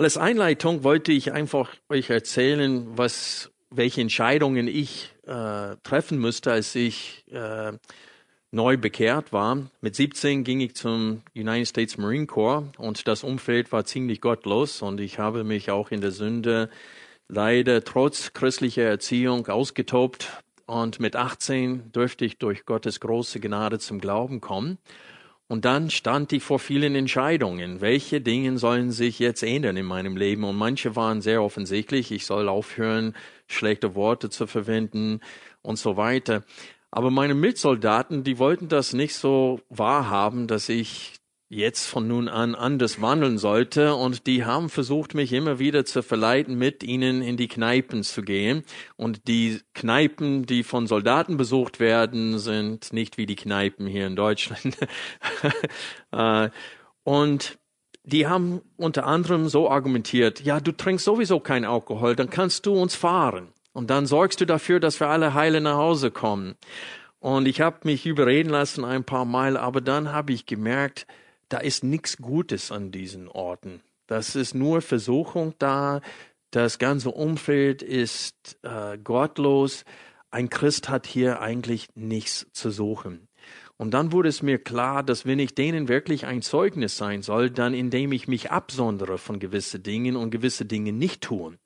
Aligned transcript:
Als 0.00 0.16
Einleitung 0.16 0.82
wollte 0.82 1.12
ich 1.12 1.32
einfach 1.32 1.74
euch 1.88 2.10
erzählen, 2.10 2.86
was, 2.96 3.50
welche 3.70 4.00
Entscheidungen 4.00 4.66
ich 4.66 5.14
äh, 5.26 5.76
treffen 5.82 6.18
musste, 6.18 6.52
als 6.52 6.74
ich 6.74 7.24
äh, 7.30 7.72
neu 8.50 8.76
bekehrt 8.76 9.32
war. 9.32 9.70
Mit 9.80 9.94
17 9.94 10.42
ging 10.44 10.60
ich 10.60 10.74
zum 10.74 11.22
United 11.34 11.68
States 11.68 11.98
Marine 11.98 12.26
Corps 12.26 12.64
und 12.78 13.06
das 13.06 13.22
Umfeld 13.22 13.72
war 13.72 13.84
ziemlich 13.84 14.20
gottlos 14.20 14.82
und 14.82 15.00
ich 15.00 15.18
habe 15.18 15.44
mich 15.44 15.70
auch 15.70 15.90
in 15.90 16.00
der 16.00 16.12
Sünde 16.12 16.70
leider 17.28 17.84
trotz 17.84 18.32
christlicher 18.32 18.84
Erziehung 18.84 19.46
ausgetobt 19.48 20.42
und 20.66 20.98
mit 20.98 21.14
18 21.14 21.92
durfte 21.92 22.24
ich 22.24 22.38
durch 22.38 22.64
Gottes 22.64 23.00
große 23.00 23.40
Gnade 23.40 23.78
zum 23.78 24.00
Glauben 24.00 24.40
kommen. 24.40 24.78
Und 25.50 25.64
dann 25.64 25.90
stand 25.90 26.32
ich 26.32 26.44
vor 26.44 26.60
vielen 26.60 26.94
Entscheidungen. 26.94 27.80
Welche 27.80 28.20
Dinge 28.20 28.56
sollen 28.56 28.92
sich 28.92 29.18
jetzt 29.18 29.42
ändern 29.42 29.76
in 29.76 29.84
meinem 29.84 30.16
Leben? 30.16 30.44
Und 30.44 30.54
manche 30.54 30.94
waren 30.94 31.22
sehr 31.22 31.42
offensichtlich. 31.42 32.12
Ich 32.12 32.24
soll 32.24 32.48
aufhören, 32.48 33.16
schlechte 33.48 33.96
Worte 33.96 34.30
zu 34.30 34.46
verwenden 34.46 35.18
und 35.60 35.76
so 35.76 35.96
weiter. 35.96 36.44
Aber 36.92 37.10
meine 37.10 37.34
Mitsoldaten, 37.34 38.22
die 38.22 38.38
wollten 38.38 38.68
das 38.68 38.92
nicht 38.92 39.16
so 39.16 39.60
wahrhaben, 39.70 40.46
dass 40.46 40.68
ich 40.68 41.14
jetzt 41.50 41.86
von 41.86 42.06
nun 42.06 42.28
an 42.28 42.54
anders 42.54 43.02
wandeln 43.02 43.36
sollte. 43.36 43.94
Und 43.94 44.26
die 44.26 44.44
haben 44.44 44.70
versucht, 44.70 45.14
mich 45.14 45.32
immer 45.32 45.58
wieder 45.58 45.84
zu 45.84 46.02
verleiten, 46.02 46.56
mit 46.56 46.82
ihnen 46.84 47.20
in 47.20 47.36
die 47.36 47.48
Kneipen 47.48 48.04
zu 48.04 48.22
gehen. 48.22 48.62
Und 48.96 49.26
die 49.26 49.60
Kneipen, 49.74 50.46
die 50.46 50.62
von 50.62 50.86
Soldaten 50.86 51.36
besucht 51.36 51.80
werden, 51.80 52.38
sind 52.38 52.92
nicht 52.92 53.18
wie 53.18 53.26
die 53.26 53.36
Kneipen 53.36 53.86
hier 53.86 54.06
in 54.06 54.16
Deutschland. 54.16 54.76
Äh, 56.12 56.50
und 57.04 57.58
die 58.02 58.26
haben 58.26 58.62
unter 58.76 59.06
anderem 59.06 59.48
so 59.48 59.70
argumentiert, 59.70 60.40
ja, 60.40 60.58
du 60.58 60.72
trinkst 60.72 61.04
sowieso 61.04 61.38
kein 61.38 61.64
Alkohol, 61.64 62.16
dann 62.16 62.30
kannst 62.30 62.66
du 62.66 62.74
uns 62.74 62.96
fahren. 62.96 63.52
Und 63.72 63.90
dann 63.90 64.06
sorgst 64.06 64.40
du 64.40 64.44
dafür, 64.44 64.80
dass 64.80 64.98
wir 64.98 65.06
alle 65.06 65.34
heile 65.34 65.60
nach 65.60 65.76
Hause 65.76 66.10
kommen. 66.10 66.56
Und 67.20 67.46
ich 67.46 67.60
habe 67.60 67.78
mich 67.84 68.06
überreden 68.06 68.50
lassen 68.50 68.84
ein 68.84 69.04
paar 69.04 69.24
Mal, 69.24 69.56
aber 69.56 69.80
dann 69.80 70.10
habe 70.10 70.32
ich 70.32 70.46
gemerkt, 70.46 71.06
da 71.50 71.58
ist 71.58 71.84
nichts 71.84 72.16
Gutes 72.16 72.72
an 72.72 72.90
diesen 72.90 73.28
Orten. 73.28 73.82
Das 74.06 74.34
ist 74.34 74.54
nur 74.54 74.80
Versuchung 74.80 75.54
da. 75.58 76.00
Das 76.50 76.78
ganze 76.78 77.10
Umfeld 77.10 77.82
ist 77.82 78.58
äh, 78.62 78.98
gottlos. 78.98 79.84
Ein 80.30 80.48
Christ 80.48 80.88
hat 80.88 81.06
hier 81.06 81.40
eigentlich 81.40 81.88
nichts 81.94 82.46
zu 82.52 82.70
suchen. 82.70 83.28
Und 83.76 83.92
dann 83.92 84.12
wurde 84.12 84.28
es 84.28 84.42
mir 84.42 84.58
klar, 84.58 85.02
dass 85.02 85.26
wenn 85.26 85.38
ich 85.38 85.54
denen 85.54 85.88
wirklich 85.88 86.26
ein 86.26 86.42
Zeugnis 86.42 86.96
sein 86.96 87.22
soll, 87.22 87.50
dann 87.50 87.74
indem 87.74 88.12
ich 88.12 88.28
mich 88.28 88.50
absondere 88.50 89.18
von 89.18 89.38
gewissen 89.38 89.82
Dingen 89.82 90.16
und 90.16 90.30
gewisse 90.30 90.66
Dinge 90.66 90.92
nicht 90.92 91.22
tun. 91.22 91.58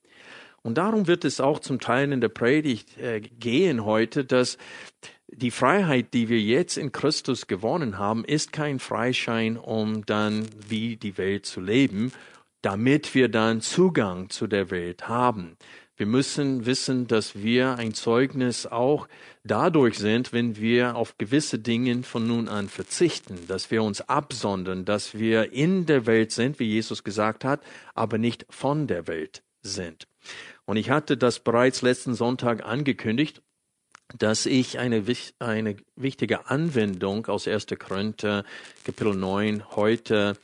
Und 0.62 0.78
darum 0.78 1.06
wird 1.06 1.24
es 1.24 1.40
auch 1.40 1.58
zum 1.58 1.78
Teil 1.78 2.10
in 2.12 2.22
der 2.22 2.30
Predigt 2.30 2.96
äh, 2.96 3.20
gehen 3.20 3.84
heute, 3.84 4.24
dass 4.24 4.56
die 5.36 5.50
Freiheit, 5.50 6.14
die 6.14 6.28
wir 6.28 6.40
jetzt 6.40 6.76
in 6.76 6.92
Christus 6.92 7.46
gewonnen 7.46 7.98
haben, 7.98 8.24
ist 8.24 8.52
kein 8.52 8.78
Freischein, 8.78 9.56
um 9.56 10.06
dann 10.06 10.46
wie 10.68 10.96
die 10.96 11.18
Welt 11.18 11.46
zu 11.46 11.60
leben, 11.60 12.12
damit 12.62 13.14
wir 13.14 13.28
dann 13.28 13.60
Zugang 13.60 14.30
zu 14.30 14.46
der 14.46 14.70
Welt 14.70 15.08
haben. 15.08 15.56
Wir 15.96 16.06
müssen 16.06 16.66
wissen, 16.66 17.06
dass 17.06 17.36
wir 17.36 17.76
ein 17.76 17.94
Zeugnis 17.94 18.66
auch 18.66 19.06
dadurch 19.44 19.96
sind, 19.98 20.32
wenn 20.32 20.56
wir 20.56 20.96
auf 20.96 21.18
gewisse 21.18 21.60
Dinge 21.60 22.02
von 22.02 22.26
nun 22.26 22.48
an 22.48 22.68
verzichten, 22.68 23.46
dass 23.46 23.70
wir 23.70 23.82
uns 23.82 24.00
absondern, 24.00 24.84
dass 24.84 25.14
wir 25.16 25.52
in 25.52 25.86
der 25.86 26.06
Welt 26.06 26.32
sind, 26.32 26.58
wie 26.58 26.64
Jesus 26.64 27.04
gesagt 27.04 27.44
hat, 27.44 27.60
aber 27.94 28.18
nicht 28.18 28.44
von 28.50 28.88
der 28.88 29.06
Welt 29.06 29.44
sind. 29.62 30.08
Und 30.64 30.78
ich 30.78 30.90
hatte 30.90 31.16
das 31.16 31.38
bereits 31.38 31.82
letzten 31.82 32.14
Sonntag 32.14 32.64
angekündigt 32.64 33.42
dass 34.16 34.46
ich 34.46 34.78
eine, 34.78 35.04
eine 35.38 35.76
wichtige 35.96 36.48
Anwendung 36.48 37.26
aus 37.26 37.48
1. 37.48 37.66
Korinther 37.78 38.44
Kapitel 38.84 39.14
9 39.14 39.76
heute 39.76 40.36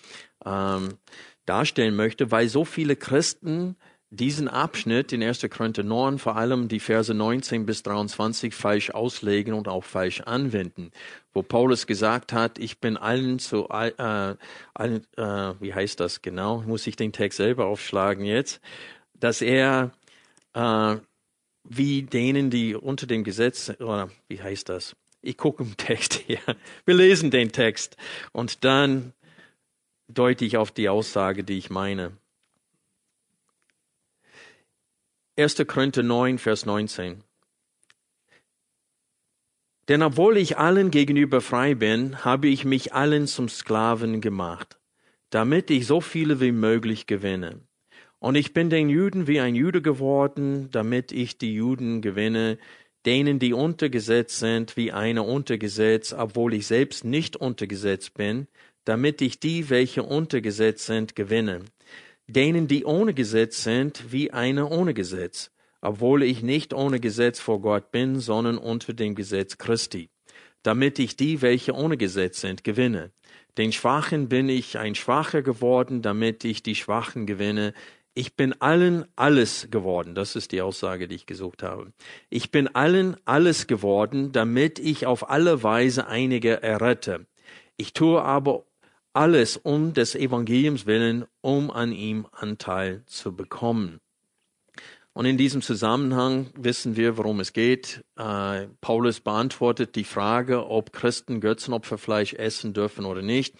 ähm, 0.44 0.98
darstellen 1.46 1.96
möchte, 1.96 2.30
weil 2.30 2.48
so 2.48 2.64
viele 2.64 2.96
Christen 2.96 3.76
diesen 4.12 4.48
Abschnitt 4.48 5.12
in 5.12 5.22
1. 5.22 5.46
Korinther 5.50 5.84
9, 5.84 6.18
vor 6.18 6.34
allem 6.34 6.66
die 6.66 6.80
Verse 6.80 7.14
19 7.14 7.64
bis 7.64 7.84
23, 7.84 8.52
falsch 8.52 8.90
auslegen 8.90 9.54
und 9.54 9.68
auch 9.68 9.84
falsch 9.84 10.20
anwenden. 10.22 10.90
Wo 11.32 11.42
Paulus 11.42 11.86
gesagt 11.86 12.32
hat, 12.32 12.58
ich 12.58 12.80
bin 12.80 12.96
allen 12.96 13.38
zu, 13.38 13.68
äh, 13.68 13.92
allen, 14.74 15.06
äh, 15.16 15.54
wie 15.60 15.72
heißt 15.72 16.00
das 16.00 16.22
genau? 16.22 16.62
Muss 16.62 16.88
ich 16.88 16.96
den 16.96 17.12
Text 17.12 17.36
selber 17.36 17.66
aufschlagen 17.66 18.24
jetzt? 18.24 18.60
Dass 19.14 19.42
er 19.42 19.92
äh, 20.54 20.96
wie 21.64 22.02
denen, 22.02 22.50
die 22.50 22.74
unter 22.74 23.06
dem 23.06 23.24
Gesetz, 23.24 23.70
oder 23.78 24.10
wie 24.28 24.42
heißt 24.42 24.68
das? 24.68 24.96
Ich 25.22 25.36
gucke 25.36 25.62
im 25.62 25.76
Text 25.76 26.14
hier. 26.26 26.40
Wir 26.84 26.94
lesen 26.94 27.30
den 27.30 27.52
Text 27.52 27.96
und 28.32 28.64
dann 28.64 29.12
deute 30.08 30.44
ich 30.44 30.56
auf 30.56 30.70
die 30.70 30.88
Aussage, 30.88 31.44
die 31.44 31.58
ich 31.58 31.70
meine. 31.70 32.16
1. 35.36 35.64
Korinther 35.66 36.02
9, 36.02 36.38
Vers 36.38 36.66
19. 36.66 37.22
Denn 39.88 40.02
obwohl 40.02 40.36
ich 40.36 40.58
allen 40.58 40.90
gegenüber 40.90 41.40
frei 41.40 41.74
bin, 41.74 42.24
habe 42.24 42.48
ich 42.48 42.64
mich 42.64 42.92
allen 42.94 43.26
zum 43.26 43.48
Sklaven 43.48 44.20
gemacht, 44.20 44.78
damit 45.30 45.70
ich 45.70 45.86
so 45.86 46.00
viele 46.00 46.40
wie 46.40 46.52
möglich 46.52 47.06
gewinne. 47.06 47.60
Und 48.20 48.34
ich 48.36 48.52
bin 48.52 48.70
den 48.70 48.88
Juden 48.88 49.26
wie 49.26 49.40
ein 49.40 49.54
Jude 49.54 49.82
geworden, 49.82 50.68
damit 50.70 51.10
ich 51.10 51.38
die 51.38 51.54
Juden 51.54 52.02
gewinne, 52.02 52.58
denen, 53.06 53.38
die 53.38 53.54
untergesetzt 53.54 54.38
sind, 54.38 54.76
wie 54.76 54.92
einer 54.92 55.26
untergesetzt, 55.26 56.12
obwohl 56.12 56.52
ich 56.52 56.66
selbst 56.66 57.04
nicht 57.04 57.36
untergesetzt 57.36 58.14
bin, 58.14 58.46
damit 58.84 59.22
ich 59.22 59.40
die, 59.40 59.70
welche 59.70 60.02
untergesetzt 60.02 60.84
sind, 60.84 61.16
gewinne. 61.16 61.60
Denen, 62.26 62.68
die 62.68 62.84
ohne 62.84 63.14
Gesetz 63.14 63.64
sind, 63.64 64.12
wie 64.12 64.30
einer 64.32 64.70
ohne 64.70 64.92
Gesetz, 64.92 65.50
obwohl 65.80 66.22
ich 66.22 66.42
nicht 66.42 66.74
ohne 66.74 67.00
Gesetz 67.00 67.40
vor 67.40 67.60
Gott 67.62 67.90
bin, 67.90 68.20
sondern 68.20 68.58
unter 68.58 68.92
dem 68.92 69.14
Gesetz 69.14 69.56
Christi, 69.56 70.10
damit 70.62 70.98
ich 70.98 71.16
die, 71.16 71.40
welche 71.40 71.72
ohne 71.72 71.96
Gesetz 71.96 72.42
sind, 72.42 72.64
gewinne. 72.64 73.12
Den 73.58 73.72
Schwachen 73.72 74.28
bin 74.28 74.48
ich 74.48 74.78
ein 74.78 74.94
Schwacher 74.94 75.42
geworden, 75.42 76.02
damit 76.02 76.44
ich 76.44 76.62
die 76.62 76.76
Schwachen 76.76 77.26
gewinne. 77.26 77.74
Ich 78.14 78.34
bin 78.34 78.60
allen 78.60 79.04
alles 79.14 79.68
geworden. 79.70 80.14
Das 80.14 80.34
ist 80.34 80.52
die 80.52 80.62
Aussage, 80.62 81.06
die 81.06 81.14
ich 81.14 81.26
gesucht 81.26 81.62
habe. 81.62 81.92
Ich 82.28 82.50
bin 82.50 82.68
allen 82.74 83.16
alles 83.24 83.66
geworden, 83.66 84.32
damit 84.32 84.78
ich 84.78 85.06
auf 85.06 85.30
alle 85.30 85.62
Weise 85.62 86.06
einige 86.06 86.62
errette. 86.62 87.26
Ich 87.76 87.92
tue 87.92 88.20
aber 88.22 88.64
alles 89.12 89.56
um 89.56 89.94
des 89.94 90.14
Evangeliums 90.14 90.86
willen, 90.86 91.24
um 91.40 91.70
an 91.70 91.92
ihm 91.92 92.26
Anteil 92.32 93.02
zu 93.06 93.34
bekommen. 93.34 94.00
Und 95.12 95.26
in 95.26 95.36
diesem 95.36 95.60
Zusammenhang 95.60 96.46
wissen 96.56 96.96
wir, 96.96 97.16
worum 97.16 97.40
es 97.40 97.52
geht. 97.52 98.04
Äh, 98.16 98.68
Paulus 98.80 99.20
beantwortet 99.20 99.96
die 99.96 100.04
Frage, 100.04 100.68
ob 100.68 100.92
Christen 100.92 101.40
Götzenopferfleisch 101.40 102.34
essen 102.34 102.72
dürfen 102.72 103.04
oder 103.04 103.20
nicht. 103.20 103.54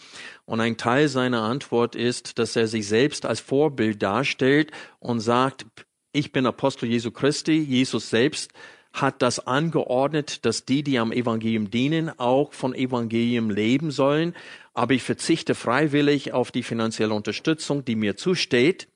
Und 0.45 0.61
ein 0.61 0.77
Teil 0.77 1.09
seiner 1.09 1.43
Antwort 1.43 1.97
ist, 1.97 2.39
dass 2.39 2.55
er 2.55 2.69
sich 2.69 2.87
selbst 2.87 3.27
als 3.27 3.41
Vorbild 3.41 4.01
darstellt 4.01 4.71
und 5.01 5.21
sagt, 5.21 5.67
ich 6.13 6.33
bin 6.33 6.47
Apostel 6.47 6.89
Jesu 6.89 7.11
Christi, 7.11 7.59
Jesus 7.59 8.11
selbst 8.11 8.53
hat 8.93 9.23
das 9.23 9.47
angeordnet, 9.47 10.45
dass 10.45 10.65
die, 10.65 10.83
die 10.83 10.99
am 10.99 11.13
Evangelium 11.13 11.71
dienen, 11.71 12.11
auch 12.19 12.53
von 12.53 12.75
Evangelium 12.75 13.51
leben 13.51 13.91
sollen. 13.91 14.35
Aber 14.75 14.95
ich 14.95 15.03
verzichte 15.03 15.55
freiwillig 15.55 16.33
auf 16.33 16.51
die 16.51 16.63
finanzielle 16.63 17.15
Unterstützung, 17.15 17.85
die 17.85 17.97
mir 17.97 18.17
zusteht, 18.17 18.89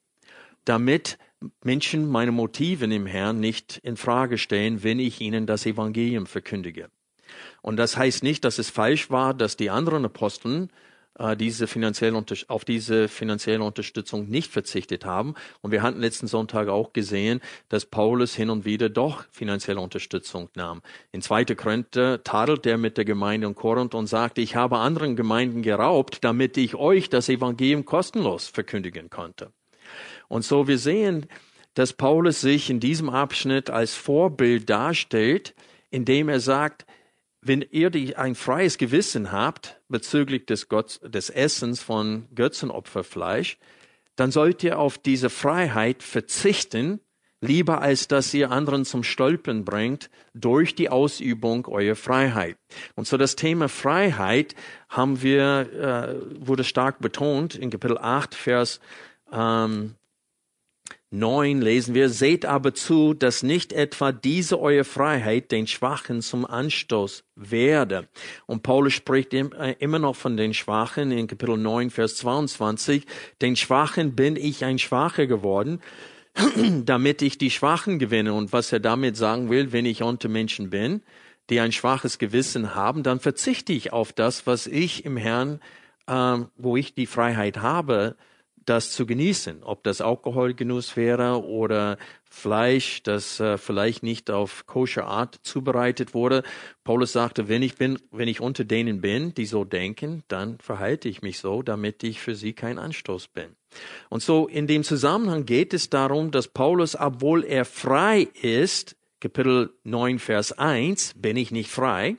damit 0.64 1.18
Menschen 1.62 2.08
meine 2.08 2.32
Motive 2.32 2.84
im 2.86 3.06
Herrn 3.06 3.40
nicht 3.40 3.78
in 3.82 3.96
Frage 3.96 4.38
stellen, 4.38 4.82
wenn 4.82 4.98
ich 4.98 5.20
ihnen 5.20 5.46
das 5.46 5.66
Evangelium 5.66 6.26
verkündige. 6.26 6.90
Und 7.62 7.76
das 7.76 7.96
heißt 7.96 8.22
nicht, 8.22 8.44
dass 8.44 8.58
es 8.58 8.70
falsch 8.70 9.10
war, 9.10 9.34
dass 9.34 9.56
die 9.56 9.70
anderen 9.70 10.04
Aposteln 10.04 10.70
äh, 11.18 11.36
diese 11.36 11.66
finanzielle 11.66 12.22
auf 12.48 12.64
diese 12.64 13.08
finanzielle 13.08 13.62
Unterstützung 13.62 14.28
nicht 14.28 14.50
verzichtet 14.50 15.04
haben. 15.04 15.34
Und 15.60 15.70
wir 15.70 15.82
hatten 15.82 16.00
letzten 16.00 16.26
Sonntag 16.26 16.68
auch 16.68 16.92
gesehen, 16.92 17.40
dass 17.68 17.86
Paulus 17.86 18.34
hin 18.34 18.50
und 18.50 18.64
wieder 18.64 18.88
doch 18.88 19.24
finanzielle 19.30 19.80
Unterstützung 19.80 20.48
nahm. 20.54 20.82
In 21.12 21.22
2. 21.22 21.44
Korinther 21.54 22.22
tadelt 22.24 22.66
er 22.66 22.78
mit 22.78 22.96
der 22.96 23.04
Gemeinde 23.04 23.46
in 23.46 23.54
Korinth 23.54 23.94
und 23.94 24.06
sagt, 24.06 24.38
ich 24.38 24.56
habe 24.56 24.78
anderen 24.78 25.16
Gemeinden 25.16 25.62
geraubt, 25.62 26.18
damit 26.22 26.56
ich 26.56 26.74
euch 26.74 27.08
das 27.08 27.28
Evangelium 27.28 27.84
kostenlos 27.84 28.48
verkündigen 28.48 29.10
konnte. 29.10 29.52
Und 30.34 30.44
so 30.44 30.66
wir 30.66 30.78
sehen, 30.78 31.26
dass 31.74 31.92
Paulus 31.92 32.40
sich 32.40 32.68
in 32.68 32.80
diesem 32.80 33.08
Abschnitt 33.08 33.70
als 33.70 33.94
Vorbild 33.94 34.68
darstellt, 34.68 35.54
indem 35.90 36.28
er 36.28 36.40
sagt, 36.40 36.86
wenn 37.40 37.64
ihr 37.70 37.88
die, 37.88 38.16
ein 38.16 38.34
freies 38.34 38.76
Gewissen 38.76 39.30
habt 39.30 39.80
bezüglich 39.88 40.44
des, 40.46 40.68
Gott, 40.68 40.98
des 41.04 41.30
Essens 41.30 41.84
von 41.84 42.26
Götzenopferfleisch, 42.34 43.58
dann 44.16 44.32
sollt 44.32 44.64
ihr 44.64 44.80
auf 44.80 44.98
diese 44.98 45.30
Freiheit 45.30 46.02
verzichten, 46.02 46.98
lieber 47.40 47.80
als 47.80 48.08
dass 48.08 48.34
ihr 48.34 48.50
anderen 48.50 48.84
zum 48.84 49.04
Stolpern 49.04 49.64
bringt 49.64 50.10
durch 50.34 50.74
die 50.74 50.88
Ausübung 50.88 51.68
eurer 51.68 51.94
Freiheit. 51.94 52.56
Und 52.96 53.06
so 53.06 53.16
das 53.16 53.36
Thema 53.36 53.68
Freiheit 53.68 54.56
haben 54.88 55.22
wir, 55.22 56.18
äh, 56.20 56.44
wurde 56.44 56.64
stark 56.64 56.98
betont 56.98 57.54
in 57.54 57.70
Kapitel 57.70 57.98
8, 57.98 58.34
Vers 58.34 58.80
ähm, 59.30 59.94
9 61.14 61.60
lesen 61.60 61.94
wir, 61.94 62.08
seht 62.08 62.44
aber 62.44 62.74
zu, 62.74 63.14
dass 63.14 63.42
nicht 63.42 63.72
etwa 63.72 64.10
diese 64.10 64.60
eure 64.60 64.84
Freiheit 64.84 65.52
den 65.52 65.66
Schwachen 65.66 66.22
zum 66.22 66.44
Anstoß 66.44 67.24
werde. 67.36 68.08
Und 68.46 68.62
Paulus 68.62 68.94
spricht 68.94 69.32
äh, 69.32 69.76
immer 69.78 69.98
noch 69.98 70.16
von 70.16 70.36
den 70.36 70.54
Schwachen 70.54 71.12
in 71.12 71.26
Kapitel 71.28 71.56
9, 71.56 71.90
Vers 71.90 72.16
22. 72.16 73.06
Den 73.40 73.54
Schwachen 73.54 74.16
bin 74.16 74.36
ich 74.36 74.64
ein 74.64 74.78
Schwacher 74.78 75.26
geworden, 75.26 75.80
damit 76.84 77.22
ich 77.22 77.38
die 77.38 77.50
Schwachen 77.50 77.98
gewinne. 78.00 78.34
Und 78.34 78.52
was 78.52 78.72
er 78.72 78.80
damit 78.80 79.16
sagen 79.16 79.50
will, 79.50 79.72
wenn 79.72 79.86
ich 79.86 80.02
unter 80.02 80.28
Menschen 80.28 80.70
bin, 80.70 81.02
die 81.48 81.60
ein 81.60 81.72
schwaches 81.72 82.18
Gewissen 82.18 82.74
haben, 82.74 83.04
dann 83.04 83.20
verzichte 83.20 83.72
ich 83.72 83.92
auf 83.92 84.12
das, 84.12 84.46
was 84.48 84.66
ich 84.66 85.04
im 85.04 85.16
Herrn, 85.16 85.60
äh, 86.08 86.38
wo 86.56 86.76
ich 86.76 86.94
die 86.94 87.06
Freiheit 87.06 87.58
habe, 87.58 88.16
das 88.66 88.92
zu 88.92 89.06
genießen, 89.06 89.62
ob 89.62 89.82
das 89.84 90.00
Alkoholgenuss 90.00 90.96
wäre 90.96 91.44
oder 91.44 91.98
Fleisch, 92.28 93.02
das 93.04 93.38
äh, 93.38 93.58
vielleicht 93.58 94.02
nicht 94.02 94.30
auf 94.30 94.66
koscher 94.66 95.06
Art 95.06 95.38
zubereitet 95.42 96.14
wurde. 96.14 96.42
Paulus 96.82 97.12
sagte, 97.12 97.48
wenn 97.48 97.62
ich 97.62 97.76
bin, 97.76 97.98
wenn 98.10 98.28
ich 98.28 98.40
unter 98.40 98.64
denen 98.64 99.00
bin, 99.00 99.34
die 99.34 99.46
so 99.46 99.64
denken, 99.64 100.24
dann 100.26 100.58
verhalte 100.58 101.08
ich 101.08 101.22
mich 101.22 101.38
so, 101.38 101.62
damit 101.62 102.02
ich 102.02 102.20
für 102.20 102.34
sie 102.34 102.52
kein 102.52 102.78
Anstoß 102.78 103.28
bin. 103.28 103.54
Und 104.08 104.22
so 104.22 104.48
in 104.48 104.66
dem 104.66 104.82
Zusammenhang 104.82 105.46
geht 105.46 105.72
es 105.74 105.90
darum, 105.90 106.32
dass 106.32 106.48
Paulus, 106.48 106.96
obwohl 106.96 107.44
er 107.44 107.64
frei 107.64 108.28
ist, 108.42 108.96
Kapitel 109.20 109.72
9, 109.84 110.18
Vers 110.18 110.52
1, 110.52 111.14
bin 111.14 111.36
ich 111.36 111.50
nicht 111.50 111.70
frei, 111.70 112.16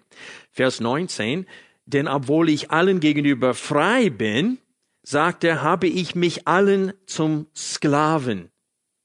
Vers 0.50 0.80
19, 0.80 1.46
denn 1.86 2.08
obwohl 2.08 2.50
ich 2.50 2.72
allen 2.72 3.00
gegenüber 3.00 3.54
frei 3.54 4.10
bin, 4.10 4.58
sagt 5.06 5.44
er, 5.44 5.62
habe 5.62 5.88
ich 5.88 6.16
mich 6.16 6.48
allen 6.48 6.94
zum 7.06 7.48
Sklaven 7.56 8.50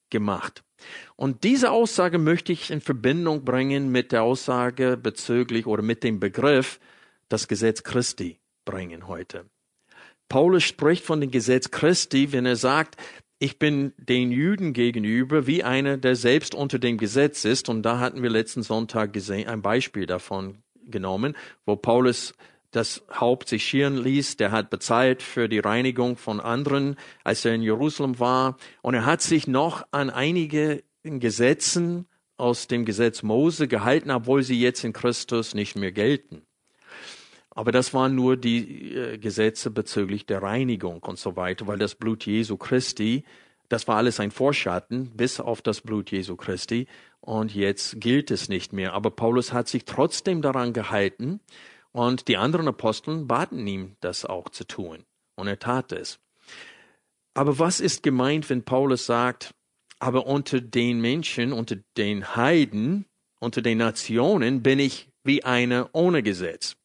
gemacht. 0.08 0.64
Und 1.17 1.44
diese 1.44 1.70
Aussage 1.70 2.19
möchte 2.19 2.52
ich 2.52 2.70
in 2.70 2.81
Verbindung 2.81 3.44
bringen 3.44 3.93
mit 3.93 4.12
der 4.12 4.23
Aussage 4.23 4.97
bezüglich 4.97 5.67
oder 5.67 5.82
mit 5.82 6.02
dem 6.02 6.19
Begriff 6.19 6.81
das 7.29 7.49
Gesetz 7.49 7.82
Christi 7.82 8.41
bringen 8.64 9.06
heute. 9.06 9.44
Paulus 10.29 10.62
spricht 10.62 11.05
von 11.05 11.20
dem 11.20 11.31
Gesetz 11.31 11.70
Christi, 11.70 12.32
wenn 12.32 12.47
er 12.47 12.56
sagt, 12.56 12.97
ich 13.38 13.58
bin 13.58 13.93
den 13.97 14.32
Juden 14.32 14.73
gegenüber 14.73 15.47
wie 15.47 15.64
einer, 15.64 15.97
der 15.97 16.14
selbst 16.14 16.55
unter 16.55 16.79
dem 16.79 16.99
Gesetz 16.99 17.44
ist. 17.44 17.69
Und 17.69 17.82
da 17.82 17.99
hatten 17.99 18.23
wir 18.23 18.31
letzten 18.31 18.62
Sonntag 18.62 19.12
gesehen, 19.12 19.49
ein 19.49 19.62
Beispiel 19.62 20.06
davon 20.06 20.62
genommen, 20.85 21.37
wo 21.67 21.76
Paulus 21.76 22.35
das 22.70 23.02
Haupt 23.12 23.49
sich 23.49 23.64
schieren 23.64 23.96
ließ, 23.96 24.37
der 24.37 24.52
hat 24.52 24.70
bezahlt 24.70 25.22
für 25.22 25.49
die 25.49 25.58
Reinigung 25.58 26.17
von 26.17 26.40
anderen, 26.40 26.96
als 27.25 27.44
er 27.44 27.55
in 27.55 27.62
Jerusalem 27.62 28.19
war. 28.19 28.56
Und 28.82 28.94
er 28.94 29.06
hat 29.06 29.22
sich 29.22 29.46
noch 29.46 29.87
an 29.90 30.11
einige 30.11 30.82
Gesetzen 31.02 32.06
aus 32.37 32.69
dem 32.69 32.84
Gesetz 32.84 33.22
Mose 33.22 33.69
gehalten, 33.69 34.11
obwohl 34.11 34.43
sie 34.43 34.61
jetzt 34.61 34.84
in 34.84 34.93
Christus 34.93 35.55
nicht 35.55 35.76
mehr 35.76 35.93
gelten. 35.93 36.43
Aber 37.50 37.72
das 37.72 37.93
waren 37.93 38.14
nur 38.14 38.37
die 38.37 38.94
äh, 38.94 39.19
Gesetze 39.19 39.70
bezüglich 39.70 40.25
der 40.25 40.43
Reinigung 40.43 41.02
und 41.02 41.19
so 41.19 41.37
weiter, 41.37 41.66
weil 41.66 41.78
das 41.78 41.96
Blut 41.96 42.25
Jesu 42.25 42.56
Christi, 42.56 43.25
das 43.69 43.88
war 43.88 43.96
alles 43.96 44.20
ein 44.20 44.31
Vorschatten 44.31 45.11
bis 45.11 45.40
auf 45.40 45.61
das 45.61 45.81
Blut 45.81 46.11
Jesu 46.11 46.37
Christi 46.37 46.87
und 47.20 47.55
jetzt 47.55 48.00
gilt 48.00 48.31
es 48.31 48.49
nicht 48.49 48.73
mehr. 48.73 48.94
Aber 48.94 49.11
Paulus 49.11 49.52
hat 49.52 49.69
sich 49.69 49.84
trotzdem 49.84 50.43
daran 50.43 50.73
gehalten 50.73 51.40
und 51.92 52.28
die 52.28 52.37
anderen 52.37 52.69
Aposteln 52.69 53.26
baten 53.26 53.66
ihm, 53.66 53.96
das 54.00 54.25
auch 54.25 54.48
zu 54.48 54.64
tun. 54.64 55.04
Und 55.37 55.48
er 55.48 55.58
tat 55.58 55.92
es. 55.92 56.20
Aber 57.34 57.58
was 57.58 57.81
ist 57.81 58.02
gemeint, 58.02 58.48
wenn 58.50 58.64
Paulus 58.64 59.06
sagt, 59.06 59.54
aber 59.98 60.26
unter 60.26 60.60
den 60.60 61.00
Menschen, 61.00 61.52
unter 61.52 61.76
den 61.96 62.37
Heiden, 62.37 63.06
unter 63.38 63.62
den 63.62 63.78
Nationen 63.78 64.62
bin 64.62 64.78
ich 64.78 65.08
wie 65.25 65.44
einer 65.44 65.90
ohne 65.92 66.22
Gesetz? 66.22 66.76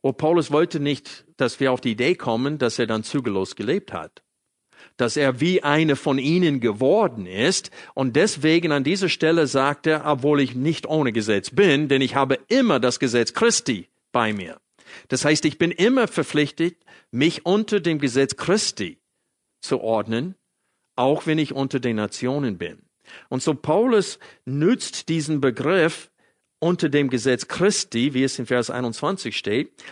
Und 0.00 0.18
Paulus 0.18 0.50
wollte 0.50 0.80
nicht, 0.80 1.24
dass 1.36 1.58
wir 1.58 1.72
auf 1.72 1.80
die 1.80 1.92
Idee 1.92 2.14
kommen, 2.14 2.58
dass 2.58 2.78
er 2.78 2.86
dann 2.86 3.02
zügellos 3.02 3.56
gelebt 3.56 3.92
hat. 3.92 4.22
Dass 4.96 5.16
er 5.16 5.40
wie 5.40 5.62
eine 5.62 5.96
von 5.96 6.18
ihnen 6.18 6.60
geworden 6.60 7.26
ist. 7.26 7.70
Und 7.94 8.14
deswegen 8.14 8.72
an 8.72 8.84
dieser 8.84 9.08
Stelle 9.08 9.46
sagt 9.46 9.86
er, 9.86 10.04
obwohl 10.06 10.40
ich 10.40 10.54
nicht 10.54 10.86
ohne 10.86 11.12
Gesetz 11.12 11.50
bin, 11.50 11.88
denn 11.88 12.02
ich 12.02 12.14
habe 12.14 12.38
immer 12.48 12.78
das 12.78 13.00
Gesetz 13.00 13.32
Christi 13.32 13.88
bei 14.16 14.32
mir. 14.32 14.58
Das 15.08 15.26
heißt, 15.26 15.44
ich 15.44 15.58
bin 15.58 15.70
immer 15.70 16.08
verpflichtet, 16.08 16.78
mich 17.10 17.44
unter 17.44 17.80
dem 17.80 17.98
Gesetz 17.98 18.36
Christi 18.36 18.98
zu 19.60 19.82
ordnen, 19.82 20.36
auch 20.94 21.26
wenn 21.26 21.36
ich 21.36 21.52
unter 21.52 21.80
den 21.80 21.96
Nationen 21.96 22.56
bin. 22.56 22.78
Und 23.28 23.42
so 23.42 23.52
Paulus 23.52 24.18
nützt 24.46 25.10
diesen 25.10 25.42
Begriff 25.42 26.10
unter 26.60 26.88
dem 26.88 27.10
Gesetz 27.10 27.46
Christi, 27.46 28.14
wie 28.14 28.24
es 28.24 28.38
in 28.38 28.46
Vers 28.46 28.70
21 28.70 29.36
steht, 29.36 29.84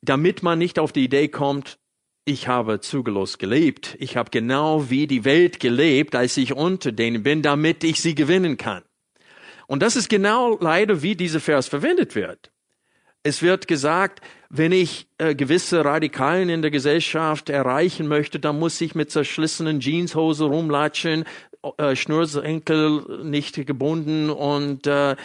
damit 0.00 0.44
man 0.44 0.60
nicht 0.60 0.78
auf 0.78 0.92
die 0.92 1.02
Idee 1.02 1.26
kommt, 1.26 1.80
ich 2.24 2.46
habe 2.46 2.78
zugelos 2.78 3.38
gelebt, 3.38 3.96
ich 3.98 4.16
habe 4.16 4.30
genau 4.30 4.90
wie 4.90 5.08
die 5.08 5.24
Welt 5.24 5.58
gelebt, 5.58 6.14
als 6.14 6.36
ich 6.36 6.52
unter 6.52 6.92
denen 6.92 7.24
bin, 7.24 7.42
damit 7.42 7.82
ich 7.82 8.00
sie 8.00 8.14
gewinnen 8.14 8.56
kann. 8.58 8.84
Und 9.66 9.82
das 9.82 9.96
ist 9.96 10.08
genau 10.08 10.56
leider, 10.60 11.02
wie 11.02 11.16
dieser 11.16 11.40
Vers 11.40 11.66
verwendet 11.66 12.14
wird. 12.14 12.51
Es 13.24 13.40
wird 13.40 13.68
gesagt, 13.68 14.20
wenn 14.48 14.72
ich 14.72 15.06
äh, 15.18 15.34
gewisse 15.34 15.84
Radikalen 15.84 16.48
in 16.48 16.60
der 16.60 16.72
Gesellschaft 16.72 17.48
erreichen 17.50 18.08
möchte, 18.08 18.40
dann 18.40 18.58
muss 18.58 18.80
ich 18.80 18.94
mit 18.94 19.10
zerschlissenen 19.10 19.80
Jeanshose 19.80 20.44
rumlatschen, 20.44 21.24
äh, 21.78 21.94
Schnürsenkel 21.94 23.22
nicht 23.24 23.64
gebunden 23.66 24.28
und 24.28 24.86
äh, 24.86 25.16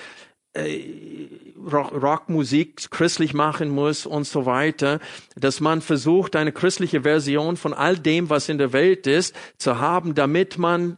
äh 0.53 1.29
Rockmusik 1.69 2.91
christlich 2.91 3.33
machen 3.33 3.69
muss 3.69 4.05
und 4.05 4.25
so 4.25 4.45
weiter, 4.45 4.99
dass 5.35 5.59
man 5.59 5.81
versucht, 5.81 6.35
eine 6.35 6.53
christliche 6.53 7.01
Version 7.01 7.57
von 7.57 7.73
all 7.73 7.97
dem, 7.97 8.29
was 8.29 8.47
in 8.47 8.57
der 8.59 8.71
Welt 8.71 9.07
ist, 9.07 9.35
zu 9.57 9.79
haben, 9.79 10.15
damit 10.15 10.57
man 10.57 10.97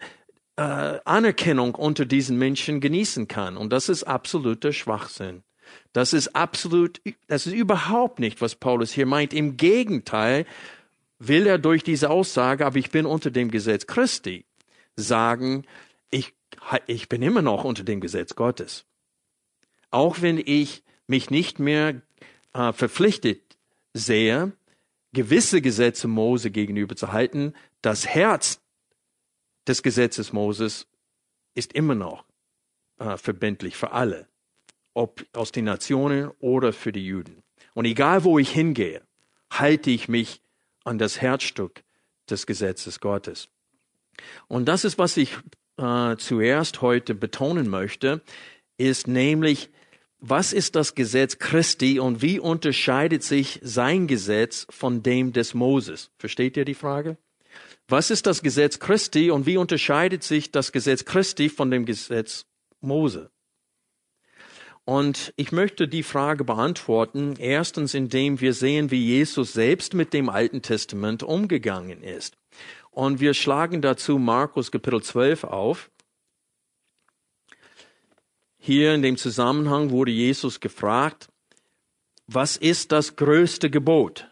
äh, 0.58 1.00
Anerkennung 1.06 1.74
unter 1.75 2.06
diesen 2.06 2.38
Menschen 2.38 2.82
genießen 2.82 3.27
kann. 3.27 3.58
Und 3.58 3.72
das 3.72 3.89
ist 3.89 4.03
absoluter 4.03 4.74
Schwachsinn. 4.74 5.44
Das 5.93 6.13
ist 6.13 6.36
absolut, 6.36 7.01
das 7.27 7.48
ist 7.48 7.53
überhaupt 7.53 8.19
nicht, 8.19 8.41
was 8.41 8.55
Paulus 8.55 8.91
hier 8.91 9.05
meint. 9.05 9.34
Im 9.34 9.58
Gegenteil 9.58 10.46
will 11.17 11.48
er 11.48 11.58
durch 11.58 11.84
diese 11.84 12.10
Aussage, 12.10 12.65
aber 12.65 12.77
ich 12.77 12.91
bin 12.91 13.05
unter 13.05 13.31
dem 13.31 13.50
Gesetz 13.50 13.88
Christi, 13.88 14.46
sagen, 14.96 15.65
ich, 16.12 16.34
ich 16.86 17.10
bin 17.10 17.22
immer 17.22 17.41
noch 17.41 17.63
unter 17.63 17.84
dem 17.84 18.01
Gesetz 18.01 18.36
Gottes. 18.36 18.86
Auch 19.91 20.22
wenn 20.22 20.38
ich 20.38 20.84
mich 21.08 21.31
nicht 21.31 21.58
mehr 21.60 22.01
äh, 22.53 22.72
verpflichtet 22.72 23.58
sehe, 23.93 24.53
gewisse 25.12 25.62
Gesetze 25.62 26.08
Mose 26.08 26.51
gegenüber 26.51 26.96
zu 26.96 27.12
halten, 27.12 27.53
das 27.81 28.05
Herz 28.05 28.62
des 29.67 29.81
Gesetzes 29.81 30.34
Moses 30.34 30.88
ist 31.55 31.74
immer 31.74 31.96
noch 31.96 32.25
äh, 33.00 33.17
verbindlich 33.17 33.75
für 33.75 33.91
alle 33.91 34.28
ob 35.00 35.25
aus 35.32 35.53
den 35.53 35.63
Nationen 35.63 36.29
oder 36.39 36.74
für 36.74 36.91
die 36.91 37.06
Juden. 37.06 37.41
Und 37.74 37.86
egal 37.86 38.25
wo 38.25 38.38
ich 38.38 38.51
hingehe, 38.51 39.01
halte 39.50 39.91
ich 39.91 40.10
mich 40.10 40.41
an 40.84 40.98
das 40.98 41.22
Herzstück 41.22 41.84
des 42.29 42.46
Gesetzes 42.46 43.00
Gottes. 43.00 43.48
Und 44.50 44.65
das 44.65 44.84
ist, 44.84 44.98
was 44.98 45.15
ich 45.15 45.38
äh, 45.77 46.18
zuerst 46.18 46.82
heute 46.82 47.15
betonen 47.15 47.70
möchte, 47.70 48.22
ist 48.77 49.08
nämlich, 49.08 49.70
was 50.20 50.51
ist 50.51 50.75
das 50.75 50.96
Gesetz 50.96 51.38
Christi 51.38 52.00
und 52.00 52.22
wie 52.22 52.38
unterscheidet 52.38 53.24
sich 53.24 53.62
sein 53.63 54.06
Gesetz 54.06 54.68
von 54.70 55.01
dem 55.01 55.32
des 55.32 55.53
Moses? 55.53 56.12
Versteht 56.18 56.58
ihr 56.58 56.65
die 56.65 56.74
Frage? 56.74 57.18
Was 57.88 58.12
ist 58.12 58.25
das 58.25 58.44
Gesetz 58.44 58.79
Christi 58.79 59.32
und 59.32 59.46
wie 59.46 59.56
unterscheidet 59.56 60.24
sich 60.24 60.51
das 60.51 60.74
Gesetz 60.74 61.06
Christi 61.06 61.48
von 61.48 61.72
dem 61.72 61.86
Gesetz 61.86 62.46
Mose? 62.82 63.32
Und 64.89 65.36
ich 65.36 65.51
möchte 65.51 65.88
die 65.88 66.01
Frage 66.01 66.43
beantworten, 66.43 67.36
erstens 67.38 67.93
indem 67.93 68.41
wir 68.41 68.55
sehen, 68.55 68.89
wie 68.89 69.05
Jesus 69.05 69.53
selbst 69.53 69.93
mit 69.93 70.13
dem 70.13 70.29
Alten 70.29 70.63
Testament 70.63 71.22
umgegangen 71.22 72.01
ist. 72.01 72.38
Und 72.89 73.19
wir 73.19 73.36
schlagen 73.36 73.84
dazu 73.84 74.17
Markus 74.17 74.72
Kapitel 74.72 75.03
12 75.03 75.43
auf. 75.43 75.91
Hier 78.58 78.96
in 78.96 79.03
dem 79.03 79.15
Zusammenhang 79.15 79.91
wurde 79.91 80.10
Jesus 80.10 80.60
gefragt, 80.60 81.27
was 82.25 82.58
ist 82.58 82.91
das 82.91 83.15
größte 83.15 83.69
Gebot? 83.69 84.25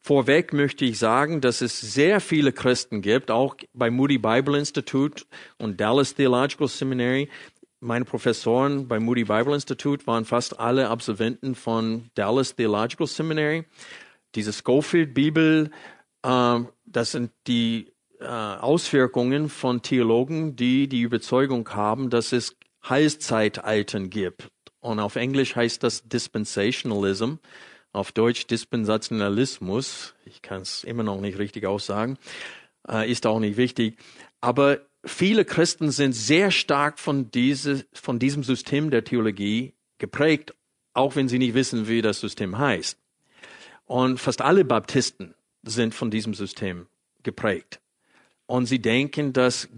Vorweg 0.00 0.54
möchte 0.54 0.86
ich 0.86 0.98
sagen, 0.98 1.42
dass 1.42 1.60
es 1.60 1.78
sehr 1.78 2.20
viele 2.22 2.52
Christen 2.52 3.02
gibt, 3.02 3.30
auch 3.30 3.54
bei 3.74 3.90
Moody 3.90 4.16
Bible 4.16 4.58
Institute 4.58 5.26
und 5.58 5.78
Dallas 5.78 6.14
Theological 6.14 6.68
Seminary. 6.68 7.28
Meine 7.80 8.04
Professoren 8.04 8.88
bei 8.88 8.98
Moody 8.98 9.22
Bible 9.24 9.54
Institute 9.54 10.04
waren 10.08 10.24
fast 10.24 10.58
alle 10.58 10.88
Absolventen 10.88 11.54
von 11.54 12.10
Dallas 12.14 12.56
Theological 12.56 13.06
Seminary. 13.06 13.66
Diese 14.34 14.52
Schofield 14.52 15.14
Bibel, 15.14 15.70
äh, 16.24 16.60
das 16.86 17.12
sind 17.12 17.30
die 17.46 17.92
äh, 18.18 18.24
Auswirkungen 18.24 19.48
von 19.48 19.80
Theologen, 19.82 20.56
die 20.56 20.88
die 20.88 21.02
Überzeugung 21.02 21.68
haben, 21.70 22.10
dass 22.10 22.32
es 22.32 22.56
Heilszeiteiten 22.88 24.10
gibt. 24.10 24.48
Und 24.80 24.98
auf 24.98 25.14
Englisch 25.14 25.54
heißt 25.54 25.80
das 25.84 26.08
Dispensationalism, 26.08 27.34
auf 27.92 28.10
Deutsch 28.10 28.48
Dispensationalismus. 28.48 30.14
Ich 30.24 30.42
kann 30.42 30.62
es 30.62 30.82
immer 30.82 31.04
noch 31.04 31.20
nicht 31.20 31.38
richtig 31.38 31.64
aussagen, 31.64 32.18
äh, 32.88 33.08
ist 33.08 33.24
auch 33.24 33.38
nicht 33.38 33.56
wichtig. 33.56 33.98
Aber 34.40 34.80
viele 35.04 35.44
Christen 35.44 35.90
sind 35.90 36.12
sehr 36.12 36.50
stark 36.50 36.98
von, 36.98 37.30
diese, 37.30 37.86
von 37.92 38.18
diesem 38.18 38.42
System 38.42 38.90
der 38.90 39.04
Theologie 39.04 39.74
geprägt, 39.98 40.54
auch 40.94 41.16
wenn 41.16 41.28
sie 41.28 41.38
nicht 41.38 41.54
wissen, 41.54 41.88
wie 41.88 42.02
das 42.02 42.20
System 42.20 42.58
heißt. 42.58 42.98
Und 43.86 44.18
fast 44.18 44.42
alle 44.42 44.64
Baptisten 44.64 45.34
sind 45.62 45.94
von 45.94 46.10
diesem 46.10 46.34
System 46.34 46.86
geprägt. 47.22 47.80
Und 48.46 48.66
sie 48.66 48.80
denken, 48.80 49.32
dass 49.32 49.68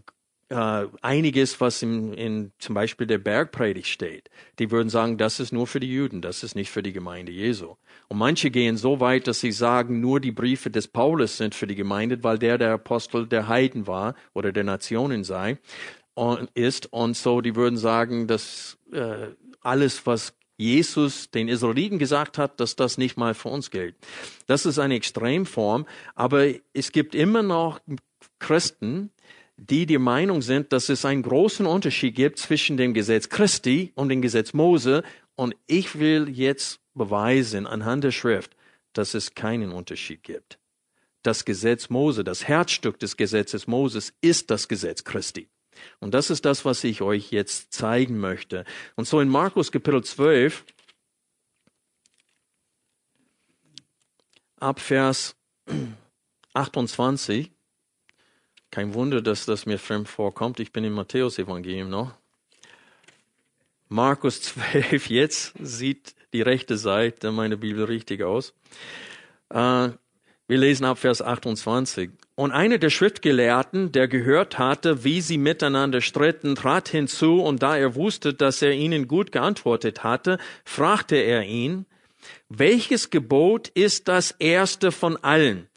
äh, 0.50 0.86
einiges, 1.00 1.60
was 1.60 1.82
in, 1.82 2.12
in 2.12 2.52
zum 2.58 2.74
Beispiel 2.74 3.06
der 3.06 3.18
Bergpredigt 3.18 3.88
steht, 3.88 4.30
die 4.58 4.70
würden 4.70 4.88
sagen, 4.88 5.16
das 5.16 5.40
ist 5.40 5.52
nur 5.52 5.66
für 5.66 5.80
die 5.80 5.92
Juden, 5.92 6.20
das 6.20 6.42
ist 6.42 6.54
nicht 6.54 6.70
für 6.70 6.82
die 6.82 6.92
Gemeinde 6.92 7.32
Jesu. 7.32 7.76
Und 8.08 8.18
manche 8.18 8.50
gehen 8.50 8.76
so 8.76 9.00
weit, 9.00 9.26
dass 9.28 9.40
sie 9.40 9.52
sagen, 9.52 10.00
nur 10.00 10.20
die 10.20 10.32
Briefe 10.32 10.70
des 10.70 10.88
Paulus 10.88 11.36
sind 11.36 11.54
für 11.54 11.66
die 11.66 11.76
Gemeinde, 11.76 12.22
weil 12.22 12.38
der 12.38 12.58
der 12.58 12.72
Apostel 12.72 13.26
der 13.26 13.48
Heiden 13.48 13.86
war 13.86 14.14
oder 14.34 14.52
der 14.52 14.64
Nationen 14.64 15.24
sei 15.24 15.58
und 16.14 16.50
ist. 16.54 16.92
Und 16.92 17.16
so, 17.16 17.40
die 17.40 17.54
würden 17.54 17.78
sagen, 17.78 18.26
dass 18.26 18.76
äh, 18.92 19.28
alles, 19.60 20.04
was 20.06 20.34
Jesus 20.56 21.30
den 21.30 21.48
Israeliten 21.48 21.98
gesagt 21.98 22.38
hat, 22.38 22.60
dass 22.60 22.76
das 22.76 22.98
nicht 22.98 23.16
mal 23.16 23.34
für 23.34 23.48
uns 23.48 23.70
gilt. 23.70 23.94
Das 24.46 24.66
ist 24.66 24.78
eine 24.78 24.94
Extremform, 24.94 25.86
aber 26.14 26.48
es 26.74 26.92
gibt 26.92 27.14
immer 27.14 27.42
noch 27.42 27.80
Christen, 28.38 29.10
die 29.68 29.84
der 29.84 29.98
Meinung 29.98 30.40
sind, 30.40 30.72
dass 30.72 30.88
es 30.88 31.04
einen 31.04 31.22
großen 31.22 31.66
Unterschied 31.66 32.14
gibt 32.14 32.38
zwischen 32.38 32.78
dem 32.78 32.94
Gesetz 32.94 33.28
Christi 33.28 33.92
und 33.94 34.08
dem 34.08 34.22
Gesetz 34.22 34.54
Mose. 34.54 35.02
Und 35.36 35.54
ich 35.66 35.98
will 35.98 36.30
jetzt 36.30 36.80
beweisen 36.94 37.66
anhand 37.66 38.04
der 38.04 38.10
Schrift, 38.10 38.56
dass 38.94 39.12
es 39.12 39.34
keinen 39.34 39.70
Unterschied 39.72 40.22
gibt. 40.22 40.58
Das 41.22 41.44
Gesetz 41.44 41.90
Mose, 41.90 42.24
das 42.24 42.48
Herzstück 42.48 42.98
des 42.98 43.18
Gesetzes 43.18 43.66
Moses 43.66 44.14
ist 44.22 44.50
das 44.50 44.66
Gesetz 44.66 45.04
Christi. 45.04 45.50
Und 45.98 46.14
das 46.14 46.30
ist 46.30 46.46
das, 46.46 46.64
was 46.64 46.82
ich 46.82 47.02
euch 47.02 47.30
jetzt 47.30 47.74
zeigen 47.74 48.18
möchte. 48.18 48.64
Und 48.96 49.06
so 49.06 49.20
in 49.20 49.28
Markus 49.28 49.70
Kapitel 49.70 50.02
12, 50.02 50.64
ab 54.56 54.80
Vers 54.80 55.36
28, 56.54 57.52
kein 58.70 58.94
Wunder, 58.94 59.20
dass 59.20 59.46
das 59.46 59.66
mir 59.66 59.78
fremd 59.78 60.08
vorkommt. 60.08 60.60
Ich 60.60 60.72
bin 60.72 60.84
im 60.84 60.92
Matthäus-Evangelium 60.92 61.90
noch. 61.90 62.12
Markus 63.88 64.42
12, 64.42 65.10
jetzt 65.10 65.54
sieht 65.60 66.14
die 66.32 66.42
rechte 66.42 66.76
Seite 66.76 67.32
meiner 67.32 67.56
Bibel 67.56 67.84
richtig 67.84 68.22
aus. 68.22 68.54
Äh, 69.50 69.90
wir 70.46 70.58
lesen 70.58 70.84
ab 70.84 70.98
Vers 70.98 71.22
28. 71.22 72.10
Und 72.34 72.52
einer 72.52 72.78
der 72.78 72.90
Schriftgelehrten, 72.90 73.92
der 73.92 74.08
gehört 74.08 74.58
hatte, 74.58 75.04
wie 75.04 75.20
sie 75.20 75.38
miteinander 75.38 76.00
stritten, 76.00 76.54
trat 76.54 76.88
hinzu, 76.88 77.42
und 77.42 77.62
da 77.62 77.76
er 77.76 77.94
wusste, 77.94 78.34
dass 78.34 78.62
er 78.62 78.72
ihnen 78.72 79.06
gut 79.06 79.30
geantwortet 79.30 80.02
hatte, 80.02 80.38
fragte 80.64 81.16
er 81.16 81.44
ihn, 81.44 81.86
welches 82.48 83.10
Gebot 83.10 83.68
ist 83.68 84.08
das 84.08 84.32
erste 84.32 84.90
von 84.90 85.16
allen? 85.18 85.68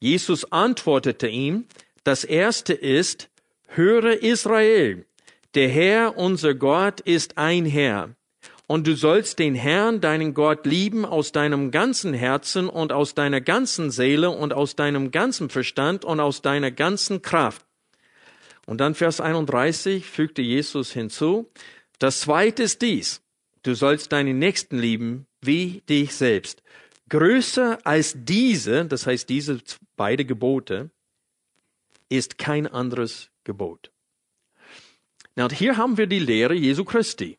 Jesus 0.00 0.50
antwortete 0.52 1.28
ihm, 1.28 1.64
das 2.04 2.24
erste 2.24 2.72
ist, 2.72 3.30
höre 3.66 4.22
Israel, 4.22 5.06
der 5.54 5.68
Herr, 5.68 6.16
unser 6.16 6.54
Gott, 6.54 7.00
ist 7.00 7.38
ein 7.38 7.66
Herr. 7.66 8.14
Und 8.66 8.86
du 8.86 8.94
sollst 8.96 9.38
den 9.38 9.54
Herrn, 9.54 10.00
deinen 10.00 10.32
Gott, 10.32 10.64
lieben 10.64 11.04
aus 11.04 11.32
deinem 11.32 11.70
ganzen 11.70 12.14
Herzen 12.14 12.68
und 12.68 12.92
aus 12.92 13.14
deiner 13.14 13.40
ganzen 13.40 13.90
Seele 13.90 14.30
und 14.30 14.54
aus 14.54 14.74
deinem 14.74 15.10
ganzen 15.10 15.50
Verstand 15.50 16.04
und 16.04 16.18
aus 16.18 16.40
deiner 16.40 16.70
ganzen 16.70 17.20
Kraft. 17.20 17.64
Und 18.66 18.78
dann 18.78 18.94
Vers 18.94 19.20
31 19.20 20.06
fügte 20.06 20.40
Jesus 20.40 20.92
hinzu, 20.92 21.50
das 21.98 22.20
zweite 22.20 22.62
ist 22.62 22.80
dies, 22.80 23.20
du 23.62 23.74
sollst 23.74 24.12
deinen 24.12 24.38
Nächsten 24.38 24.78
lieben 24.78 25.26
wie 25.42 25.82
dich 25.88 26.14
selbst. 26.14 26.62
Größer 27.10 27.78
als 27.84 28.14
diese, 28.16 28.86
das 28.86 29.06
heißt 29.06 29.28
diese 29.28 29.58
beide 29.96 30.24
Gebote, 30.24 30.90
ist 32.16 32.38
kein 32.38 32.66
anderes 32.66 33.30
Gebot. 33.44 33.90
Na, 35.36 35.48
hier 35.50 35.76
haben 35.76 35.96
wir 35.96 36.06
die 36.06 36.18
Lehre 36.18 36.54
Jesu 36.54 36.84
Christi. 36.84 37.38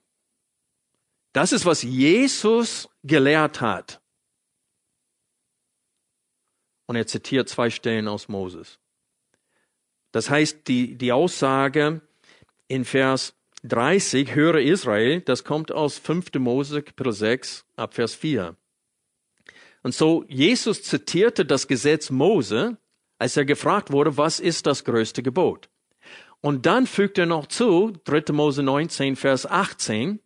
Das 1.34 1.52
ist, 1.52 1.66
was 1.66 1.82
Jesus 1.84 2.90
gelehrt 3.04 3.62
hat. 3.62 4.02
Und 6.86 6.96
er 6.96 7.08
zitiert 7.08 7.50
zwei 7.50 7.70
Stellen 7.70 8.08
aus 8.08 8.28
Moses. 8.28 8.80
Das 10.12 10.30
heißt, 10.30 10.68
die, 10.68 10.96
die 10.96 11.12
Aussage 11.12 12.02
in 12.68 12.86
Vers 12.86 13.36
30, 13.64 14.36
höre 14.36 14.62
Israel, 14.62 15.22
das 15.22 15.44
kommt 15.44 15.72
aus 15.72 15.98
5. 15.98 16.36
Mose, 16.36 16.84
Kapitel 16.84 17.12
6, 17.12 17.66
ab 17.76 17.96
Vers 17.96 18.14
4. 18.14 18.56
Und 19.84 19.94
so, 19.94 20.24
Jesus 20.28 20.84
zitierte 20.84 21.46
das 21.46 21.68
Gesetz 21.68 22.10
Mose, 22.12 22.78
als 23.18 23.38
er 23.38 23.46
gefragt 23.46 23.92
wurde, 23.92 24.18
was 24.18 24.40
ist 24.40 24.66
das 24.68 24.84
größte 24.84 25.24
Gebot? 25.24 25.70
Und 26.42 26.66
dann 26.66 26.86
fügt 26.86 27.18
er 27.18 27.26
noch 27.26 27.48
zu, 27.48 27.94
3. 28.04 28.34
Mose 28.34 28.62
19, 28.62 29.16
Vers 29.16 29.46
18, 29.50 30.20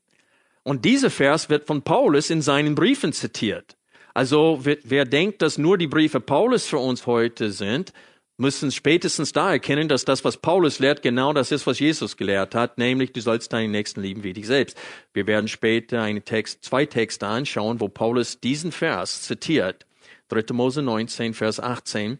und 0.63 0.85
dieser 0.85 1.09
Vers 1.09 1.49
wird 1.49 1.65
von 1.65 1.81
Paulus 1.81 2.29
in 2.29 2.41
seinen 2.41 2.75
Briefen 2.75 3.13
zitiert. 3.13 3.77
Also 4.13 4.59
wer 4.63 5.05
denkt, 5.05 5.41
dass 5.41 5.57
nur 5.57 5.77
die 5.77 5.87
Briefe 5.87 6.19
Paulus 6.19 6.65
für 6.65 6.79
uns 6.79 7.05
heute 7.07 7.51
sind, 7.51 7.93
müssen 8.39 8.71
spätestens 8.71 9.33
da 9.33 9.51
erkennen, 9.51 9.87
dass 9.87 10.05
das, 10.05 10.23
was 10.23 10.37
Paulus 10.37 10.79
lehrt, 10.79 11.01
genau 11.01 11.33
das 11.33 11.51
ist, 11.51 11.67
was 11.67 11.79
Jesus 11.79 12.17
gelehrt 12.17 12.55
hat, 12.55 12.77
nämlich 12.77 13.11
du 13.11 13.21
sollst 13.21 13.51
deinen 13.51 13.71
Nächsten 13.71 14.01
lieben 14.01 14.23
wie 14.23 14.33
dich 14.33 14.47
selbst. 14.47 14.77
Wir 15.13 15.27
werden 15.27 15.47
später 15.47 16.01
einen 16.01 16.23
Text, 16.23 16.63
zwei 16.63 16.85
Texte 16.85 17.27
anschauen, 17.27 17.81
wo 17.81 17.89
Paulus 17.89 18.39
diesen 18.39 18.71
Vers 18.71 19.23
zitiert. 19.23 19.85
3. 20.29 20.53
Mose 20.53 20.81
19, 20.81 21.33
Vers 21.33 21.59
18, 21.59 22.19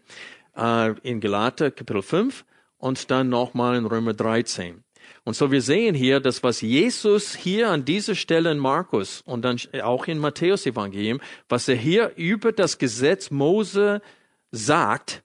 äh, 0.60 0.94
in 1.02 1.20
Galater 1.20 1.70
Kapitel 1.70 2.02
5 2.02 2.44
und 2.78 3.10
dann 3.10 3.28
nochmal 3.28 3.76
in 3.76 3.86
Römer 3.86 4.14
13. 4.14 4.84
Und 5.24 5.34
so 5.34 5.50
wir 5.50 5.62
sehen 5.62 5.94
hier, 5.94 6.20
dass 6.20 6.42
was 6.42 6.60
Jesus 6.60 7.34
hier 7.34 7.70
an 7.70 7.84
dieser 7.84 8.14
Stelle 8.14 8.52
in 8.52 8.58
Markus 8.58 9.22
und 9.22 9.42
dann 9.42 9.58
auch 9.82 10.06
in 10.06 10.18
Matthäus 10.18 10.66
Evangelium, 10.66 11.20
was 11.48 11.68
er 11.68 11.76
hier 11.76 12.12
über 12.16 12.52
das 12.52 12.78
Gesetz 12.78 13.30
Mose 13.30 14.02
sagt, 14.50 15.22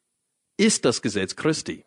ist 0.58 0.86
das 0.86 1.02
Gesetz 1.02 1.36
Christi. 1.36 1.86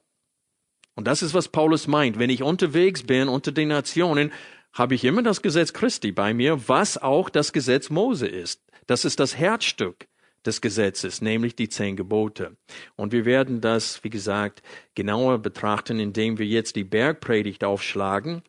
Und 0.94 1.06
das 1.06 1.22
ist, 1.22 1.34
was 1.34 1.48
Paulus 1.48 1.86
meint. 1.86 2.18
Wenn 2.18 2.30
ich 2.30 2.42
unterwegs 2.42 3.02
bin 3.02 3.28
unter 3.28 3.52
den 3.52 3.68
Nationen, 3.68 4.32
habe 4.72 4.94
ich 4.94 5.04
immer 5.04 5.22
das 5.22 5.42
Gesetz 5.42 5.72
Christi 5.72 6.12
bei 6.12 6.34
mir, 6.34 6.68
was 6.68 6.98
auch 6.98 7.30
das 7.30 7.52
Gesetz 7.52 7.90
Mose 7.90 8.26
ist. 8.26 8.62
Das 8.86 9.04
ist 9.04 9.20
das 9.20 9.36
Herzstück 9.36 10.08
des 10.48 10.60
Gesetzes, 10.60 11.20
nämlich 11.20 11.54
die 11.54 11.68
zehn 11.68 11.94
Gebote. 11.94 12.56
Und 12.96 13.12
wir 13.12 13.24
werden 13.26 13.60
das, 13.60 14.02
wie 14.02 14.10
gesagt, 14.10 14.62
genauer 14.94 15.38
betrachten, 15.38 16.00
indem 16.00 16.38
wir 16.38 16.46
jetzt 16.46 16.74
die 16.74 16.84
Bergpredigt 16.84 17.62
aufschlagen 17.62 18.42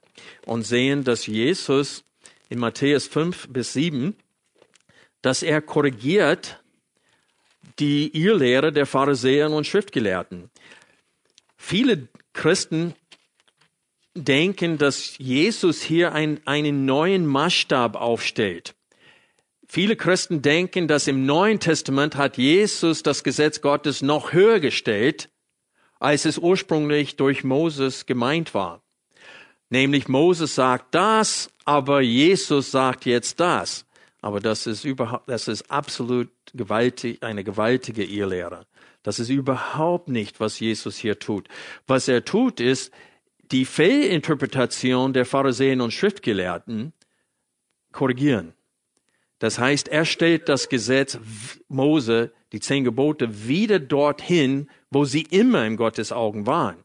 und 0.46 0.64
sehen, 0.66 1.04
dass 1.04 1.28
Jesus 1.28 2.06
in 2.48 2.58
Matthäus 2.58 3.06
5 3.08 3.50
bis 3.50 3.74
7, 3.74 4.16
dass 5.22 5.44
er 5.44 5.62
korrigiert 5.62 6.64
die 7.78 8.08
Irrlehre 8.18 8.72
der 8.72 8.86
Pharisäer 8.86 9.52
und 9.52 9.68
Schriftgelehrten. 9.68 10.50
Viele 11.58 12.08
Christen 12.34 12.94
denken, 14.16 14.78
dass 14.78 15.18
Jesus 15.18 15.82
hier 15.82 16.14
ein, 16.14 16.40
einen 16.46 16.86
neuen 16.86 17.26
Maßstab 17.26 17.96
aufstellt. 17.96 18.76
Viele 19.72 19.96
Christen 19.96 20.42
denken, 20.42 20.88
dass 20.88 21.06
im 21.06 21.28
Neuen 21.28 21.60
Testament 21.60 22.16
hat 22.16 22.38
Jesus 22.38 23.04
das 23.04 23.24
Gesetz 23.24 23.62
Gottes 23.62 24.02
noch 24.02 24.34
höher 24.34 24.60
gestellt, 24.60 25.30
als 26.00 26.26
es 26.26 26.40
ursprünglich 26.40 27.18
durch 27.18 27.44
Moses 27.44 28.08
gemeint 28.08 28.56
war. 28.56 28.82
Nämlich 29.70 30.08
Moses 30.08 30.56
sagt 30.56 30.96
das, 30.96 31.52
aber 31.66 32.02
Jesus 32.02 32.72
sagt 32.72 33.06
jetzt 33.06 33.40
das. 33.40 33.86
Aber 34.22 34.40
das 34.40 34.66
ist 34.66 34.86
überhaupt, 34.86 35.30
das 35.30 35.48
ist 35.48 35.70
absolut 35.70 36.32
gewaltig, 36.56 37.22
eine 37.22 37.44
gewaltige 37.44 38.04
Irrlehre. 38.04 38.66
Das 39.04 39.20
ist 39.20 39.30
überhaupt 39.30 40.10
nicht, 40.10 40.40
was 40.40 40.60
Jesus 40.60 40.98
hier 40.98 41.20
tut. 41.20 41.48
Was 41.86 42.08
er 42.08 42.26
tut, 42.26 42.60
ist, 42.60 42.92
die 43.52 43.66
Fehlinterpretation 43.66 45.14
der 45.14 45.28
Pharisäer 45.28 45.80
und 45.84 45.94
Schriftgelehrten 45.94 46.92
korrigieren. 47.92 48.56
Das 49.40 49.58
heißt, 49.58 49.88
er 49.88 50.06
stellt 50.06 50.50
das 50.50 50.70
Gesetz 50.70 51.18
Mose, 51.70 52.34
die 52.52 52.60
zehn 52.60 52.84
Gebote, 52.84 53.48
wieder 53.48 53.80
dorthin, 53.80 54.70
wo 54.92 55.06
sie 55.06 55.22
immer 55.22 55.66
in 55.66 55.78
Gottes 55.78 56.12
Augen 56.12 56.46
waren. 56.46 56.84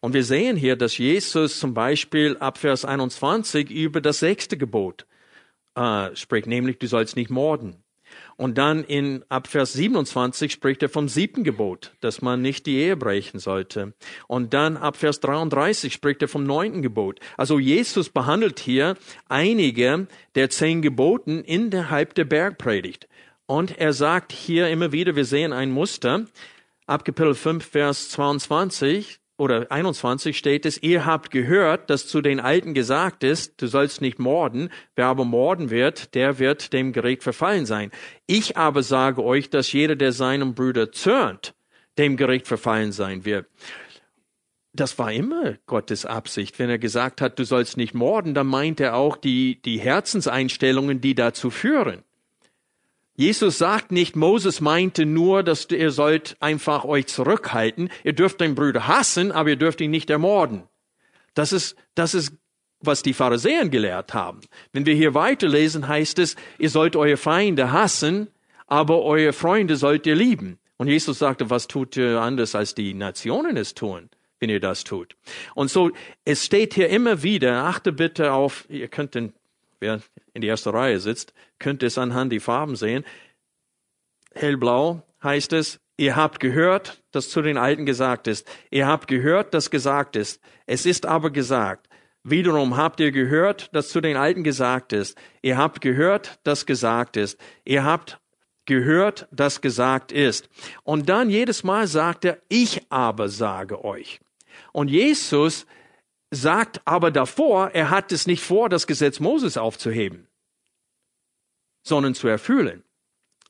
Und 0.00 0.14
wir 0.14 0.24
sehen 0.24 0.56
hier, 0.56 0.76
dass 0.76 0.98
Jesus 0.98 1.58
zum 1.58 1.74
Beispiel 1.74 2.36
ab 2.38 2.58
Vers 2.58 2.84
21 2.84 3.70
über 3.70 4.00
das 4.00 4.20
sechste 4.20 4.56
Gebot 4.56 5.06
äh, 5.74 6.14
spricht, 6.14 6.46
nämlich 6.46 6.78
du 6.78 6.86
sollst 6.86 7.16
nicht 7.16 7.30
morden. 7.30 7.81
Und 8.36 8.58
dann 8.58 8.84
in 8.84 9.24
ab 9.28 9.46
Vers 9.46 9.72
27 9.74 10.52
spricht 10.52 10.82
er 10.82 10.88
vom 10.88 11.08
siebten 11.08 11.44
Gebot, 11.44 11.92
dass 12.00 12.22
man 12.22 12.42
nicht 12.42 12.66
die 12.66 12.76
Ehe 12.76 12.96
brechen 12.96 13.38
sollte. 13.38 13.94
Und 14.26 14.54
dann 14.54 14.76
ab 14.76 14.96
Vers 14.96 15.20
33 15.20 15.92
spricht 15.92 16.22
er 16.22 16.28
vom 16.28 16.44
neunten 16.44 16.82
Gebot. 16.82 17.20
Also 17.36 17.58
Jesus 17.58 18.08
behandelt 18.08 18.58
hier 18.58 18.96
einige 19.28 20.06
der 20.34 20.50
zehn 20.50 20.82
Geboten 20.82 21.44
innerhalb 21.44 22.14
der 22.14 22.24
Bergpredigt. 22.24 23.08
Und 23.46 23.78
er 23.78 23.92
sagt 23.92 24.32
hier 24.32 24.68
immer 24.68 24.92
wieder, 24.92 25.16
wir 25.16 25.24
sehen 25.24 25.52
ein 25.52 25.70
Muster. 25.70 26.26
Ab 26.86 27.04
Kapitel 27.04 27.34
5, 27.34 27.64
Vers 27.64 28.10
22 28.10 29.21
oder 29.38 29.70
21 29.70 30.36
steht 30.36 30.66
es, 30.66 30.82
ihr 30.82 31.04
habt 31.06 31.30
gehört, 31.30 31.90
dass 31.90 32.06
zu 32.06 32.20
den 32.20 32.38
Alten 32.38 32.74
gesagt 32.74 33.24
ist, 33.24 33.60
du 33.60 33.66
sollst 33.66 34.00
nicht 34.00 34.18
morden, 34.18 34.70
wer 34.94 35.06
aber 35.06 35.24
morden 35.24 35.70
wird, 35.70 36.14
der 36.14 36.38
wird 36.38 36.72
dem 36.72 36.92
Gericht 36.92 37.22
verfallen 37.22 37.66
sein. 37.66 37.90
Ich 38.26 38.56
aber 38.56 38.82
sage 38.82 39.24
euch, 39.24 39.50
dass 39.50 39.72
jeder, 39.72 39.96
der 39.96 40.12
seinem 40.12 40.54
Bruder 40.54 40.92
zürnt, 40.92 41.54
dem 41.98 42.16
Gericht 42.16 42.46
verfallen 42.46 42.92
sein 42.92 43.24
wird. 43.24 43.46
Das 44.74 44.98
war 44.98 45.12
immer 45.12 45.56
Gottes 45.66 46.06
Absicht. 46.06 46.58
Wenn 46.58 46.70
er 46.70 46.78
gesagt 46.78 47.20
hat, 47.20 47.38
du 47.38 47.44
sollst 47.44 47.76
nicht 47.76 47.94
morden, 47.94 48.32
dann 48.32 48.46
meint 48.46 48.80
er 48.80 48.96
auch 48.96 49.16
die, 49.16 49.60
die 49.60 49.78
Herzenseinstellungen, 49.78 51.00
die 51.00 51.14
dazu 51.14 51.50
führen. 51.50 52.02
Jesus 53.22 53.56
sagt 53.56 53.92
nicht, 53.92 54.16
Moses 54.16 54.60
meinte 54.60 55.06
nur, 55.06 55.44
dass 55.44 55.68
ihr 55.70 55.92
sollt 55.92 56.36
einfach 56.40 56.84
euch 56.84 57.06
zurückhalten. 57.06 57.88
Ihr 58.02 58.14
dürft 58.14 58.40
den 58.40 58.56
Bruder 58.56 58.88
hassen, 58.88 59.30
aber 59.30 59.50
ihr 59.50 59.56
dürft 59.56 59.80
ihn 59.80 59.92
nicht 59.92 60.10
ermorden. 60.10 60.64
Das 61.34 61.52
ist, 61.52 61.76
das 61.94 62.14
ist, 62.14 62.32
was 62.80 63.04
die 63.04 63.12
Pharisäer 63.12 63.68
gelehrt 63.68 64.12
haben. 64.12 64.40
Wenn 64.72 64.86
wir 64.86 64.96
hier 64.96 65.14
weiterlesen, 65.14 65.86
heißt 65.86 66.18
es, 66.18 66.34
ihr 66.58 66.68
sollt 66.68 66.96
eure 66.96 67.16
Feinde 67.16 67.70
hassen, 67.70 68.26
aber 68.66 69.02
eure 69.02 69.32
Freunde 69.32 69.76
sollt 69.76 70.04
ihr 70.08 70.16
lieben. 70.16 70.58
Und 70.76 70.88
Jesus 70.88 71.20
sagte, 71.20 71.48
was 71.48 71.68
tut 71.68 71.96
ihr 71.96 72.20
anders 72.20 72.56
als 72.56 72.74
die 72.74 72.92
Nationen 72.92 73.56
es 73.56 73.74
tun? 73.74 74.10
wenn 74.40 74.50
ihr 74.50 74.58
das 74.58 74.82
tut. 74.82 75.14
Und 75.54 75.70
so, 75.70 75.92
es 76.24 76.44
steht 76.44 76.74
hier 76.74 76.88
immer 76.88 77.22
wieder, 77.22 77.62
achte 77.62 77.92
bitte 77.92 78.32
auf, 78.32 78.66
ihr 78.68 78.88
könnt 78.88 79.14
den 79.14 79.34
wer 79.82 80.00
in 80.32 80.40
die 80.40 80.48
erste 80.48 80.72
Reihe 80.72 80.98
sitzt, 81.00 81.34
könnte 81.58 81.84
es 81.84 81.98
anhand 81.98 82.32
die 82.32 82.40
Farben 82.40 82.76
sehen. 82.76 83.04
Hellblau 84.32 85.02
heißt 85.22 85.52
es, 85.52 85.80
ihr 85.98 86.16
habt 86.16 86.40
gehört, 86.40 87.02
dass 87.10 87.28
zu 87.28 87.42
den 87.42 87.58
Alten 87.58 87.84
gesagt 87.84 88.26
ist. 88.28 88.48
Ihr 88.70 88.86
habt 88.86 89.08
gehört, 89.08 89.52
dass 89.52 89.70
gesagt 89.70 90.16
ist. 90.16 90.40
Es 90.66 90.86
ist 90.86 91.04
aber 91.04 91.30
gesagt. 91.30 91.88
Wiederum 92.24 92.76
habt 92.76 93.00
ihr 93.00 93.10
gehört, 93.10 93.74
dass 93.74 93.88
zu 93.88 94.00
den 94.00 94.16
Alten 94.16 94.44
gesagt 94.44 94.92
ist. 94.92 95.18
Ihr 95.42 95.58
habt 95.58 95.80
gehört, 95.80 96.38
dass 96.44 96.64
gesagt 96.64 97.16
ist. 97.16 97.38
Ihr 97.64 97.84
habt 97.84 98.20
gehört, 98.64 99.26
dass 99.32 99.60
gesagt 99.60 100.12
ist. 100.12 100.48
Und 100.84 101.08
dann 101.08 101.28
jedes 101.28 101.64
Mal 101.64 101.88
sagt 101.88 102.24
er, 102.24 102.40
ich 102.48 102.86
aber 102.90 103.28
sage 103.28 103.84
euch. 103.84 104.20
Und 104.72 104.88
Jesus 104.88 105.66
sagt 106.32 106.80
aber 106.86 107.10
davor, 107.10 107.70
er 107.74 107.90
hat 107.90 108.10
es 108.10 108.26
nicht 108.26 108.42
vor, 108.42 108.70
das 108.70 108.86
Gesetz 108.86 109.20
Moses 109.20 109.58
aufzuheben, 109.58 110.26
sondern 111.82 112.14
zu 112.14 112.26
erfüllen. 112.26 112.82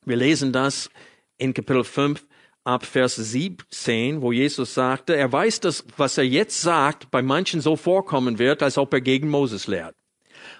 Wir 0.04 0.16
lesen 0.16 0.52
das 0.52 0.90
in 1.38 1.54
Kapitel 1.54 1.84
5 1.84 2.26
ab 2.64 2.84
Vers 2.84 3.14
17, 3.14 4.20
wo 4.20 4.32
Jesus 4.32 4.74
sagte, 4.74 5.14
er 5.14 5.30
weiß, 5.30 5.60
dass 5.60 5.84
was 5.96 6.18
er 6.18 6.24
jetzt 6.24 6.60
sagt, 6.60 7.10
bei 7.12 7.22
manchen 7.22 7.60
so 7.60 7.76
vorkommen 7.76 8.40
wird, 8.40 8.64
als 8.64 8.78
ob 8.78 8.92
er 8.92 9.00
gegen 9.00 9.30
Moses 9.30 9.68
lehrt. 9.68 9.94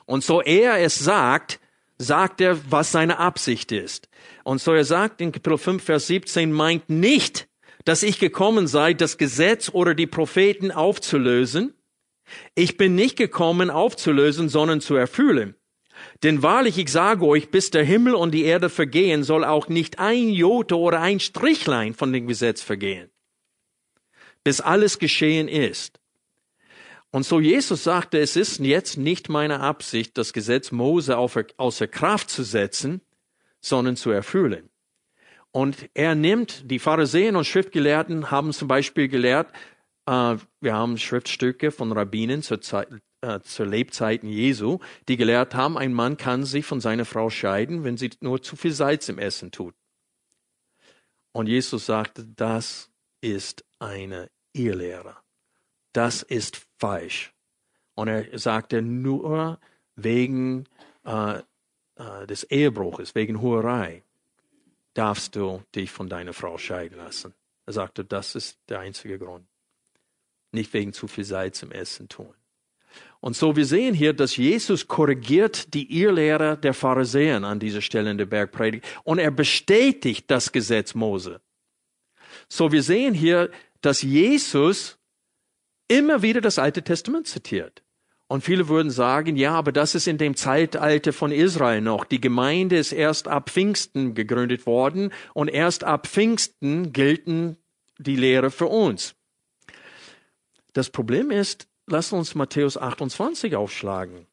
Und 0.04 0.22
so 0.22 0.40
er 0.40 0.78
es 0.78 1.00
sagt, 1.00 1.58
sagt 1.98 2.40
er, 2.40 2.58
was 2.70 2.92
seine 2.92 3.18
Absicht 3.18 3.72
ist. 3.72 4.08
Und 4.44 4.60
so 4.60 4.72
er 4.72 4.84
sagt 4.84 5.20
in 5.20 5.32
Kapitel 5.32 5.58
5, 5.58 5.82
Vers 5.82 6.06
17, 6.06 6.52
meint 6.52 6.88
nicht, 6.88 7.48
dass 7.84 8.04
ich 8.04 8.20
gekommen 8.20 8.68
sei, 8.68 8.94
das 8.94 9.18
Gesetz 9.18 9.70
oder 9.72 9.96
die 9.96 10.06
Propheten 10.06 10.70
aufzulösen, 10.70 11.74
ich 12.54 12.76
bin 12.76 12.94
nicht 12.94 13.16
gekommen 13.16 13.70
aufzulösen, 13.70 14.48
sondern 14.48 14.80
zu 14.80 14.94
erfüllen. 14.94 15.54
Denn 16.22 16.42
wahrlich, 16.42 16.78
ich 16.78 16.90
sage 16.90 17.26
euch, 17.26 17.50
bis 17.50 17.70
der 17.70 17.84
Himmel 17.84 18.14
und 18.14 18.32
die 18.32 18.44
Erde 18.44 18.68
vergehen, 18.68 19.22
soll 19.24 19.44
auch 19.44 19.68
nicht 19.68 19.98
ein 19.98 20.30
Jote 20.30 20.78
oder 20.78 21.00
ein 21.00 21.20
Strichlein 21.20 21.94
von 21.94 22.12
dem 22.12 22.26
Gesetz 22.26 22.62
vergehen. 22.62 23.10
Bis 24.44 24.60
alles 24.60 24.98
geschehen 24.98 25.48
ist. 25.48 26.00
Und 27.10 27.24
so 27.24 27.40
Jesus 27.40 27.84
sagte, 27.84 28.18
es 28.18 28.36
ist 28.36 28.58
jetzt 28.60 28.96
nicht 28.96 29.28
meine 29.28 29.60
Absicht, 29.60 30.16
das 30.16 30.32
Gesetz 30.32 30.72
Mose 30.72 31.18
außer 31.18 31.86
Kraft 31.86 32.30
zu 32.30 32.42
setzen, 32.42 33.02
sondern 33.60 33.96
zu 33.96 34.10
erfüllen. 34.10 34.70
Und 35.50 35.90
er 35.92 36.14
nimmt, 36.14 36.70
die 36.70 36.78
Pharisäer 36.78 37.36
und 37.36 37.44
Schriftgelehrten 37.44 38.30
haben 38.30 38.52
zum 38.54 38.68
Beispiel 38.68 39.08
gelehrt, 39.08 39.48
äh, 40.06 40.36
wir 40.60 40.74
haben 40.74 40.98
Schriftstücke 40.98 41.70
von 41.70 41.92
Rabbinen 41.92 42.42
zur, 42.42 42.60
Zeit, 42.60 42.88
äh, 43.20 43.40
zur 43.40 43.66
Lebzeiten 43.66 44.28
Jesu, 44.28 44.78
die 45.08 45.16
gelehrt 45.16 45.54
haben, 45.54 45.78
ein 45.78 45.92
Mann 45.92 46.16
kann 46.16 46.44
sich 46.44 46.66
von 46.66 46.80
seiner 46.80 47.04
Frau 47.04 47.30
scheiden, 47.30 47.84
wenn 47.84 47.96
sie 47.96 48.10
nur 48.20 48.42
zu 48.42 48.56
viel 48.56 48.72
Salz 48.72 49.08
im 49.08 49.18
Essen 49.18 49.50
tut. 49.50 49.74
Und 51.32 51.46
Jesus 51.46 51.86
sagte, 51.86 52.24
das 52.24 52.90
ist 53.20 53.64
eine 53.78 54.30
Irrlehre. 54.52 55.16
Das 55.92 56.22
ist 56.22 56.66
falsch. 56.78 57.32
Und 57.94 58.08
er 58.08 58.38
sagte, 58.38 58.82
nur 58.82 59.58
wegen 59.96 60.66
äh, 61.04 61.38
äh, 61.96 62.26
des 62.26 62.44
Ehebruches, 62.44 63.14
wegen 63.14 63.40
Hurerei, 63.40 64.02
darfst 64.94 65.36
du 65.36 65.62
dich 65.74 65.90
von 65.90 66.08
deiner 66.08 66.32
Frau 66.34 66.58
scheiden 66.58 66.98
lassen. 66.98 67.34
Er 67.64 67.72
sagte, 67.72 68.04
das 68.04 68.34
ist 68.34 68.58
der 68.68 68.80
einzige 68.80 69.18
Grund 69.18 69.46
nicht 70.52 70.72
wegen 70.72 70.92
zu 70.92 71.08
viel 71.08 71.24
Salz 71.24 71.62
im 71.62 71.72
Essen 71.72 72.08
tun. 72.08 72.34
Und 73.20 73.36
so 73.36 73.56
wir 73.56 73.66
sehen 73.66 73.94
hier, 73.94 74.12
dass 74.12 74.36
Jesus 74.36 74.88
korrigiert 74.88 75.74
die 75.74 76.00
Irrlehre 76.00 76.58
der 76.58 76.74
Pharisäer 76.74 77.42
an 77.44 77.60
dieser 77.60 77.80
Stelle 77.80 78.10
in 78.10 78.18
der 78.18 78.26
Bergpredigt 78.26 78.84
und 79.04 79.18
er 79.18 79.30
bestätigt 79.30 80.24
das 80.28 80.52
Gesetz 80.52 80.94
Mose. 80.94 81.40
So 82.48 82.72
wir 82.72 82.82
sehen 82.82 83.14
hier, 83.14 83.50
dass 83.80 84.02
Jesus 84.02 84.98
immer 85.88 86.22
wieder 86.22 86.40
das 86.40 86.58
Alte 86.58 86.82
Testament 86.82 87.28
zitiert. 87.28 87.82
Und 88.26 88.42
viele 88.42 88.68
würden 88.68 88.90
sagen, 88.90 89.36
ja, 89.36 89.52
aber 89.52 89.72
das 89.72 89.94
ist 89.94 90.06
in 90.08 90.16
dem 90.16 90.36
Zeitalter 90.36 91.12
von 91.12 91.32
Israel 91.32 91.82
noch. 91.82 92.06
Die 92.06 92.20
Gemeinde 92.20 92.78
ist 92.78 92.92
erst 92.92 93.28
ab 93.28 93.50
Pfingsten 93.50 94.14
gegründet 94.14 94.64
worden 94.64 95.12
und 95.34 95.48
erst 95.48 95.84
ab 95.84 96.06
Pfingsten 96.06 96.94
gelten 96.94 97.58
die 97.98 98.16
Lehre 98.16 98.50
für 98.50 98.66
uns. 98.66 99.14
Das 100.72 100.90
Problem 100.90 101.30
ist, 101.30 101.68
lass 101.86 102.12
uns 102.12 102.34
Matthäus 102.34 102.76
28 102.76 103.56
aufschlagen. 103.56 104.26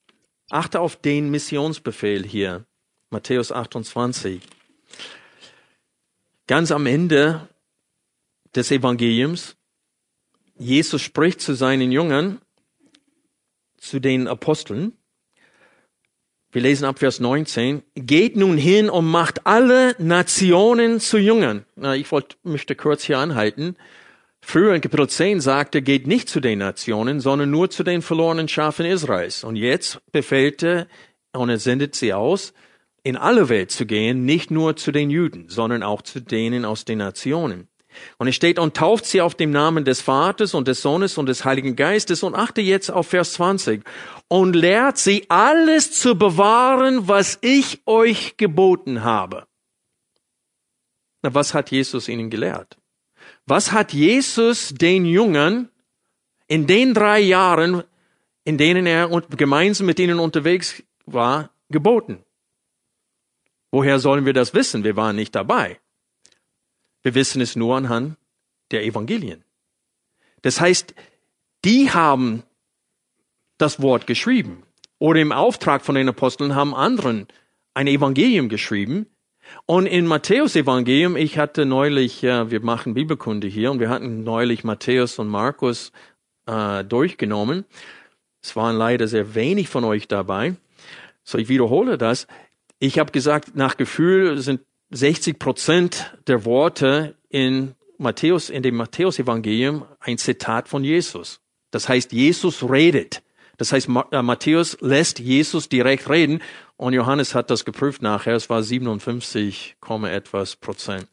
Achte 0.50 0.80
auf 0.80 0.96
den 0.96 1.30
Missionsbefehl 1.30 2.26
hier. 2.26 2.66
Matthäus 3.10 3.52
28. 3.52 4.42
Ganz 6.48 6.72
am 6.72 6.86
Ende 6.86 7.48
des 8.56 8.72
Evangeliums, 8.72 9.56
Jesus 10.56 11.02
spricht 11.02 11.42
zu 11.42 11.54
seinen 11.54 11.92
Jüngern, 11.92 12.42
zu 13.78 14.00
den 14.00 14.28
Aposteln, 14.28 15.00
Wir 16.52 16.64
lesen 16.64 16.86
ab 16.86 16.98
Vers 16.98 17.20
19. 17.20 17.84
Geht 17.94 18.36
nun 18.36 18.58
hin 18.58 18.90
und 18.90 19.06
macht 19.06 19.46
alle 19.46 19.96
Nationen 20.00 21.00
zu 21.00 21.20
Jüngern. 21.20 21.66
Na, 21.76 21.96
ich 21.96 22.12
wollte, 22.12 22.38
möchte 22.42 22.76
kurz 22.76 23.04
hier 23.04 23.20
anhalten. 23.20 23.76
Früher 24.42 24.74
in 24.74 24.82
Kapitel 24.82 25.08
10 25.08 25.42
sagte, 25.42 25.82
geht 25.82 26.08
nicht 26.08 26.30
zu 26.30 26.40
den 26.40 26.60
Nationen, 26.60 27.20
sondern 27.20 27.52
nur 27.52 27.70
zu 27.70 27.84
den 27.84 28.02
verlorenen 28.02 28.48
Schafen 28.48 28.86
Israels. 28.86 29.44
Und 29.44 29.56
jetzt 29.56 30.02
befehlt 30.12 30.64
er 30.64 30.88
und 31.34 31.50
er 31.50 31.60
sendet 31.60 31.96
sie 31.96 32.14
aus, 32.14 32.54
in 33.04 33.16
alle 33.16 33.50
Welt 33.50 33.72
zu 33.72 33.86
gehen, 33.86 34.26
nicht 34.26 34.52
nur 34.52 34.76
zu 34.76 34.92
den 34.92 35.10
Juden, 35.10 35.50
sondern 35.50 35.84
auch 35.84 36.02
zu 36.02 36.20
denen 36.20 36.66
aus 36.66 36.86
den 36.86 36.98
Nationen. 36.98 37.68
Und 38.18 38.28
es 38.28 38.36
steht, 38.36 38.60
und 38.60 38.76
tauft 38.76 39.06
sie 39.06 39.22
auf 39.22 39.36
dem 39.36 39.52
Namen 39.52 39.84
des 39.84 40.02
Vaters 40.02 40.54
und 40.54 40.68
des 40.68 40.82
Sohnes 40.82 41.18
und 41.18 41.26
des 41.26 41.44
Heiligen 41.44 41.76
Geistes 41.76 42.24
und 42.24 42.36
achte 42.36 42.62
jetzt 42.62 42.92
auf 42.92 43.08
Vers 43.08 43.34
20 43.34 43.84
und 44.28 44.56
lehrt 44.56 44.98
sie 44.98 45.26
alles 45.30 45.92
zu 45.92 46.16
bewahren, 46.16 47.08
was 47.08 47.40
ich 47.42 47.82
euch 47.86 48.38
geboten 48.38 49.04
habe. 49.04 49.48
Na, 51.22 51.34
was 51.34 51.54
hat 51.54 51.72
Jesus 51.72 52.08
ihnen 52.08 52.30
gelehrt? 52.30 52.79
Was 53.50 53.72
hat 53.72 53.94
Jesus 53.94 54.76
den 54.76 55.06
Jüngern 55.06 55.70
in 56.48 56.68
den 56.68 56.94
drei 56.94 57.20
Jahren, 57.20 57.84
in 58.44 58.60
denen 58.60 58.86
er 58.86 59.10
gemeinsam 59.36 59.88
mit 59.88 59.98
ihnen 59.98 60.20
unterwegs 60.20 60.84
war, 61.08 61.50
geboten? 61.70 62.24
Woher 63.72 63.98
sollen 63.98 64.28
wir 64.28 64.34
das 64.34 64.54
wissen? 64.54 64.84
Wir 64.84 64.96
waren 64.96 65.16
nicht 65.16 65.34
dabei. 65.34 65.80
Wir 67.02 67.16
wissen 67.16 67.42
es 67.42 67.56
nur 67.56 67.76
anhand 67.76 68.18
der 68.70 68.84
Evangelien. 68.84 69.44
Das 70.44 70.62
heißt, 70.62 70.94
die 71.66 71.90
haben 71.90 72.44
das 73.58 73.82
Wort 73.82 74.06
geschrieben. 74.06 74.62
Oder 75.00 75.22
im 75.22 75.32
Auftrag 75.32 75.84
von 75.84 75.96
den 75.96 76.08
Aposteln 76.08 76.54
haben 76.54 76.76
anderen 76.76 77.28
ein 77.74 77.88
Evangelium 77.88 78.48
geschrieben. 78.48 79.08
Und 79.66 79.86
in 79.86 80.08
Matthäus 80.08 80.56
Evangelium, 80.56 81.16
ich 81.16 81.38
hatte 81.38 81.66
neulich, 81.66 82.22
ja, 82.22 82.50
wir 82.52 82.62
machen 82.62 82.94
Bibelkunde 82.94 83.48
hier 83.48 83.72
und 83.72 83.80
wir 83.80 83.90
hatten 83.90 84.24
neulich 84.24 84.64
Matthäus 84.64 85.20
und 85.20 85.28
Markus 85.28 85.92
äh, 86.46 86.84
durchgenommen. 86.84 87.66
Es 88.42 88.56
waren 88.56 88.76
leider 88.76 89.08
sehr 89.08 89.36
wenig 89.36 89.70
von 89.70 89.84
euch 89.84 90.08
dabei. 90.08 90.56
So, 91.24 91.38
ich 91.38 91.50
wiederhole 91.50 91.98
das. 91.98 92.28
Ich 92.80 92.98
habe 92.98 93.12
gesagt, 93.12 93.56
nach 93.56 93.78
Gefühl 93.78 94.40
sind 94.40 94.62
60 94.92 95.38
Prozent 95.38 96.18
der 96.28 96.46
Worte 96.46 97.16
in 97.30 97.76
Matthäus, 97.98 98.50
in 98.50 98.64
dem 98.64 98.76
Matthäus-Evangelium 98.76 99.86
ein 100.00 100.18
Zitat 100.18 100.68
von 100.70 100.84
Jesus. 100.84 101.42
Das 101.72 101.90
heißt, 101.90 102.12
Jesus 102.14 102.68
redet. 102.68 103.22
Das 103.58 103.74
heißt, 103.74 103.90
äh, 104.12 104.22
Matthäus 104.22 104.78
lässt 104.80 105.20
Jesus 105.20 105.70
direkt 105.70 106.10
reden 106.10 106.42
und 106.80 106.94
Johannes 106.94 107.36
hat 107.36 107.50
das 107.50 107.66
geprüft 107.66 108.02
nachher. 108.02 108.36
Es 108.36 108.50
war 108.50 108.64
57, 108.64 109.76
etwas 110.06 110.56
Prozent. 110.56 111.08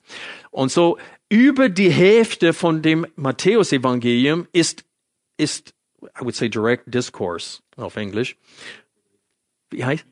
Und 0.53 0.71
so 0.71 0.97
über 1.29 1.69
die 1.69 1.91
Hälfte 1.91 2.53
von 2.53 2.83
dem 2.83 3.05
Matthäus-Evangelium 3.17 4.47
ist, 4.53 4.85
ist, 5.37 5.75
I 6.03 6.21
would 6.21 6.37
say 6.37 6.49
direct 6.49 6.85
discourse 6.87 7.63
auf 7.77 7.97
Englisch. 7.97 8.37
Wie 9.71 9.85
heißt? 9.85 10.07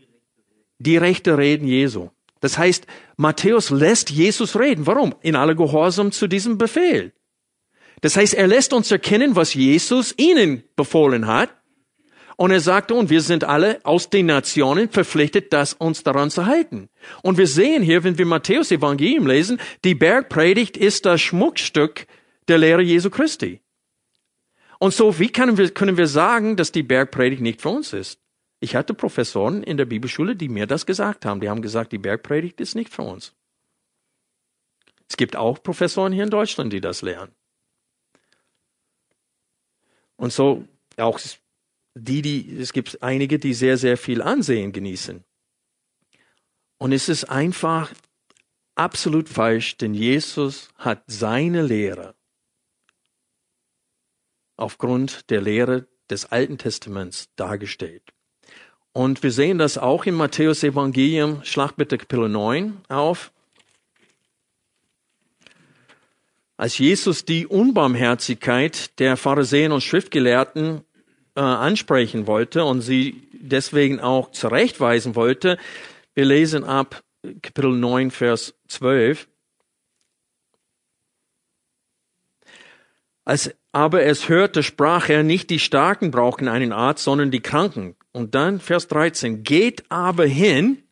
direkte 0.80 1.38
Reden 1.38 1.68
Jesu. 1.68 2.10
Das 2.40 2.58
heißt, 2.58 2.86
Matthäus 3.16 3.70
lässt 3.70 4.10
Jesus 4.10 4.58
reden. 4.58 4.88
Warum? 4.88 5.14
In 5.22 5.36
aller 5.36 5.54
Gehorsam 5.54 6.10
zu 6.10 6.26
diesem 6.26 6.58
Befehl. 6.58 7.12
Das 8.00 8.16
heißt, 8.16 8.34
er 8.34 8.48
lässt 8.48 8.72
uns 8.72 8.90
erkennen, 8.90 9.36
was 9.36 9.54
Jesus 9.54 10.14
ihnen 10.18 10.64
befohlen 10.74 11.28
hat. 11.28 11.50
Und 12.36 12.50
er 12.50 12.60
sagte, 12.60 12.94
und 12.94 13.10
wir 13.10 13.20
sind 13.20 13.44
alle 13.44 13.80
aus 13.84 14.10
den 14.10 14.26
Nationen 14.26 14.88
verpflichtet, 14.88 15.52
das 15.52 15.72
uns 15.72 16.02
daran 16.02 16.30
zu 16.30 16.46
halten. 16.46 16.88
Und 17.22 17.38
wir 17.38 17.46
sehen 17.46 17.82
hier, 17.82 18.02
wenn 18.02 18.18
wir 18.18 18.26
Matthäus 18.26 18.72
Evangelium 18.72 19.26
lesen, 19.26 19.60
die 19.84 19.94
Bergpredigt 19.94 20.76
ist 20.76 21.06
das 21.06 21.20
Schmuckstück 21.20 22.06
der 22.48 22.58
Lehre 22.58 22.82
Jesu 22.82 23.10
Christi. 23.10 23.60
Und 24.78 24.92
so, 24.92 25.18
wie 25.18 25.30
können 25.30 25.56
wir, 25.56 25.70
können 25.70 25.96
wir 25.96 26.08
sagen, 26.08 26.56
dass 26.56 26.72
die 26.72 26.82
Bergpredigt 26.82 27.40
nicht 27.40 27.62
für 27.62 27.70
uns 27.70 27.92
ist? 27.92 28.20
Ich 28.60 28.74
hatte 28.74 28.94
Professoren 28.94 29.62
in 29.62 29.76
der 29.76 29.84
Bibelschule, 29.84 30.36
die 30.36 30.48
mir 30.48 30.66
das 30.66 30.86
gesagt 30.86 31.24
haben. 31.24 31.40
Die 31.40 31.48
haben 31.48 31.62
gesagt, 31.62 31.92
die 31.92 31.98
Bergpredigt 31.98 32.60
ist 32.60 32.74
nicht 32.74 32.92
für 32.92 33.02
uns. 33.02 33.34
Es 35.08 35.16
gibt 35.16 35.36
auch 35.36 35.62
Professoren 35.62 36.12
hier 36.12 36.24
in 36.24 36.30
Deutschland, 36.30 36.72
die 36.72 36.80
das 36.80 37.02
lehren. 37.02 37.30
Und 40.16 40.32
so 40.32 40.64
auch 40.96 41.18
die, 41.94 42.22
die, 42.22 42.56
es 42.58 42.72
gibt 42.72 43.02
einige, 43.02 43.38
die 43.38 43.54
sehr, 43.54 43.76
sehr 43.76 43.96
viel 43.96 44.20
Ansehen 44.20 44.72
genießen. 44.72 45.24
Und 46.78 46.92
es 46.92 47.08
ist 47.08 47.24
einfach 47.24 47.92
absolut 48.74 49.28
falsch, 49.28 49.76
denn 49.76 49.94
Jesus 49.94 50.68
hat 50.76 51.02
seine 51.06 51.62
Lehre 51.62 52.14
aufgrund 54.56 55.30
der 55.30 55.40
Lehre 55.40 55.86
des 56.10 56.26
Alten 56.26 56.58
Testaments 56.58 57.28
dargestellt. 57.36 58.02
Und 58.92 59.22
wir 59.22 59.32
sehen 59.32 59.58
das 59.58 59.78
auch 59.78 60.06
im 60.06 60.14
Matthäus 60.14 60.62
Evangelium, 60.62 61.42
Schlag 61.44 61.76
bitte 61.76 61.98
Kapitel 61.98 62.28
9 62.28 62.82
auf. 62.88 63.32
Als 66.56 66.78
Jesus 66.78 67.24
die 67.24 67.48
Unbarmherzigkeit 67.48 68.96
der 69.00 69.16
Pharisäer 69.16 69.72
und 69.72 69.82
Schriftgelehrten 69.82 70.84
äh, 71.36 71.40
ansprechen 71.40 72.26
wollte 72.26 72.64
und 72.64 72.80
sie 72.80 73.22
deswegen 73.32 74.00
auch 74.00 74.30
zurechtweisen 74.30 75.14
wollte, 75.14 75.58
wir 76.14 76.24
lesen 76.24 76.64
ab 76.64 77.02
Kapitel 77.42 77.72
9, 77.72 78.10
Vers 78.10 78.54
12. 78.68 79.26
Als 83.24 83.54
aber 83.72 84.04
es 84.04 84.28
hörte, 84.28 84.62
sprach 84.62 85.08
er, 85.08 85.24
nicht 85.24 85.50
die 85.50 85.58
Starken 85.58 86.12
brauchen 86.12 86.46
einen 86.46 86.72
Arzt, 86.72 87.02
sondern 87.02 87.32
die 87.32 87.40
Kranken. 87.40 87.96
Und 88.12 88.36
dann 88.36 88.60
Vers 88.60 88.86
13, 88.86 89.42
geht 89.42 89.90
aber 89.90 90.26
hin 90.26 90.84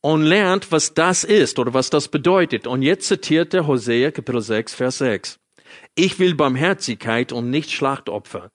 und 0.00 0.22
lernt, 0.22 0.72
was 0.72 0.94
das 0.94 1.24
ist 1.24 1.58
oder 1.58 1.74
was 1.74 1.90
das 1.90 2.08
bedeutet. 2.08 2.66
Und 2.66 2.80
jetzt 2.82 3.08
zitiert 3.08 3.52
er 3.52 3.66
Hosea 3.66 4.10
Kapitel 4.10 4.40
6, 4.40 4.74
Vers 4.74 4.98
6. 4.98 5.40
Ich 5.94 6.18
will 6.18 6.34
Barmherzigkeit 6.34 7.32
und 7.32 7.50
nicht 7.50 7.70
Schlachtopfer. 7.70 8.50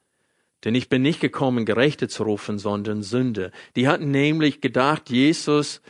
Denn 0.63 0.75
ich 0.75 0.89
bin 0.89 1.01
nicht 1.01 1.19
gekommen, 1.19 1.65
Gerechte 1.65 2.07
zu 2.07 2.23
rufen, 2.23 2.59
sondern 2.59 3.01
Sünde. 3.01 3.51
Die 3.75 3.87
hatten 3.87 4.11
nämlich 4.11 4.61
gedacht, 4.61 5.09
Jesus 5.09 5.81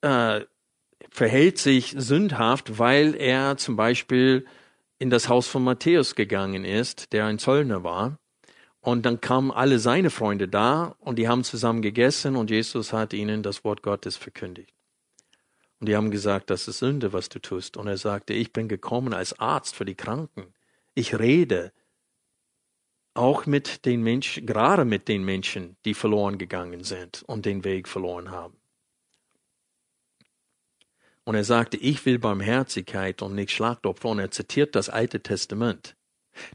äh, 0.00 0.40
verhält 1.10 1.58
sich 1.58 1.94
sündhaft, 1.96 2.78
weil 2.78 3.14
er 3.14 3.56
zum 3.56 3.76
Beispiel 3.76 4.44
in 4.98 5.10
das 5.10 5.28
Haus 5.28 5.46
von 5.46 5.62
Matthäus 5.62 6.14
gegangen 6.14 6.64
ist, 6.64 7.12
der 7.12 7.26
ein 7.26 7.38
Zöllner 7.38 7.84
war. 7.84 8.18
Und 8.80 9.06
dann 9.06 9.20
kamen 9.20 9.50
alle 9.50 9.78
seine 9.78 10.10
Freunde 10.10 10.48
da 10.48 10.96
und 10.98 11.18
die 11.18 11.28
haben 11.28 11.44
zusammen 11.44 11.80
gegessen 11.80 12.36
und 12.36 12.50
Jesus 12.50 12.92
hat 12.92 13.14
ihnen 13.14 13.42
das 13.42 13.64
Wort 13.64 13.82
Gottes 13.82 14.16
verkündigt. 14.16 14.74
Und 15.80 15.88
die 15.88 15.96
haben 15.96 16.10
gesagt, 16.10 16.50
das 16.50 16.68
ist 16.68 16.78
Sünde, 16.78 17.12
was 17.12 17.28
du 17.28 17.38
tust. 17.38 17.76
Und 17.76 17.86
er 17.86 17.96
sagte, 17.96 18.34
ich 18.34 18.52
bin 18.52 18.68
gekommen 18.68 19.14
als 19.14 19.38
Arzt 19.38 19.74
für 19.74 19.84
die 19.84 19.94
Kranken. 19.94 20.44
Ich 20.94 21.18
rede 21.18 21.72
auch 23.14 23.46
mit 23.46 23.84
den 23.84 24.02
Menschen, 24.02 24.44
gerade 24.46 24.84
mit 24.84 25.08
den 25.08 25.24
Menschen, 25.24 25.76
die 25.84 25.94
verloren 25.94 26.38
gegangen 26.38 26.84
sind 26.84 27.22
und 27.26 27.46
den 27.46 27.64
Weg 27.64 27.88
verloren 27.88 28.30
haben. 28.30 28.56
Und 31.24 31.34
er 31.36 31.44
sagte, 31.44 31.76
ich 31.78 32.04
will 32.04 32.18
Barmherzigkeit 32.18 33.22
und 33.22 33.34
nicht 33.34 33.50
Schlachtopfer. 33.50 34.10
Und 34.10 34.18
er 34.18 34.30
zitiert 34.30 34.76
das 34.76 34.90
Alte 34.90 35.20
Testament. 35.20 35.96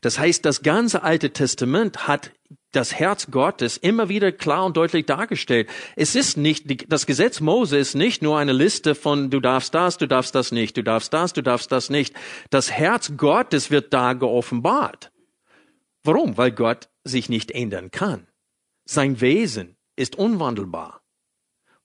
Das 0.01 0.19
heißt, 0.19 0.45
das 0.45 0.61
ganze 0.61 1.03
Alte 1.03 1.31
Testament 1.31 2.07
hat 2.07 2.31
das 2.71 2.93
Herz 2.93 3.31
Gottes 3.31 3.77
immer 3.77 4.09
wieder 4.09 4.31
klar 4.31 4.65
und 4.65 4.77
deutlich 4.77 5.05
dargestellt. 5.05 5.69
Es 5.95 6.15
ist 6.15 6.37
nicht, 6.37 6.91
das 6.91 7.05
Gesetz 7.05 7.39
Mose 7.39 7.77
ist 7.77 7.95
nicht 7.95 8.21
nur 8.21 8.37
eine 8.37 8.51
Liste 8.51 8.93
von 8.93 9.31
du 9.31 9.39
darfst 9.39 9.73
das, 9.73 9.97
du 9.97 10.07
darfst 10.07 10.35
das 10.35 10.51
nicht, 10.51 10.77
du 10.77 10.83
darfst 10.83 11.13
das, 11.13 11.33
du 11.33 11.41
darfst 11.41 11.71
das 11.71 11.89
nicht. 11.89 12.13
Das 12.51 12.69
Herz 12.69 13.13
Gottes 13.17 13.71
wird 13.71 13.93
da 13.93 14.13
geoffenbart. 14.13 15.11
Warum? 16.03 16.37
Weil 16.37 16.51
Gott 16.51 16.89
sich 17.03 17.29
nicht 17.29 17.51
ändern 17.51 17.91
kann. 17.91 18.27
Sein 18.85 19.21
Wesen 19.21 19.77
ist 19.95 20.15
unwandelbar. 20.15 21.01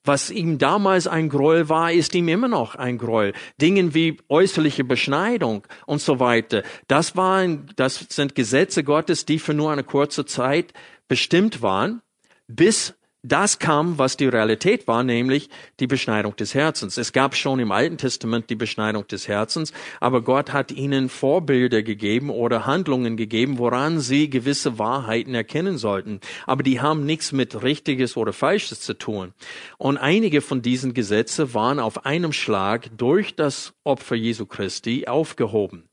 Was 0.05 0.29
ihm 0.29 0.59
damals 0.59 1.07
ein 1.07 1.29
Gräuel 1.29 1.67
war, 1.67 1.91
ist 1.91 2.13
ihm 2.13 2.27
immer 2.27 2.47
noch 2.47 2.75
ein 2.75 2.99
Gräuel. 2.99 3.33
Dingen 3.59 3.95
wie 3.95 4.17
äußerliche 4.29 4.83
Beschneidung 4.83 5.65
und 5.87 5.99
so 5.99 6.19
weiter. 6.19 6.61
Das 6.87 7.15
waren, 7.15 7.71
das 7.75 8.05
sind 8.09 8.35
Gesetze 8.35 8.83
Gottes, 8.83 9.25
die 9.25 9.39
für 9.39 9.55
nur 9.55 9.71
eine 9.71 9.83
kurze 9.83 10.25
Zeit 10.25 10.73
bestimmt 11.07 11.63
waren, 11.63 12.03
bis 12.47 12.93
das 13.27 13.59
kam, 13.59 13.97
was 13.97 14.17
die 14.17 14.27
Realität 14.27 14.87
war, 14.87 15.03
nämlich 15.03 15.49
die 15.79 15.87
Beschneidung 15.87 16.35
des 16.35 16.53
Herzens. 16.53 16.97
Es 16.97 17.11
gab 17.11 17.35
schon 17.35 17.59
im 17.59 17.71
Alten 17.71 17.97
Testament 17.97 18.49
die 18.49 18.55
Beschneidung 18.55 19.07
des 19.07 19.27
Herzens, 19.27 19.73
aber 19.99 20.21
Gott 20.21 20.53
hat 20.53 20.71
ihnen 20.71 21.09
Vorbilder 21.09 21.81
gegeben 21.81 22.29
oder 22.29 22.65
Handlungen 22.65 23.17
gegeben, 23.17 23.57
woran 23.57 23.99
sie 23.99 24.29
gewisse 24.29 24.77
Wahrheiten 24.77 25.33
erkennen 25.33 25.77
sollten. 25.77 26.19
Aber 26.45 26.63
die 26.63 26.81
haben 26.81 27.05
nichts 27.05 27.31
mit 27.31 27.63
Richtiges 27.63 28.15
oder 28.15 28.33
Falsches 28.33 28.81
zu 28.81 28.93
tun. 28.93 29.33
Und 29.77 29.97
einige 29.97 30.41
von 30.41 30.61
diesen 30.61 30.93
Gesetze 30.93 31.53
waren 31.53 31.79
auf 31.79 32.05
einem 32.05 32.33
Schlag 32.33 32.89
durch 32.97 33.35
das 33.35 33.73
Opfer 33.83 34.15
Jesu 34.15 34.45
Christi 34.45 35.07
aufgehoben. 35.07 35.89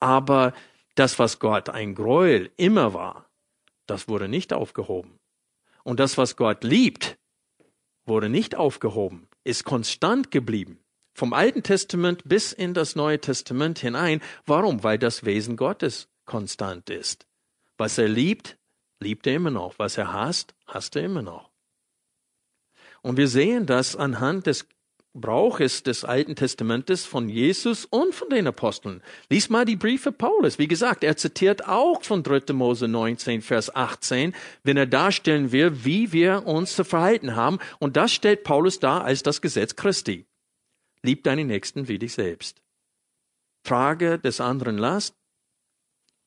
Aber 0.00 0.52
das, 0.94 1.18
was 1.18 1.38
Gott 1.38 1.68
ein 1.68 1.94
Gräuel 1.94 2.50
immer 2.56 2.94
war, 2.94 3.26
das 3.86 4.08
wurde 4.08 4.28
nicht 4.28 4.52
aufgehoben. 4.52 5.18
Und 5.84 6.00
das, 6.00 6.18
was 6.18 6.36
Gott 6.36 6.64
liebt, 6.64 7.18
wurde 8.06 8.28
nicht 8.28 8.54
aufgehoben, 8.54 9.28
ist 9.44 9.64
konstant 9.64 10.30
geblieben. 10.30 10.78
Vom 11.14 11.32
Alten 11.32 11.62
Testament 11.62 12.22
bis 12.24 12.52
in 12.52 12.74
das 12.74 12.96
Neue 12.96 13.20
Testament 13.20 13.78
hinein. 13.78 14.22
Warum? 14.46 14.82
Weil 14.82 14.98
das 14.98 15.24
Wesen 15.24 15.56
Gottes 15.56 16.08
konstant 16.24 16.88
ist. 16.88 17.26
Was 17.76 17.98
er 17.98 18.08
liebt, 18.08 18.58
liebt 19.00 19.26
er 19.26 19.34
immer 19.34 19.50
noch. 19.50 19.78
Was 19.78 19.98
er 19.98 20.12
hasst, 20.12 20.54
hasst 20.66 20.96
er 20.96 21.04
immer 21.04 21.22
noch. 21.22 21.50
Und 23.02 23.16
wir 23.16 23.28
sehen 23.28 23.66
das 23.66 23.96
anhand 23.96 24.46
des 24.46 24.66
Brauch 25.14 25.60
ist 25.60 25.86
des 25.88 26.04
Alten 26.04 26.36
Testamentes 26.36 27.04
von 27.04 27.28
Jesus 27.28 27.84
und 27.84 28.14
von 28.14 28.30
den 28.30 28.46
Aposteln. 28.46 29.02
Lies 29.28 29.50
mal 29.50 29.66
die 29.66 29.76
Briefe 29.76 30.10
Paulus. 30.10 30.58
Wie 30.58 30.68
gesagt, 30.68 31.04
er 31.04 31.18
zitiert 31.18 31.68
auch 31.68 32.02
von 32.02 32.22
3. 32.22 32.54
Mose 32.54 32.88
19, 32.88 33.42
Vers 33.42 33.74
18, 33.74 34.34
wenn 34.64 34.78
er 34.78 34.86
darstellen 34.86 35.52
will, 35.52 35.84
wie 35.84 36.12
wir 36.12 36.46
uns 36.46 36.74
zu 36.74 36.84
verhalten 36.84 37.36
haben. 37.36 37.58
Und 37.78 37.98
das 37.98 38.12
stellt 38.12 38.42
Paulus 38.42 38.78
dar 38.78 39.04
als 39.04 39.22
das 39.22 39.42
Gesetz 39.42 39.76
Christi. 39.76 40.24
Lieb 41.02 41.24
deinen 41.24 41.46
Nächsten 41.46 41.88
wie 41.88 41.98
dich 41.98 42.14
selbst. 42.14 42.62
Trage 43.64 44.18
des 44.18 44.40
anderen 44.40 44.78
Last. 44.78 45.14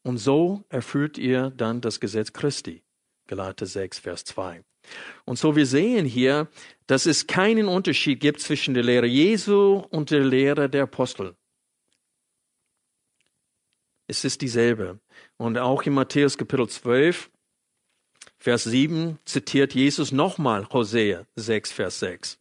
Und 0.03 0.19
so 0.19 0.63
erfüllt 0.69 1.17
ihr 1.17 1.49
dann 1.49 1.81
das 1.81 1.99
Gesetz 1.99 2.33
Christi. 2.33 2.83
Galater 3.27 3.65
6, 3.65 3.97
Vers 3.97 4.25
2. 4.25 4.63
Und 5.25 5.39
so 5.39 5.55
wir 5.55 5.65
sehen 5.65 6.05
hier, 6.05 6.47
dass 6.87 7.05
es 7.05 7.27
keinen 7.27 7.67
Unterschied 7.67 8.19
gibt 8.19 8.41
zwischen 8.41 8.73
der 8.73 8.83
Lehre 8.83 9.07
Jesu 9.07 9.83
und 9.89 10.11
der 10.11 10.23
Lehre 10.23 10.69
der 10.69 10.83
Apostel. 10.83 11.35
Es 14.07 14.23
ist 14.23 14.41
dieselbe. 14.41 14.99
Und 15.37 15.57
auch 15.57 15.83
in 15.83 15.93
Matthäus 15.93 16.37
Kapitel 16.37 16.69
12, 16.69 17.31
Vers 18.37 18.65
7 18.65 19.17
zitiert 19.25 19.73
Jesus 19.73 20.11
nochmal 20.11 20.69
Hosea 20.69 21.25
6, 21.35 21.71
Vers 21.71 21.99
6. 21.99 22.39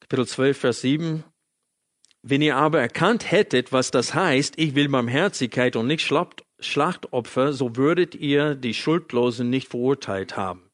Kapitel 0.00 0.26
12, 0.26 0.58
Vers 0.58 0.80
7. 0.80 1.24
Wenn 2.22 2.40
ihr 2.40 2.56
aber 2.56 2.80
erkannt 2.80 3.30
hättet, 3.30 3.72
was 3.72 3.90
das 3.90 4.14
heißt, 4.14 4.54
ich 4.56 4.74
will 4.74 4.88
Barmherzigkeit 4.88 5.76
und 5.76 5.86
nicht 5.86 6.04
Schlachtopfer, 6.58 7.52
so 7.52 7.76
würdet 7.76 8.14
ihr 8.14 8.54
die 8.54 8.74
Schuldlosen 8.74 9.50
nicht 9.50 9.68
verurteilt 9.68 10.36
haben. 10.36 10.70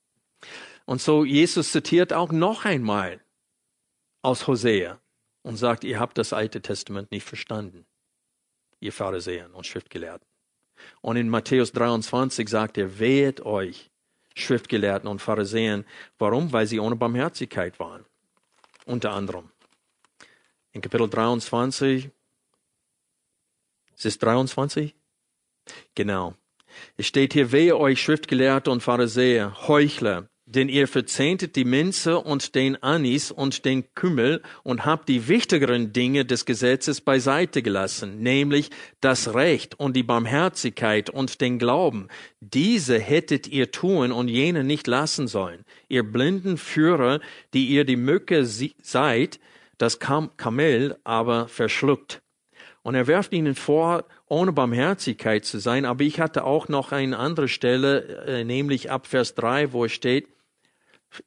Und 0.84 1.00
so 1.00 1.24
Jesus 1.24 1.72
zitiert 1.72 2.12
auch 2.12 2.32
noch 2.32 2.64
einmal 2.64 3.20
aus 4.22 4.46
Hosea 4.46 5.00
und 5.42 5.56
sagt, 5.56 5.84
ihr 5.84 5.98
habt 5.98 6.18
das 6.18 6.32
Alte 6.32 6.60
Testament 6.60 7.10
nicht 7.10 7.26
verstanden, 7.26 7.84
ihr 8.80 8.92
Pharisäer 8.92 9.52
und 9.54 9.66
Schriftgelehrten. 9.66 10.26
Und 11.00 11.16
in 11.16 11.28
Matthäus 11.28 11.72
23 11.72 12.48
sagt 12.48 12.78
er, 12.78 12.98
wehet 12.98 13.40
euch, 13.40 13.90
Schriftgelehrten 14.34 15.08
und 15.08 15.20
Pharisäern. 15.20 15.84
Warum? 16.18 16.52
Weil 16.52 16.66
sie 16.66 16.80
ohne 16.80 16.96
Barmherzigkeit 16.96 17.78
waren. 17.78 18.04
Unter 18.86 19.12
anderem. 19.12 19.50
In 20.72 20.80
Kapitel 20.80 21.08
23, 21.08 22.10
ist 23.94 24.06
es 24.06 24.18
23? 24.18 24.94
Genau. 25.94 26.34
Es 26.96 27.06
steht 27.06 27.34
hier, 27.34 27.52
wehe 27.52 27.76
euch 27.76 28.00
Schriftgelehrte 28.00 28.70
und 28.70 28.82
Pharisäer, 28.82 29.68
Heuchler, 29.68 30.28
denn 30.46 30.68
ihr 30.68 30.88
verzehntet 30.88 31.56
die 31.56 31.64
Minze 31.64 32.18
und 32.18 32.54
den 32.54 32.82
Anis 32.82 33.30
und 33.30 33.64
den 33.64 33.94
Kümmel 33.94 34.42
und 34.62 34.84
habt 34.84 35.08
die 35.08 35.28
wichtigeren 35.28 35.92
Dinge 35.92 36.24
des 36.24 36.44
Gesetzes 36.44 37.00
beiseite 37.00 37.62
gelassen, 37.62 38.18
nämlich 38.22 38.70
das 39.00 39.34
Recht 39.34 39.78
und 39.78 39.94
die 39.94 40.02
Barmherzigkeit 40.02 41.10
und 41.10 41.40
den 41.40 41.58
Glauben. 41.58 42.08
Diese 42.40 42.98
hättet 42.98 43.46
ihr 43.46 43.70
tun 43.70 44.12
und 44.12 44.28
jene 44.28 44.64
nicht 44.64 44.86
lassen 44.86 45.28
sollen. 45.28 45.64
Ihr 45.88 46.02
blinden 46.02 46.58
Führer, 46.58 47.20
die 47.54 47.66
ihr 47.66 47.84
die 47.84 47.96
Mücke 47.96 48.44
seid, 48.44 49.40
das 49.78 49.98
Kamel 50.00 50.98
aber 51.04 51.48
verschluckt. 51.48 52.20
Und 52.82 52.96
er 52.96 53.06
werft 53.06 53.32
ihnen 53.32 53.54
vor, 53.54 54.04
ohne 54.32 54.52
Barmherzigkeit 54.52 55.44
zu 55.44 55.58
sein. 55.58 55.84
Aber 55.84 56.02
ich 56.02 56.18
hatte 56.18 56.44
auch 56.44 56.68
noch 56.68 56.90
eine 56.90 57.18
andere 57.18 57.48
Stelle, 57.48 58.24
äh, 58.26 58.44
nämlich 58.44 58.90
ab 58.90 59.06
Vers 59.06 59.34
3, 59.34 59.72
wo 59.72 59.84
es 59.84 59.92
steht, 59.92 60.26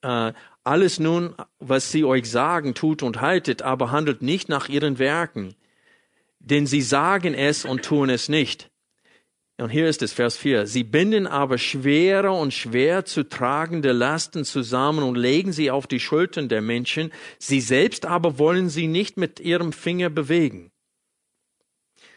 äh, 0.01 0.33
alles 0.63 0.99
nun, 0.99 1.35
was 1.59 1.91
sie 1.91 2.03
euch 2.03 2.29
sagen, 2.29 2.73
tut 2.73 3.03
und 3.03 3.21
haltet, 3.21 3.61
aber 3.61 3.91
handelt 3.91 4.23
nicht 4.23 4.49
nach 4.49 4.69
ihren 4.69 4.97
Werken. 4.97 5.53
Denn 6.39 6.65
sie 6.65 6.81
sagen 6.81 7.35
es 7.35 7.63
und 7.63 7.85
tun 7.85 8.09
es 8.09 8.27
nicht. 8.27 8.71
Und 9.57 9.69
hier 9.69 9.87
ist 9.87 10.01
es, 10.01 10.11
Vers 10.11 10.35
4. 10.35 10.65
Sie 10.65 10.83
binden 10.83 11.27
aber 11.27 11.59
schwere 11.59 12.31
und 12.31 12.55
schwer 12.55 13.05
zu 13.05 13.29
tragende 13.29 13.91
Lasten 13.91 14.43
zusammen 14.43 15.03
und 15.03 15.15
legen 15.15 15.53
sie 15.53 15.69
auf 15.69 15.85
die 15.85 15.99
Schultern 15.99 16.49
der 16.49 16.61
Menschen. 16.61 17.11
Sie 17.37 17.61
selbst 17.61 18.07
aber 18.07 18.39
wollen 18.39 18.69
sie 18.69 18.87
nicht 18.87 19.15
mit 19.15 19.39
ihrem 19.39 19.71
Finger 19.73 20.09
bewegen. 20.09 20.71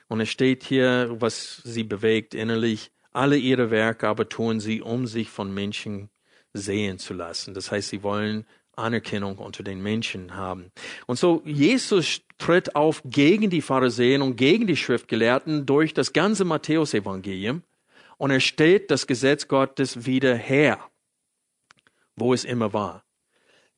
Und 0.09 0.21
es 0.21 0.31
steht 0.31 0.65
hier, 0.65 1.15
was 1.19 1.61
sie 1.65 1.85
bewegt 1.85 2.35
innerlich. 2.35 2.91
Alle 3.13 3.37
ihre 3.37 3.71
Werke 3.71 4.09
aber 4.09 4.29
tun 4.29 4.61
sie, 4.61 4.83
um 4.83 5.07
sich 5.07 5.29
von 5.29 5.53
Menschen 5.53 6.09
sehen 6.53 6.99
zu 6.99 7.15
lassen. 7.15 7.55
Das 7.55 7.71
heißt, 7.71 7.91
sie 7.91 8.03
wollen 8.03 8.47
Anerkennung 8.75 9.39
unter 9.39 9.63
den 9.63 9.83
Menschen 9.83 10.35
haben. 10.35 10.73
Und 11.07 11.19
so 11.19 11.43
Jesus 11.45 12.23
tritt 12.39 12.77
auf 12.77 13.03
gegen 13.05 13.51
die 13.51 13.61
Pharisäer 13.61 14.23
und 14.23 14.37
gegen 14.37 14.67
die 14.67 14.77
Schriftgelehrten 14.77 15.67
durch 15.67 15.93
das 15.95 16.13
ganze 16.13 16.45
Matthäusevangelium 16.45 17.63
und 18.17 18.31
er 18.31 18.41
stellt 18.41 18.91
das 18.91 19.07
Gesetz 19.07 19.49
Gottes 19.49 20.07
wieder 20.07 20.35
her, 20.35 20.79
wo 22.17 22.33
es 22.33 22.45
immer 22.45 22.73
war. 22.73 23.05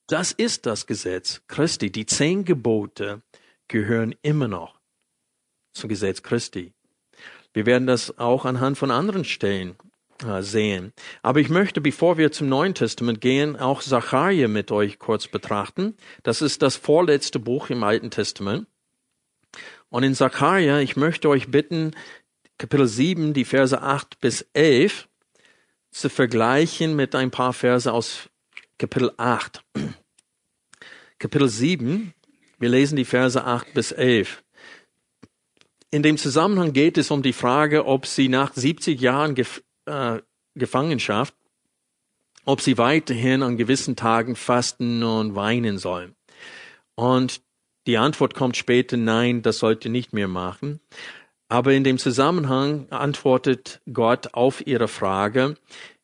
Das 0.06 0.32
ist 0.32 0.66
das 0.66 0.86
Gesetz 0.86 1.42
Christi. 1.46 1.90
Die 1.90 2.06
zehn 2.06 2.44
Gebote 2.44 3.22
gehören 3.68 4.14
immer 4.22 4.48
noch 4.48 4.79
zum 5.72 5.88
Gesetz 5.88 6.22
Christi. 6.22 6.72
Wir 7.52 7.66
werden 7.66 7.87
das 7.87 8.18
auch 8.18 8.44
anhand 8.44 8.78
von 8.78 8.90
anderen 8.90 9.24
Stellen 9.24 9.76
äh, 10.24 10.42
sehen. 10.42 10.92
Aber 11.22 11.40
ich 11.40 11.48
möchte, 11.48 11.80
bevor 11.80 12.18
wir 12.18 12.33
zum 12.33 12.48
Neuen 12.48 12.74
Testament 12.74 13.20
gehen, 13.20 13.56
auch 13.56 13.83
Zachariah 13.83 14.48
mit 14.48 14.70
euch 14.70 14.98
kurz 14.98 15.28
betrachten. 15.28 15.96
Das 16.22 16.42
ist 16.42 16.62
das 16.62 16.76
vorletzte 16.76 17.38
Buch 17.38 17.70
im 17.70 17.83
Alten 17.83 18.11
Testament. 18.11 18.66
Und 19.88 20.04
in 20.04 20.14
Zachariah, 20.14 20.80
ich 20.80 20.96
möchte 20.96 21.28
euch 21.28 21.50
bitten, 21.50 21.92
Kapitel 22.59 22.87
7, 22.87 23.33
die 23.33 23.44
Verse 23.44 23.80
8 23.80 24.20
bis 24.20 24.42
11 24.52 25.09
zu 25.90 26.09
vergleichen 26.09 26.94
mit 26.94 27.14
ein 27.14 27.30
paar 27.30 27.52
Verse 27.52 27.92
aus 27.92 28.28
Kapitel 28.78 29.12
8. 29.16 29.64
Kapitel 31.18 31.48
7, 31.48 32.14
wir 32.59 32.68
lesen 32.68 32.96
die 32.96 33.04
Verse 33.04 33.42
8 33.42 33.74
bis 33.74 33.92
11. 33.92 34.42
In 35.92 36.03
dem 36.05 36.18
Zusammenhang 36.18 36.72
geht 36.72 36.98
es 36.98 37.11
um 37.11 37.22
die 37.22 37.33
Frage, 37.33 37.85
ob 37.85 38.07
sie 38.07 38.29
nach 38.29 38.55
70 38.55 39.00
Jahren 39.00 39.35
Gef 39.35 39.62
äh, 39.87 40.20
Gefangenschaft, 40.55 41.35
ob 42.44 42.61
sie 42.61 42.79
weiterhin 42.79 43.42
an 43.42 43.57
gewissen 43.57 43.96
Tagen 43.96 44.37
fasten 44.37 45.03
und 45.03 45.35
weinen 45.35 45.79
sollen. 45.79 46.14
Und 46.94 47.42
die 47.87 47.98
Antwort 47.98 48.35
kommt 48.35 48.57
später, 48.57 48.96
nein, 48.96 49.42
das 49.42 49.59
sollte 49.59 49.88
nicht 49.88 50.12
mehr 50.12 50.29
machen. 50.29 50.81
Aber 51.48 51.72
in 51.72 51.83
dem 51.83 51.98
Zusammenhang 51.98 52.87
antwortet 52.90 53.81
Gott 53.92 54.35
auf 54.35 54.64
ihre 54.66 54.87
Frage, 54.87 55.57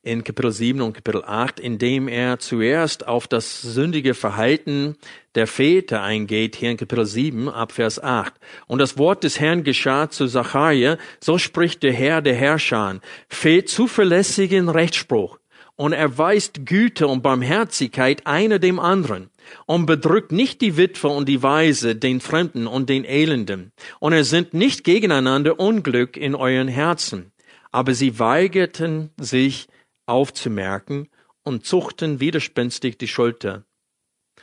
in 0.07 0.23
Kapitel 0.23 0.53
7 0.53 0.81
und 0.81 0.93
Kapitel 0.93 1.25
8, 1.25 1.59
indem 1.59 2.07
er 2.07 2.39
zuerst 2.39 3.09
auf 3.09 3.27
das 3.27 3.61
sündige 3.61 4.15
Verhalten 4.15 4.97
der 5.35 5.49
Väter 5.49 6.03
eingeht, 6.03 6.55
hier 6.55 6.71
in 6.71 6.77
Kapitel 6.77 7.05
7 7.05 7.49
ab 7.49 7.73
Vers 7.73 8.03
8. 8.03 8.33
Und 8.69 8.79
das 8.79 8.99
Wort 8.99 9.25
des 9.25 9.41
Herrn 9.41 9.65
geschah 9.65 10.09
zu 10.09 10.29
Zacharia, 10.29 10.97
so 11.21 11.39
spricht 11.39 11.83
der 11.83 11.93
Herr 11.93 12.23
der 12.23 12.35
Herrscher, 12.35 13.01
fehlt 13.29 13.69
zuverlässigen 13.69 14.69
Rechtsspruch 14.69 15.39
und 15.75 15.93
erweist 15.93 16.65
Güte 16.65 17.09
und 17.09 17.23
Barmherzigkeit 17.23 18.27
einer 18.27 18.61
dem 18.61 18.79
anderen 18.79 19.31
und 19.67 19.87
bedrückt 19.87 20.31
nicht 20.31 20.61
die 20.61 20.77
Witwe 20.77 21.09
und 21.09 21.29
die 21.29 21.43
Weise, 21.43 21.97
den 21.97 22.21
Fremden 22.21 22.69
und 22.69 22.89
den 22.89 23.05
Elenden. 23.05 23.73
Und 23.99 24.13
er 24.13 24.25
sind 24.25 24.55
nicht 24.55 24.85
gegeneinander 24.85 25.59
Unglück 25.59 26.17
in 26.17 26.35
euren 26.35 26.69
Herzen 26.69 27.33
Aber 27.73 27.93
sie 27.93 28.19
weigerten 28.19 29.11
sich 29.19 29.69
aufzumerken 30.07 31.09
und 31.43 31.67
zuckten 31.67 32.21
widerspenstig 32.21 32.99
die 32.99 33.09
Schulter 33.09 33.65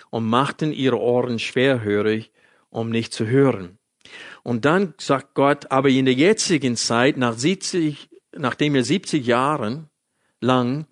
und 0.09 0.25
machten 0.25 0.71
ihre 0.71 0.99
Ohren 0.99 1.39
schwerhörig, 1.39 2.31
um 2.69 2.89
nicht 2.89 3.13
zu 3.13 3.25
hören. 3.25 3.77
Und 4.43 4.65
dann 4.65 4.93
sagt 4.97 5.33
Gott, 5.33 5.71
aber 5.71 5.89
in 5.89 6.05
der 6.05 6.13
jetzigen 6.13 6.75
Zeit, 6.75 7.17
nach 7.17 7.37
70, 7.37 8.09
nachdem 8.35 8.75
ihr 8.75 8.83
70 8.83 9.25
Jahren 9.25 9.89
lang 10.41 10.85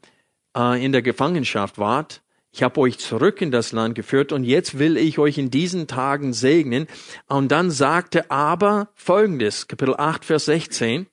äh, 0.55 0.83
in 0.83 0.91
der 0.91 1.01
Gefangenschaft 1.01 1.77
wart, 1.77 2.21
ich 2.53 2.63
habe 2.63 2.81
euch 2.81 2.99
zurück 2.99 3.41
in 3.41 3.51
das 3.51 3.71
Land 3.71 3.95
geführt 3.95 4.33
und 4.33 4.43
jetzt 4.43 4.77
will 4.77 4.97
ich 4.97 5.19
euch 5.19 5.37
in 5.37 5.51
diesen 5.51 5.87
Tagen 5.87 6.33
segnen. 6.33 6.87
Und 7.27 7.49
dann 7.49 7.71
sagte 7.71 8.29
aber 8.29 8.89
Folgendes, 8.93 9.69
Kapitel 9.69 9.95
8, 9.95 10.25
Vers 10.25 10.45
16, 10.45 11.07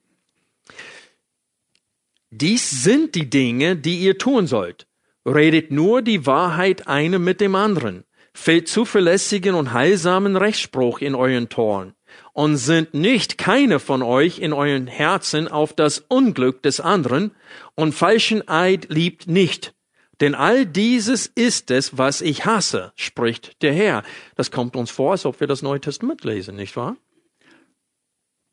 dies 2.31 2.83
sind 2.83 3.15
die 3.15 3.29
Dinge, 3.29 3.75
die 3.75 3.99
ihr 3.99 4.17
tun 4.17 4.47
sollt. 4.47 4.87
Redet 5.25 5.71
nur 5.71 6.01
die 6.01 6.25
Wahrheit 6.25 6.87
eine 6.87 7.19
mit 7.19 7.41
dem 7.41 7.55
anderen. 7.55 8.03
Fällt 8.33 8.67
zuverlässigen 8.67 9.55
und 9.55 9.73
heilsamen 9.73 10.35
Rechtsspruch 10.35 10.99
in 10.99 11.15
euren 11.15 11.49
Toren 11.49 11.93
und 12.33 12.57
sind 12.57 12.93
nicht 12.93 13.37
keine 13.37 13.79
von 13.79 14.01
euch 14.01 14.39
in 14.39 14.53
euren 14.53 14.87
Herzen 14.87 15.47
auf 15.47 15.73
das 15.73 15.99
Unglück 16.07 16.61
des 16.61 16.79
anderen 16.79 17.31
und 17.75 17.93
falschen 17.93 18.47
Eid 18.47 18.87
liebt 18.89 19.27
nicht. 19.27 19.73
Denn 20.21 20.35
all 20.35 20.65
dieses 20.65 21.27
ist 21.27 21.71
es, 21.71 21.97
was 21.97 22.21
ich 22.21 22.45
hasse, 22.45 22.91
spricht 22.95 23.61
der 23.61 23.73
Herr. 23.73 24.03
Das 24.35 24.51
kommt 24.51 24.75
uns 24.75 24.91
vor, 24.91 25.11
als 25.13 25.25
ob 25.25 25.39
wir 25.39 25.47
das 25.47 25.61
Neue 25.61 25.81
Testament 25.81 26.23
lesen, 26.23 26.55
nicht 26.55 26.75
wahr? 26.75 26.95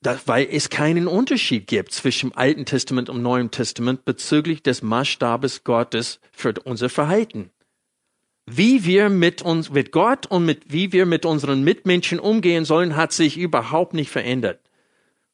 Das, 0.07 0.29
weil 0.29 0.47
es 0.49 0.71
keinen 0.71 1.09
Unterschied 1.09 1.66
gibt 1.66 1.90
zwischen 1.90 2.31
Alten 2.31 2.64
Testament 2.64 3.09
und 3.09 3.23
Neuen 3.23 3.51
Testament 3.51 4.05
bezüglich 4.05 4.62
des 4.62 4.81
Maßstabes 4.81 5.64
Gottes 5.64 6.21
für 6.31 6.55
unser 6.62 6.88
Verhalten. 6.88 7.51
Wie 8.49 8.85
wir 8.85 9.09
mit 9.09 9.42
uns, 9.42 9.71
mit 9.71 9.90
Gott 9.90 10.27
und 10.27 10.45
mit, 10.45 10.73
wie 10.73 10.92
wir 10.92 11.07
mit 11.07 11.27
unseren 11.27 11.64
Mitmenschen 11.64 12.21
umgehen 12.21 12.64
sollen, 12.64 12.95
hat 12.95 13.11
sich 13.12 13.37
überhaupt 13.37 13.95
nicht 13.95 14.09
verändert. 14.09 14.61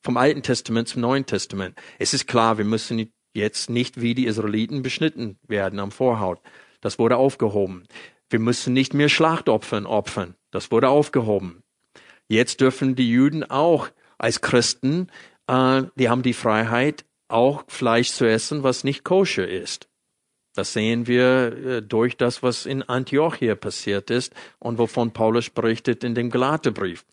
Vom 0.00 0.16
Alten 0.16 0.42
Testament 0.42 0.88
zum 0.88 1.02
Neuen 1.02 1.26
Testament. 1.26 1.78
Es 1.98 2.14
ist 2.14 2.26
klar, 2.26 2.56
wir 2.56 2.64
müssen 2.64 3.12
jetzt 3.34 3.68
nicht 3.68 4.00
wie 4.00 4.14
die 4.14 4.24
Israeliten 4.24 4.80
beschnitten 4.80 5.38
werden 5.46 5.80
am 5.80 5.90
Vorhaut. 5.90 6.40
Das 6.80 6.98
wurde 6.98 7.18
aufgehoben. 7.18 7.84
Wir 8.30 8.38
müssen 8.38 8.72
nicht 8.72 8.94
mehr 8.94 9.10
Schlachtopfern 9.10 9.84
opfern. 9.84 10.34
Das 10.50 10.70
wurde 10.70 10.88
aufgehoben. 10.88 11.62
Jetzt 12.26 12.62
dürfen 12.62 12.94
die 12.94 13.10
Juden 13.10 13.44
auch 13.44 13.90
als 14.22 14.40
Christen, 14.40 15.08
äh, 15.48 15.82
die 15.96 16.08
haben 16.08 16.22
die 16.22 16.32
Freiheit, 16.32 17.04
auch 17.28 17.64
Fleisch 17.66 18.12
zu 18.12 18.26
essen, 18.26 18.62
was 18.62 18.84
nicht 18.84 19.04
koscher 19.04 19.48
ist. 19.48 19.88
Das 20.54 20.72
sehen 20.74 21.06
wir 21.06 21.56
äh, 21.56 21.82
durch 21.82 22.16
das, 22.16 22.42
was 22.42 22.66
in 22.66 22.82
Antiochia 22.82 23.54
passiert 23.54 24.10
ist 24.10 24.34
und 24.58 24.78
wovon 24.78 25.12
Paulus 25.12 25.50
berichtet 25.50 26.04
in 26.04 26.14
dem 26.14 26.30
Galaterbrief. 26.30 27.04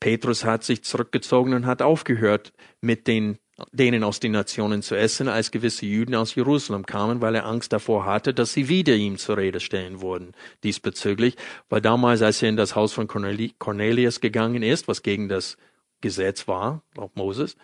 Petrus 0.00 0.44
hat 0.44 0.62
sich 0.62 0.84
zurückgezogen 0.84 1.54
und 1.54 1.66
hat 1.66 1.82
aufgehört, 1.82 2.52
mit 2.80 3.08
den, 3.08 3.38
denen 3.72 4.04
aus 4.04 4.20
den 4.20 4.30
Nationen 4.30 4.80
zu 4.82 4.94
essen, 4.94 5.26
als 5.26 5.50
gewisse 5.50 5.86
Juden 5.86 6.14
aus 6.14 6.36
Jerusalem 6.36 6.86
kamen, 6.86 7.20
weil 7.20 7.34
er 7.34 7.46
Angst 7.46 7.72
davor 7.72 8.04
hatte, 8.04 8.32
dass 8.32 8.52
sie 8.52 8.68
wieder 8.68 8.94
ihm 8.94 9.18
zur 9.18 9.38
Rede 9.38 9.58
stellen 9.58 10.00
würden 10.00 10.34
diesbezüglich. 10.62 11.34
Weil 11.68 11.80
damals, 11.80 12.22
als 12.22 12.40
er 12.42 12.48
in 12.48 12.56
das 12.56 12.76
Haus 12.76 12.92
von 12.92 13.08
Cornelius 13.08 14.20
gegangen 14.20 14.62
ist, 14.62 14.86
was 14.86 15.02
gegen 15.02 15.28
das 15.28 15.58
Gesetz 16.00 16.48
war, 16.48 16.82
auch 16.96 17.10
Moses, 17.14 17.56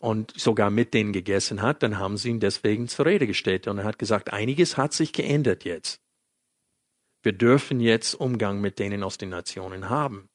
und 0.00 0.32
sogar 0.38 0.70
mit 0.70 0.94
denen 0.94 1.12
gegessen 1.12 1.62
hat, 1.62 1.82
dann 1.82 1.98
haben 1.98 2.16
sie 2.16 2.30
ihn 2.30 2.40
deswegen 2.40 2.88
zur 2.88 3.06
Rede 3.06 3.26
gestellt. 3.26 3.68
Und 3.68 3.78
er 3.78 3.84
hat 3.84 3.98
gesagt, 3.98 4.32
einiges 4.32 4.76
hat 4.76 4.92
sich 4.94 5.12
geändert 5.12 5.64
jetzt. 5.64 6.00
Wir 7.22 7.32
dürfen 7.32 7.80
jetzt 7.80 8.14
Umgang 8.14 8.60
mit 8.60 8.78
denen 8.78 9.02
aus 9.02 9.18
den 9.18 9.28
Nationen 9.28 9.90
haben. 9.90 10.28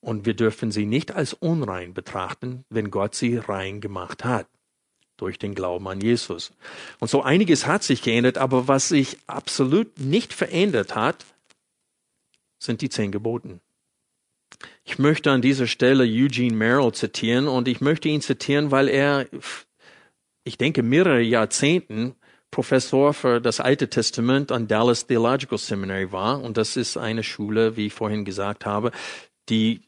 Und 0.00 0.26
wir 0.26 0.34
dürfen 0.34 0.70
sie 0.70 0.84
nicht 0.84 1.12
als 1.12 1.32
unrein 1.32 1.94
betrachten, 1.94 2.64
wenn 2.68 2.90
Gott 2.90 3.14
sie 3.14 3.38
rein 3.38 3.80
gemacht 3.80 4.24
hat. 4.24 4.46
Durch 5.16 5.38
den 5.38 5.54
Glauben 5.54 5.88
an 5.88 6.02
Jesus. 6.02 6.52
Und 7.00 7.08
so 7.08 7.22
einiges 7.22 7.66
hat 7.66 7.82
sich 7.82 8.02
geändert, 8.02 8.36
aber 8.36 8.68
was 8.68 8.90
sich 8.90 9.16
absolut 9.26 9.98
nicht 9.98 10.34
verändert 10.34 10.94
hat, 10.94 11.24
sind 12.58 12.82
die 12.82 12.90
zehn 12.90 13.12
Geboten. 13.12 13.62
Ich 14.84 14.98
möchte 14.98 15.30
an 15.30 15.42
dieser 15.42 15.66
Stelle 15.66 16.04
Eugene 16.04 16.54
Merrill 16.54 16.92
zitieren 16.92 17.48
und 17.48 17.68
ich 17.68 17.80
möchte 17.80 18.08
ihn 18.08 18.20
zitieren, 18.20 18.70
weil 18.70 18.88
er, 18.88 19.26
ich 20.44 20.58
denke, 20.58 20.82
mehrere 20.82 21.20
Jahrzehnten 21.20 22.14
Professor 22.50 23.12
für 23.12 23.40
das 23.40 23.60
Alte 23.60 23.90
Testament 23.90 24.50
an 24.50 24.68
Dallas 24.68 25.06
Theological 25.06 25.58
Seminary 25.58 26.12
war. 26.12 26.42
Und 26.42 26.56
das 26.56 26.76
ist 26.76 26.96
eine 26.96 27.22
Schule, 27.22 27.76
wie 27.76 27.86
ich 27.86 27.92
vorhin 27.92 28.24
gesagt 28.24 28.64
habe, 28.64 28.92
die 29.48 29.82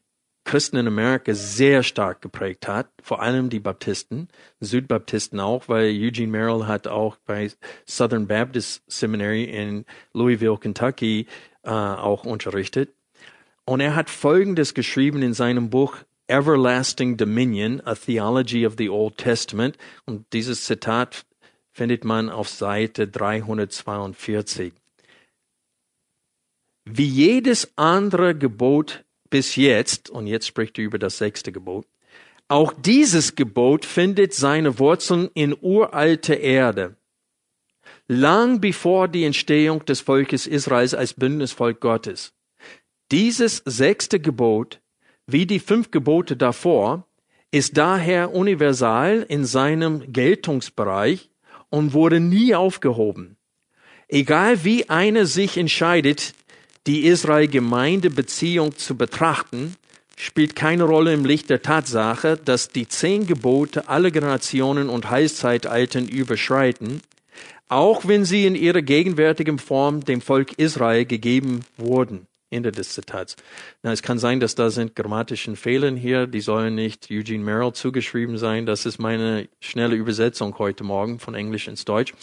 Christen 0.44 0.78
in 0.78 0.86
Amerika 0.86 1.34
sehr 1.34 1.82
stark 1.82 2.22
geprägt 2.22 2.68
hat, 2.68 2.88
vor 3.02 3.20
allem 3.20 3.50
die 3.50 3.60
Baptisten, 3.60 4.28
Südbaptisten 4.60 5.40
auch, 5.40 5.68
weil 5.68 5.90
Eugene 5.90 6.28
Merrill 6.28 6.66
hat 6.66 6.86
auch 6.86 7.16
bei 7.26 7.50
Southern 7.86 8.26
Baptist 8.26 8.82
Seminary 8.86 9.44
in 9.44 9.84
Louisville, 10.14 10.56
Kentucky 10.56 11.26
äh, 11.64 11.70
auch 11.70 12.24
unterrichtet. 12.24 12.94
Und 13.68 13.80
er 13.80 13.94
hat 13.94 14.08
Folgendes 14.08 14.72
geschrieben 14.72 15.20
in 15.20 15.34
seinem 15.34 15.68
Buch 15.68 15.98
Everlasting 16.26 17.18
Dominion, 17.18 17.82
A 17.84 17.94
Theology 17.94 18.66
of 18.66 18.76
the 18.78 18.88
Old 18.88 19.18
Testament. 19.18 19.76
Und 20.06 20.24
dieses 20.32 20.64
Zitat 20.64 21.26
findet 21.70 22.02
man 22.02 22.30
auf 22.30 22.48
Seite 22.48 23.06
342. 23.06 24.72
Wie 26.86 27.04
jedes 27.04 27.70
andere 27.76 28.34
Gebot 28.34 29.04
bis 29.28 29.54
jetzt, 29.56 30.08
und 30.08 30.26
jetzt 30.26 30.46
spricht 30.46 30.78
er 30.78 30.86
über 30.86 30.98
das 30.98 31.18
sechste 31.18 31.52
Gebot, 31.52 31.86
auch 32.48 32.72
dieses 32.72 33.34
Gebot 33.36 33.84
findet 33.84 34.32
seine 34.32 34.78
Wurzeln 34.78 35.28
in 35.34 35.54
uralter 35.60 36.38
Erde. 36.38 36.96
Lang 38.06 38.62
bevor 38.62 39.08
die 39.08 39.24
Entstehung 39.24 39.84
des 39.84 40.00
Volkes 40.00 40.46
Israels 40.46 40.94
als 40.94 41.12
Bündnisvolk 41.12 41.80
Gottes. 41.80 42.32
Dieses 43.10 43.62
sechste 43.64 44.20
Gebot, 44.20 44.80
wie 45.26 45.46
die 45.46 45.60
fünf 45.60 45.90
Gebote 45.90 46.36
davor, 46.36 47.06
ist 47.50 47.78
daher 47.78 48.34
universal 48.34 49.24
in 49.26 49.46
seinem 49.46 50.12
Geltungsbereich 50.12 51.30
und 51.70 51.94
wurde 51.94 52.20
nie 52.20 52.54
aufgehoben. 52.54 53.38
Egal 54.08 54.62
wie 54.62 54.90
einer 54.90 55.24
sich 55.24 55.56
entscheidet, 55.56 56.34
die 56.86 57.06
Israel-Gemeinde-Beziehung 57.06 58.76
zu 58.76 58.94
betrachten, 58.94 59.74
spielt 60.14 60.54
keine 60.54 60.84
Rolle 60.84 61.14
im 61.14 61.24
Licht 61.24 61.48
der 61.48 61.62
Tatsache, 61.62 62.36
dass 62.36 62.68
die 62.68 62.88
zehn 62.88 63.26
Gebote 63.26 63.88
alle 63.88 64.12
Generationen 64.12 64.90
und 64.90 65.08
Heilszeitalten 65.08 66.08
überschreiten, 66.08 67.00
auch 67.68 68.06
wenn 68.06 68.26
sie 68.26 68.44
in 68.44 68.54
ihrer 68.54 68.82
gegenwärtigen 68.82 69.58
Form 69.58 70.04
dem 70.04 70.20
Volk 70.20 70.58
Israel 70.58 71.06
gegeben 71.06 71.60
wurden. 71.78 72.26
Ende 72.50 72.72
des 72.72 72.94
Zitats. 72.94 73.36
Na, 73.82 73.92
es 73.92 74.02
kann 74.02 74.18
sein, 74.18 74.40
dass 74.40 74.54
da 74.54 74.70
sind 74.70 74.96
grammatischen 74.96 75.54
Fehler 75.54 75.94
hier, 75.94 76.26
die 76.26 76.40
sollen 76.40 76.74
nicht 76.74 77.08
Eugene 77.10 77.44
Merrill 77.44 77.72
zugeschrieben 77.72 78.38
sein. 78.38 78.64
Das 78.64 78.86
ist 78.86 78.98
meine 78.98 79.48
schnelle 79.60 79.96
Übersetzung 79.96 80.58
heute 80.58 80.82
Morgen 80.82 81.18
von 81.18 81.34
Englisch 81.34 81.68
ins 81.68 81.84
Deutsch. 81.84 82.14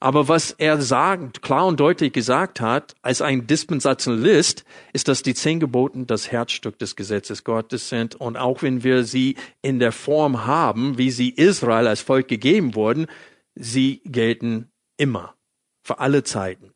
Aber 0.00 0.28
was 0.28 0.50
er 0.50 0.80
sagt, 0.80 1.42
klar 1.42 1.66
und 1.66 1.78
deutlich 1.78 2.12
gesagt 2.12 2.60
hat, 2.60 2.94
als 3.02 3.22
ein 3.22 3.46
Dispensationalist, 3.46 4.64
ist, 4.92 5.08
dass 5.08 5.22
die 5.22 5.34
zehn 5.34 5.60
Geboten 5.60 6.06
das 6.06 6.32
Herzstück 6.32 6.78
des 6.78 6.96
Gesetzes 6.96 7.44
Gottes 7.44 7.88
sind. 7.88 8.16
Und 8.16 8.36
auch 8.36 8.62
wenn 8.62 8.82
wir 8.82 9.04
sie 9.04 9.36
in 9.62 9.78
der 9.78 9.92
Form 9.92 10.46
haben, 10.46 10.98
wie 10.98 11.10
sie 11.10 11.30
Israel 11.30 11.86
als 11.86 12.00
Volk 12.00 12.26
gegeben 12.26 12.74
wurden, 12.74 13.06
sie 13.54 14.02
gelten 14.04 14.70
immer, 14.96 15.34
für 15.82 16.00
alle 16.00 16.24
Zeiten. 16.24 16.72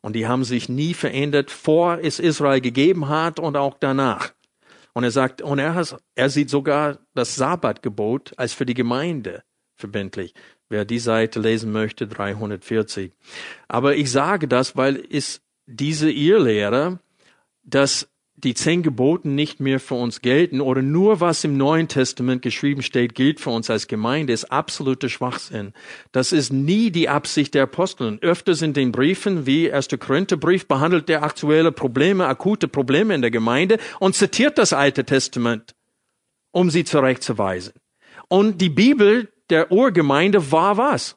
Und 0.00 0.14
die 0.14 0.26
haben 0.26 0.44
sich 0.44 0.68
nie 0.68 0.94
verändert, 0.94 1.50
vor 1.50 1.98
es 2.02 2.18
Israel 2.18 2.60
gegeben 2.60 3.08
hat 3.08 3.40
und 3.40 3.56
auch 3.56 3.76
danach. 3.78 4.32
Und 4.92 5.04
er 5.04 5.10
sagt, 5.10 5.42
und 5.42 5.58
er, 5.58 5.74
has, 5.74 5.96
er 6.14 6.30
sieht 6.30 6.50
sogar 6.50 6.98
das 7.14 7.34
Sabbatgebot 7.36 8.32
als 8.36 8.52
für 8.52 8.66
die 8.66 8.74
Gemeinde 8.74 9.44
verbindlich. 9.76 10.34
Wer 10.68 10.84
die 10.84 10.98
Seite 10.98 11.40
lesen 11.40 11.72
möchte, 11.72 12.06
340. 12.06 13.12
Aber 13.68 13.96
ich 13.96 14.10
sage 14.10 14.48
das, 14.48 14.76
weil 14.76 15.02
es 15.10 15.40
diese 15.66 16.10
Irrlehre, 16.10 17.00
dass 17.62 18.08
die 18.44 18.54
zehn 18.54 18.84
Geboten 18.84 19.34
nicht 19.34 19.58
mehr 19.58 19.80
für 19.80 19.96
uns 19.96 20.20
gelten 20.20 20.60
oder 20.60 20.80
nur 20.80 21.20
was 21.20 21.42
im 21.42 21.56
Neuen 21.56 21.88
Testament 21.88 22.40
geschrieben 22.40 22.82
steht, 22.82 23.16
gilt 23.16 23.40
für 23.40 23.50
uns 23.50 23.68
als 23.68 23.88
Gemeinde, 23.88 24.32
ist 24.32 24.52
absoluter 24.52 25.08
Schwachsinn. 25.08 25.72
Das 26.12 26.30
ist 26.30 26.52
nie 26.52 26.92
die 26.92 27.08
Absicht 27.08 27.54
der 27.54 27.64
Apostel. 27.64 28.18
Öfters 28.20 28.62
in 28.62 28.74
den 28.74 28.92
Briefen, 28.92 29.44
wie 29.44 29.72
1. 29.72 29.88
Korintherbrief, 29.98 30.68
behandelt 30.68 31.08
der 31.08 31.24
aktuelle 31.24 31.72
Probleme, 31.72 32.26
akute 32.26 32.68
Probleme 32.68 33.12
in 33.14 33.22
der 33.22 33.32
Gemeinde 33.32 33.78
und 33.98 34.14
zitiert 34.14 34.56
das 34.56 34.72
Alte 34.72 35.04
Testament, 35.04 35.74
um 36.52 36.70
sie 36.70 36.84
zurechtzuweisen. 36.84 37.74
Und 38.28 38.60
die 38.60 38.70
Bibel 38.70 39.32
der 39.50 39.72
Urgemeinde 39.72 40.52
war 40.52 40.76
was? 40.76 41.16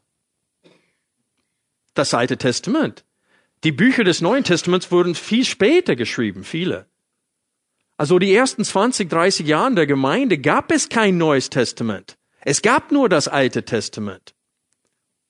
Das 1.93 2.15
Alte 2.15 2.37
Testament. 2.37 3.05
Die 3.63 3.71
Bücher 3.71 4.03
des 4.03 4.21
Neuen 4.21 4.43
Testaments 4.43 4.91
wurden 4.91 5.13
viel 5.13 5.45
später 5.45 5.95
geschrieben, 5.95 6.43
viele. 6.43 6.90
Also 8.01 8.17
die 8.17 8.33
ersten 8.33 8.63
20, 8.63 9.11
30 9.11 9.45
Jahren 9.45 9.75
der 9.75 9.85
Gemeinde 9.85 10.39
gab 10.39 10.71
es 10.71 10.89
kein 10.89 11.19
Neues 11.19 11.51
Testament. 11.51 12.17
Es 12.43 12.63
gab 12.63 12.91
nur 12.91 13.09
das 13.09 13.27
Alte 13.27 13.63
Testament. 13.63 14.33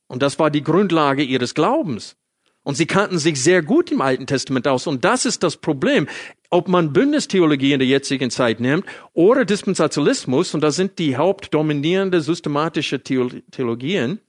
Und 0.08 0.22
das 0.22 0.40
war 0.40 0.50
die 0.50 0.64
Grundlage 0.64 1.22
ihres 1.22 1.54
Glaubens. 1.54 2.16
Und 2.64 2.76
sie 2.76 2.86
kannten 2.86 3.20
sich 3.20 3.44
sehr 3.44 3.62
gut 3.62 3.92
im 3.92 4.00
Alten 4.00 4.26
Testament 4.26 4.70
aus. 4.70 4.88
Und 4.88 5.04
das 5.04 5.26
ist 5.26 5.44
das 5.44 5.58
Problem. 5.58 6.08
Ob 6.50 6.70
man 6.70 6.94
Bündnistheologie 6.94 7.74
in 7.74 7.80
der 7.80 7.90
jetzigen 7.90 8.32
Zeit 8.32 8.62
nimmt 8.62 8.86
oder 9.12 9.44
Dispensationalismus, 9.44 10.54
und 10.54 10.62
das 10.62 10.78
sind 10.78 10.98
die 10.98 11.18
hauptdominierende 11.18 12.22
systematische 12.22 13.04
Theologien, 13.04 14.22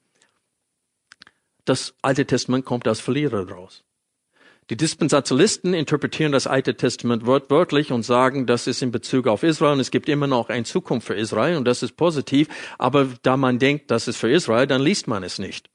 das 1.64 1.94
Alte 2.02 2.26
Testament 2.26 2.64
kommt 2.64 2.88
als 2.88 2.98
Verlierer 2.98 3.48
raus. 3.48 3.84
Die 4.70 4.76
Dispensationalisten 4.76 5.74
interpretieren 5.74 6.30
das 6.30 6.46
Alte 6.46 6.76
Testament 6.76 7.26
wortwörtlich 7.26 7.90
und 7.90 8.04
sagen, 8.04 8.46
das 8.46 8.66
ist 8.66 8.80
in 8.80 8.92
Bezug 8.92 9.26
auf 9.26 9.42
Israel 9.42 9.72
und 9.72 9.80
es 9.80 9.90
gibt 9.90 10.08
immer 10.08 10.28
noch 10.28 10.48
eine 10.50 10.64
Zukunft 10.64 11.06
für 11.06 11.14
Israel 11.14 11.56
und 11.56 11.64
das 11.64 11.82
ist 11.82 11.96
positiv. 11.96 12.48
Aber 12.78 13.08
da 13.22 13.36
man 13.36 13.58
denkt, 13.58 13.90
das 13.90 14.06
ist 14.06 14.16
für 14.16 14.30
Israel, 14.30 14.66
dann 14.66 14.82
liest 14.82 15.08
man 15.08 15.24
es 15.24 15.38
nicht. 15.38 15.68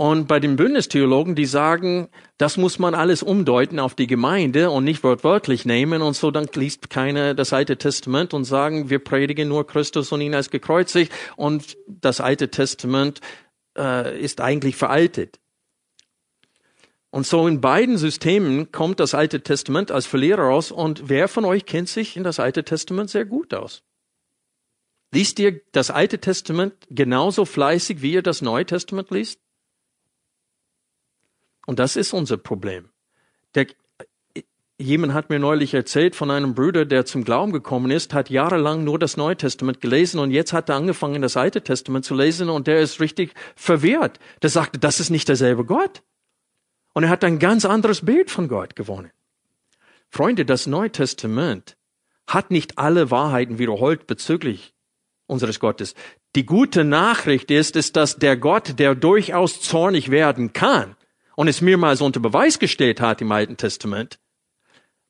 Und 0.00 0.28
bei 0.28 0.40
den 0.40 0.56
Bündnistheologen, 0.56 1.34
die 1.34 1.44
sagen, 1.44 2.08
das 2.38 2.56
muss 2.56 2.78
man 2.78 2.94
alles 2.94 3.22
umdeuten 3.22 3.78
auf 3.78 3.94
die 3.94 4.06
Gemeinde 4.06 4.70
und 4.70 4.82
nicht 4.84 5.04
wortwörtlich 5.04 5.66
nehmen 5.66 6.00
und 6.00 6.16
so, 6.16 6.30
dann 6.30 6.48
liest 6.54 6.88
keiner 6.88 7.34
das 7.34 7.52
Alte 7.52 7.76
Testament 7.76 8.32
und 8.32 8.44
sagen, 8.44 8.88
wir 8.88 8.98
predigen 8.98 9.48
nur 9.48 9.66
Christus 9.66 10.10
und 10.10 10.22
ihn 10.22 10.34
als 10.34 10.48
gekreuzigt 10.50 11.12
und 11.36 11.76
das 11.86 12.22
Alte 12.22 12.48
Testament 12.48 13.20
äh, 13.76 14.18
ist 14.18 14.40
eigentlich 14.40 14.74
veraltet. 14.74 15.38
Und 17.10 17.26
so 17.26 17.48
in 17.48 17.60
beiden 17.60 17.98
Systemen 17.98 18.70
kommt 18.70 19.00
das 19.00 19.14
Alte 19.14 19.42
Testament 19.42 19.90
als 19.90 20.06
Verlierer 20.06 20.44
raus 20.44 20.70
und 20.70 21.08
wer 21.08 21.26
von 21.26 21.44
euch 21.44 21.66
kennt 21.66 21.88
sich 21.88 22.16
in 22.16 22.22
das 22.22 22.38
Alte 22.38 22.64
Testament 22.64 23.10
sehr 23.10 23.24
gut 23.24 23.52
aus? 23.52 23.82
Liest 25.12 25.40
ihr 25.40 25.60
das 25.72 25.90
Alte 25.90 26.18
Testament 26.18 26.74
genauso 26.88 27.44
fleißig, 27.44 28.00
wie 28.00 28.12
ihr 28.12 28.22
das 28.22 28.42
Neue 28.42 28.64
Testament 28.64 29.10
liest? 29.10 29.40
Und 31.66 31.80
das 31.80 31.96
ist 31.96 32.12
unser 32.12 32.36
Problem. 32.36 32.90
Der, 33.56 33.66
jemand 34.78 35.12
hat 35.12 35.30
mir 35.30 35.40
neulich 35.40 35.74
erzählt 35.74 36.14
von 36.14 36.30
einem 36.30 36.54
Bruder, 36.54 36.84
der 36.84 37.06
zum 37.06 37.24
Glauben 37.24 37.50
gekommen 37.52 37.90
ist, 37.90 38.14
hat 38.14 38.30
jahrelang 38.30 38.84
nur 38.84 39.00
das 39.00 39.16
Neue 39.16 39.36
Testament 39.36 39.80
gelesen 39.80 40.20
und 40.20 40.30
jetzt 40.30 40.52
hat 40.52 40.68
er 40.68 40.76
angefangen, 40.76 41.22
das 41.22 41.36
Alte 41.36 41.62
Testament 41.62 42.04
zu 42.04 42.14
lesen 42.14 42.48
und 42.48 42.68
der 42.68 42.80
ist 42.80 43.00
richtig 43.00 43.34
verwirrt. 43.56 44.20
Der 44.42 44.50
sagte, 44.50 44.78
das 44.78 45.00
ist 45.00 45.10
nicht 45.10 45.28
derselbe 45.28 45.64
Gott. 45.64 46.02
Und 46.92 47.04
er 47.04 47.10
hat 47.10 47.24
ein 47.24 47.38
ganz 47.38 47.64
anderes 47.64 48.04
Bild 48.04 48.30
von 48.30 48.48
Gott 48.48 48.76
gewonnen. 48.76 49.10
Freunde, 50.10 50.44
das 50.44 50.66
Neue 50.66 50.90
Testament 50.90 51.76
hat 52.26 52.50
nicht 52.50 52.78
alle 52.78 53.10
Wahrheiten 53.10 53.58
wiederholt 53.58 54.06
bezüglich 54.06 54.74
unseres 55.26 55.60
Gottes. 55.60 55.94
Die 56.34 56.46
gute 56.46 56.84
Nachricht 56.84 57.50
ist, 57.50 57.76
ist, 57.76 57.96
dass 57.96 58.16
der 58.16 58.36
Gott, 58.36 58.78
der 58.78 58.94
durchaus 58.94 59.60
zornig 59.60 60.10
werden 60.10 60.52
kann, 60.52 60.96
und 61.36 61.48
es 61.48 61.60
mehrmals 61.60 62.02
unter 62.02 62.20
Beweis 62.20 62.58
gestellt 62.58 63.00
hat 63.00 63.22
im 63.22 63.32
Alten 63.32 63.56
Testament, 63.56 64.18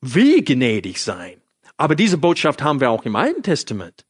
will 0.01 0.45
gnädig 0.45 1.01
sein. 1.03 1.41
Aber 1.77 1.97
diese 1.97 2.19
Botschaft 2.19 2.63
haben 2.63 2.81
wir 2.81 2.91
auch 2.91 3.05
im 3.05 3.17
Alten 3.17 3.43
Testament. 3.43 4.05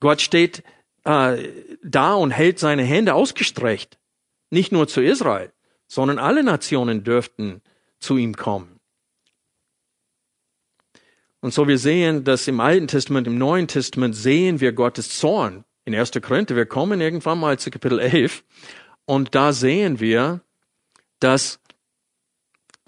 Gott 0.00 0.20
steht 0.20 0.62
äh, 1.04 1.48
da 1.82 2.14
und 2.14 2.30
hält 2.32 2.58
seine 2.58 2.82
Hände 2.82 3.14
ausgestreckt. 3.14 3.98
Nicht 4.50 4.72
nur 4.72 4.88
zu 4.88 5.00
Israel, 5.00 5.52
sondern 5.90 6.20
alle 6.20 6.44
Nationen 6.44 7.02
dürften 7.02 7.62
zu 7.98 8.16
ihm 8.16 8.36
kommen. 8.36 8.78
Und 11.40 11.52
so 11.52 11.66
wir 11.66 11.78
sehen, 11.78 12.22
dass 12.22 12.46
im 12.46 12.60
Alten 12.60 12.86
Testament, 12.86 13.26
im 13.26 13.38
Neuen 13.38 13.66
Testament 13.66 14.14
sehen 14.14 14.60
wir 14.60 14.72
Gottes 14.72 15.18
Zorn. 15.18 15.64
In 15.84 15.94
1. 15.94 16.12
Korinther, 16.22 16.54
wir 16.54 16.66
kommen 16.66 17.00
irgendwann 17.00 17.40
mal 17.40 17.58
zu 17.58 17.72
Kapitel 17.72 17.98
11 17.98 18.44
und 19.04 19.34
da 19.34 19.52
sehen 19.52 19.98
wir, 19.98 20.42
dass 21.18 21.58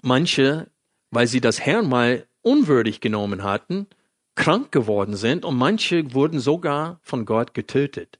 manche, 0.01 0.71
weil 1.11 1.27
sie 1.27 1.41
das 1.41 1.59
Herrn 1.59 1.89
mal 1.89 2.25
unwürdig 2.41 3.01
genommen 3.01 3.43
hatten, 3.43 3.87
krank 4.35 4.71
geworden 4.71 5.17
sind 5.17 5.43
und 5.43 5.57
manche 5.57 6.13
wurden 6.13 6.39
sogar 6.39 7.01
von 7.01 7.25
Gott 7.25 7.53
getötet, 7.53 8.19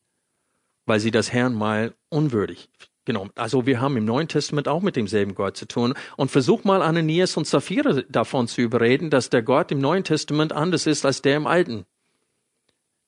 weil 0.86 1.00
sie 1.00 1.12
das 1.12 1.32
Herrn 1.32 1.54
mal 1.54 1.94
unwürdig 2.10 2.70
genommen. 3.06 3.32
Also 3.36 3.66
wir 3.66 3.82
haben 3.82 3.98
im 3.98 4.06
Neuen 4.06 4.28
Testament 4.28 4.68
auch 4.68 4.82
mit 4.82 4.96
demselben 4.96 5.36
Gott 5.36 5.58
zu 5.58 5.68
tun 5.68 5.94
und 6.18 6.32
versuch 6.32 6.64
mal 6.64 6.82
Ananias 6.82 7.38
und 7.38 7.48
Sapphira 7.48 8.02
davon 8.10 8.48
zu 8.48 8.62
überreden, 8.62 9.10
dass 9.10 9.30
der 9.30 9.42
Gott 9.42 9.72
im 9.72 9.80
Neuen 9.80 10.04
Testament 10.04 10.54
anders 10.54 10.88
ist 10.88 11.06
als 11.06 11.22
der 11.22 11.38
im 11.38 11.48
Alten. 11.48 11.86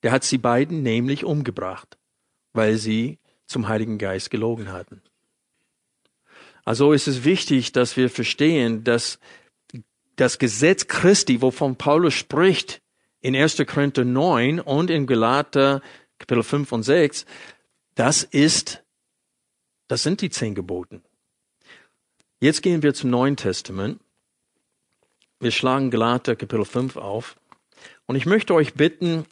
Der 0.03 0.11
hat 0.11 0.23
sie 0.23 0.37
beiden 0.37 0.83
nämlich 0.83 1.23
umgebracht, 1.23 1.97
weil 2.53 2.77
sie 2.77 3.19
zum 3.45 3.67
Heiligen 3.67 3.97
Geist 3.97 4.29
gelogen 4.29 4.71
hatten. 4.71 5.01
Also 6.63 6.93
ist 6.93 7.07
es 7.07 7.23
wichtig, 7.23 7.71
dass 7.71 7.95
wir 7.95 8.09
verstehen, 8.09 8.83
dass 8.83 9.19
das 10.15 10.39
Gesetz 10.39 10.87
Christi, 10.87 11.41
wovon 11.41 11.75
Paulus 11.75 12.13
spricht, 12.13 12.81
in 13.21 13.35
1. 13.35 13.57
Korinther 13.67 14.05
9 14.05 14.59
und 14.59 14.89
in 14.89 15.07
Galater 15.07 15.81
Kapitel 16.19 16.43
5 16.43 16.71
und 16.71 16.83
6, 16.83 17.25
das 17.95 18.23
ist, 18.23 18.83
das 19.87 20.03
sind 20.03 20.21
die 20.21 20.29
zehn 20.29 20.55
Geboten. 20.55 21.03
Jetzt 22.39 22.61
gehen 22.61 22.83
wir 22.83 22.93
zum 22.93 23.09
Neuen 23.09 23.37
Testament. 23.37 24.01
Wir 25.39 25.51
schlagen 25.51 25.91
Galater 25.91 26.35
Kapitel 26.35 26.65
5 26.65 26.97
auf. 26.97 27.37
Und 28.05 28.15
ich 28.15 28.25
möchte 28.25 28.53
euch 28.53 28.73
bitten, 28.73 29.25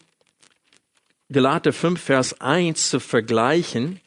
Galater 1.31 1.73
5, 1.73 1.99
Vers 1.99 2.41
1 2.41 2.89
zu 2.89 2.99
vergleichen 2.99 3.99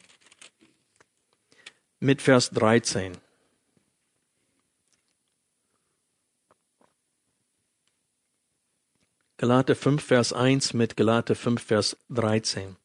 mit 1.98 2.22
Vers 2.22 2.50
13. 2.50 3.16
Galater 9.38 9.74
5, 9.74 10.02
Vers 10.02 10.32
1 10.32 10.72
mit 10.74 10.96
Galater 10.96 11.34
5, 11.34 11.62
Vers 11.62 11.96
13. 12.10 12.76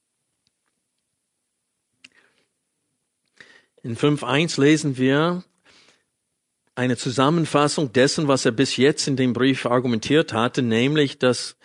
In 3.84 3.98
5.1 3.98 4.62
lesen 4.62 4.98
wir 4.98 5.44
eine 6.76 6.98
Zusammenfassung 6.98 7.92
dessen, 7.92 8.28
was 8.28 8.46
er 8.46 8.52
bis 8.52 8.78
jetzt 8.78 9.08
in 9.08 9.16
dem 9.16 9.34
Brief 9.34 9.66
argumentiert 9.66 10.34
hatte, 10.34 10.62
nämlich, 10.62 11.18
dass 11.18 11.58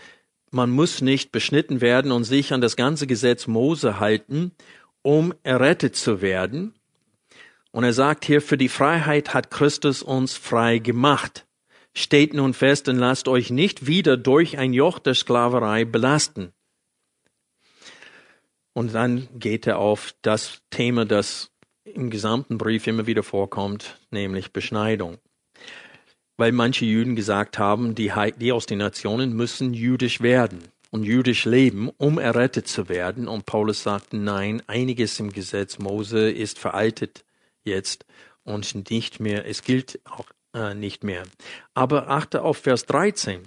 man 0.51 0.71
muss 0.71 1.03
nicht 1.03 1.31
beschnitten 1.31 1.83
werden 1.83 2.13
und 2.13 2.25
sich 2.25 2.55
an 2.55 2.63
das 2.63 2.77
ganze 2.77 3.07
Gesetz 3.07 3.47
Mose 3.47 4.01
halten, 4.01 4.53
um 5.03 5.35
errettet 5.43 5.95
zu 5.97 6.23
werden. 6.23 6.75
Und 7.71 7.85
er 7.85 7.93
sagt 7.93 8.25
hier, 8.25 8.41
für 8.41 8.57
die 8.57 8.71
Freiheit 8.71 9.35
hat 9.35 9.51
Christus 9.51 10.03
uns 10.03 10.35
frei 10.35 10.79
gemacht. 10.79 11.47
Steht 11.93 12.33
nun 12.33 12.55
fest 12.55 12.89
und 12.89 12.97
lasst 12.97 13.29
euch 13.29 13.51
nicht 13.51 13.87
wieder 13.87 14.17
durch 14.17 14.57
ein 14.57 14.73
Joch 14.73 14.99
der 14.99 15.15
Sklaverei 15.15 15.85
belasten. 15.85 16.53
Und 18.73 18.95
dann 18.95 19.29
geht 19.39 19.67
er 19.67 19.79
auf 19.79 20.15
das 20.23 20.63
Thema, 20.71 21.05
das 21.05 21.51
im 21.95 22.11
gesamten 22.11 22.59
Brief 22.59 22.87
immer 22.87 23.07
wieder 23.07 23.23
vorkommt, 23.23 23.99
nämlich 24.11 24.53
Beschneidung. 24.53 25.19
Weil 26.37 26.53
manche 26.53 26.85
Juden 26.85 27.17
gesagt 27.17 27.59
haben, 27.59 27.95
die, 27.95 28.13
die 28.39 28.53
aus 28.53 28.67
den 28.67 28.79
Nationen 28.79 29.35
müssen 29.35 29.73
jüdisch 29.73 30.21
werden 30.21 30.65
und 30.91 31.05
jüdisch 31.05 31.45
leben, 31.45 31.91
um 31.97 32.19
errettet 32.19 32.69
zu 32.69 32.89
werden. 32.89 33.29
Und 33.29 33.47
Paulus 33.47 33.83
sagte, 33.83 34.17
nein, 34.17 34.63
einiges 34.67 35.19
im 35.19 35.33
Gesetz 35.33 35.79
Mose 35.79 36.31
ist 36.31 36.59
veraltet 36.59 37.25
jetzt 37.65 38.05
und 38.45 38.91
nicht 38.91 39.19
mehr, 39.19 39.47
es 39.47 39.63
gilt 39.63 39.99
auch 40.05 40.27
äh, 40.55 40.75
nicht 40.75 41.05
mehr. 41.05 41.25
Aber 41.75 42.09
achte 42.09 42.43
auf 42.43 42.59
Vers 42.59 42.87
13. 42.87 43.43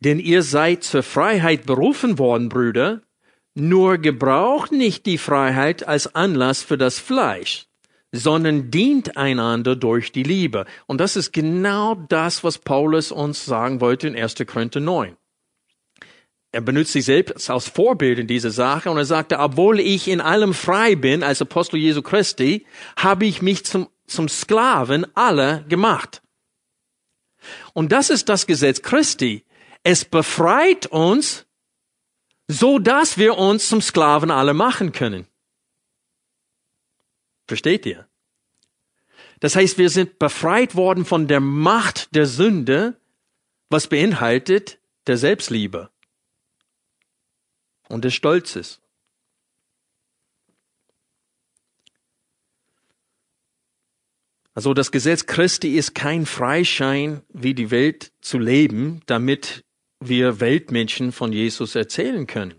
Denn 0.00 0.18
ihr 0.18 0.42
seid 0.42 0.84
zur 0.84 1.02
Freiheit 1.02 1.66
berufen 1.66 2.18
worden, 2.18 2.48
Brüder, 2.48 3.00
nur 3.56 3.98
gebraucht 3.98 4.70
nicht 4.70 5.06
die 5.06 5.18
Freiheit 5.18 5.86
als 5.88 6.14
Anlass 6.14 6.62
für 6.62 6.76
das 6.76 6.98
Fleisch, 6.98 7.66
sondern 8.12 8.70
dient 8.70 9.16
einander 9.16 9.76
durch 9.76 10.12
die 10.12 10.22
Liebe. 10.22 10.66
Und 10.86 11.00
das 11.00 11.16
ist 11.16 11.32
genau 11.32 11.94
das, 11.94 12.44
was 12.44 12.58
Paulus 12.58 13.10
uns 13.10 13.44
sagen 13.44 13.80
wollte 13.80 14.08
in 14.08 14.16
1. 14.16 14.34
Korinther 14.46 14.80
9. 14.80 15.16
Er 16.52 16.60
benutzt 16.60 16.92
sich 16.92 17.04
selbst 17.04 17.50
als 17.50 17.68
Vorbild 17.68 18.18
in 18.18 18.26
dieser 18.26 18.50
Sache 18.50 18.90
und 18.90 18.96
er 18.98 19.04
sagte, 19.04 19.38
obwohl 19.38 19.80
ich 19.80 20.08
in 20.08 20.20
allem 20.20 20.54
frei 20.54 20.94
bin 20.94 21.22
als 21.22 21.42
Apostel 21.42 21.78
Jesu 21.78 22.02
Christi, 22.02 22.66
habe 22.96 23.26
ich 23.26 23.42
mich 23.42 23.64
zum, 23.64 23.88
zum 24.06 24.28
Sklaven 24.28 25.06
aller 25.14 25.60
gemacht. 25.64 26.22
Und 27.72 27.92
das 27.92 28.10
ist 28.10 28.28
das 28.28 28.46
Gesetz 28.46 28.82
Christi. 28.82 29.44
Es 29.82 30.04
befreit 30.04 30.86
uns, 30.86 31.45
so 32.48 32.78
dass 32.78 33.18
wir 33.18 33.38
uns 33.38 33.68
zum 33.68 33.80
Sklaven 33.80 34.30
aller 34.30 34.54
machen 34.54 34.92
können. 34.92 35.26
Versteht 37.46 37.86
ihr? 37.86 38.08
Das 39.40 39.54
heißt, 39.54 39.78
wir 39.78 39.90
sind 39.90 40.18
befreit 40.18 40.74
worden 40.74 41.04
von 41.04 41.28
der 41.28 41.40
Macht 41.40 42.14
der 42.14 42.26
Sünde, 42.26 42.98
was 43.68 43.88
beinhaltet 43.88 44.78
der 45.06 45.18
Selbstliebe 45.18 45.90
und 47.88 48.04
des 48.04 48.14
Stolzes. 48.14 48.80
Also 54.54 54.72
das 54.72 54.90
Gesetz 54.90 55.26
Christi 55.26 55.76
ist 55.76 55.94
kein 55.94 56.24
Freischein, 56.24 57.22
wie 57.28 57.52
die 57.52 57.70
Welt 57.70 58.10
zu 58.22 58.38
leben, 58.38 59.02
damit 59.04 59.65
wir 60.08 60.40
Weltmenschen 60.40 61.12
von 61.12 61.32
Jesus 61.32 61.74
erzählen 61.74 62.26
können. 62.26 62.54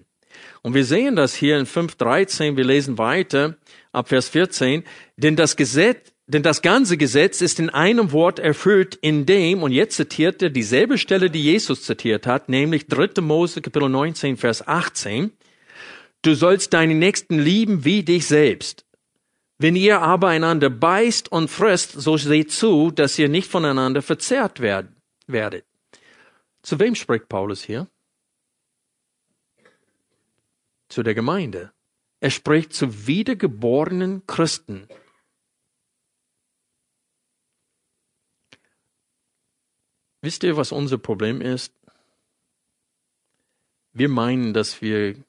Und 0.61 0.73
wir 0.73 0.85
sehen 0.85 1.15
das 1.15 1.33
hier 1.35 1.57
in 1.57 1.65
5.13, 1.65 2.57
wir 2.57 2.65
lesen 2.65 2.97
weiter 2.97 3.57
ab 3.91 4.09
Vers 4.09 4.29
14, 4.29 4.83
denn 5.15 5.35
das 5.35 5.55
Gesetz, 5.55 6.11
denn 6.27 6.43
das 6.43 6.61
ganze 6.61 6.97
Gesetz 6.97 7.41
ist 7.41 7.59
in 7.59 7.69
einem 7.69 8.11
Wort 8.11 8.39
erfüllt, 8.39 8.95
in 8.95 9.25
dem, 9.25 9.63
und 9.63 9.71
jetzt 9.71 9.95
zitiert 9.95 10.41
er 10.41 10.49
dieselbe 10.49 10.97
Stelle, 10.97 11.29
die 11.29 11.41
Jesus 11.41 11.83
zitiert 11.83 12.27
hat, 12.27 12.49
nämlich 12.49 12.87
3. 12.87 13.21
Mose 13.21 13.61
Kapitel 13.61 13.87
19, 13.87 14.35
Vers 14.35 14.67
18, 14.67 15.31
du 16.23 16.33
sollst 16.33 16.73
deinen 16.73 16.99
Nächsten 16.99 17.39
lieben 17.39 17.85
wie 17.85 18.03
dich 18.03 18.25
selbst. 18.25 18.83
Wenn 19.59 19.75
ihr 19.75 20.01
aber 20.01 20.27
einander 20.27 20.69
beißt 20.69 21.31
und 21.31 21.49
frisst, 21.49 21.93
so 21.93 22.17
seht 22.17 22.51
zu, 22.51 22.91
dass 22.91 23.17
ihr 23.17 23.29
nicht 23.29 23.49
voneinander 23.49 24.01
verzehrt 24.01 24.59
werdet. 24.59 25.66
Zu 26.67 26.79
wem 26.79 26.95
spricht 26.95 27.29
Paulus 27.29 27.63
hier? 27.63 27.89
Zu 30.89 31.01
der 31.01 31.13
Gemeinde. 31.13 31.71
Er 32.19 32.29
spricht 32.29 32.73
zu 32.73 33.07
wiedergeborenen 33.07 34.27
Christen. 34.27 34.85
Wisst 40.19 40.43
ihr, 40.43 40.57
was 40.57 40.73
unser 40.73 40.97
Problem 40.97 41.39
ist? 41.39 41.73
Wir 43.93 44.09
meinen, 44.09 44.53
dass 44.53 44.81
wir 44.81 45.23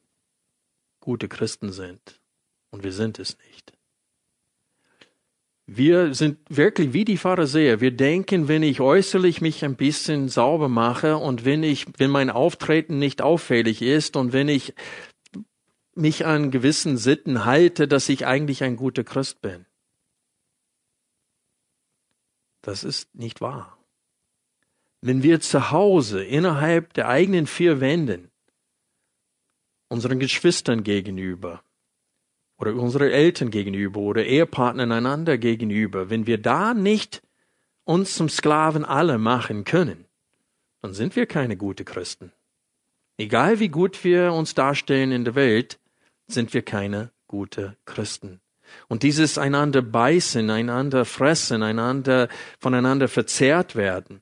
gute 0.99 1.29
Christen 1.29 1.71
sind 1.71 2.21
und 2.71 2.83
wir 2.83 2.93
sind 2.93 3.21
es 3.21 3.39
nicht. 3.39 3.48
Wir 5.71 6.15
sind 6.15 6.39
wirklich 6.49 6.95
wie 6.95 7.05
die 7.05 7.19
Pharisäer. 7.19 7.83
Wir 7.83 7.91
denken, 7.91 8.49
wenn 8.49 8.63
ich 8.63 8.81
äußerlich 8.81 9.43
mich 9.43 9.67
ein 9.67 9.77
bisschen 9.77 10.31
sauber 10.31 10.71
mache 10.71 11.19
und 11.19 11.45
wenn 11.45 11.63
ich, 11.63 11.85
wenn 11.99 12.11
mein 12.11 12.31
Auftreten 12.31 12.99
nicht 12.99 13.21
auffällig 13.21 13.83
ist 13.83 14.17
und 14.17 14.33
wenn 14.33 14.49
ich 14.49 14.73
mich 15.95 16.25
an 16.25 16.51
gewissen 16.51 16.97
Sitten 16.97 17.45
halte, 17.45 17.87
dass 17.87 18.09
ich 18.09 18.25
eigentlich 18.25 18.63
ein 18.63 18.77
guter 18.77 19.05
Christ 19.05 19.43
bin. 19.43 19.67
Das 22.63 22.83
ist 22.83 23.15
nicht 23.15 23.43
wahr. 23.43 23.77
Wenn 25.03 25.23
wir 25.23 25.39
zu 25.41 25.71
Hause 25.71 26.25
innerhalb 26.25 26.95
der 26.95 27.09
eigenen 27.09 27.47
vier 27.47 27.79
Wänden 27.81 28.31
unseren 29.91 30.19
Geschwistern 30.19 30.83
gegenüber 30.83 31.63
oder 32.59 32.75
unsere 32.75 33.13
Eltern 33.13 33.51
gegenüber 33.51 34.01
oder 34.01 34.25
Ehepartnern 34.25 34.93
einander 34.93 35.39
gegenüber, 35.39 36.11
wenn 36.11 36.27
wir 36.27 36.39
da 36.39 36.75
nicht 36.75 37.23
uns 37.85 38.15
zum 38.15 38.29
Sklaven 38.29 38.85
alle 38.85 39.19
machen 39.19 39.65
können, 39.65 40.05
dann 40.83 40.93
sind 40.93 41.17
wir 41.17 41.27
keine 41.27 41.57
gute 41.57 41.85
Christen. 41.85 42.33
Egal 43.17 43.59
wie 43.59 43.69
gut 43.69 44.05
wir 44.05 44.33
uns 44.33 44.55
darstellen 44.55 45.11
in 45.13 45.25
der 45.25 45.35
Welt, 45.35 45.79
sind 46.27 46.53
wir 46.55 46.63
keine 46.63 47.11
gute 47.27 47.77
Christen. 47.85 48.41
Und 48.89 49.03
dieses 49.03 49.39
einander 49.39 49.83
beißen, 49.83 50.51
einander 50.51 51.05
fressen, 51.05 51.63
einander 51.63 52.29
voneinander 52.59 53.09
verzehrt 53.09 53.77
werden, 53.77 54.21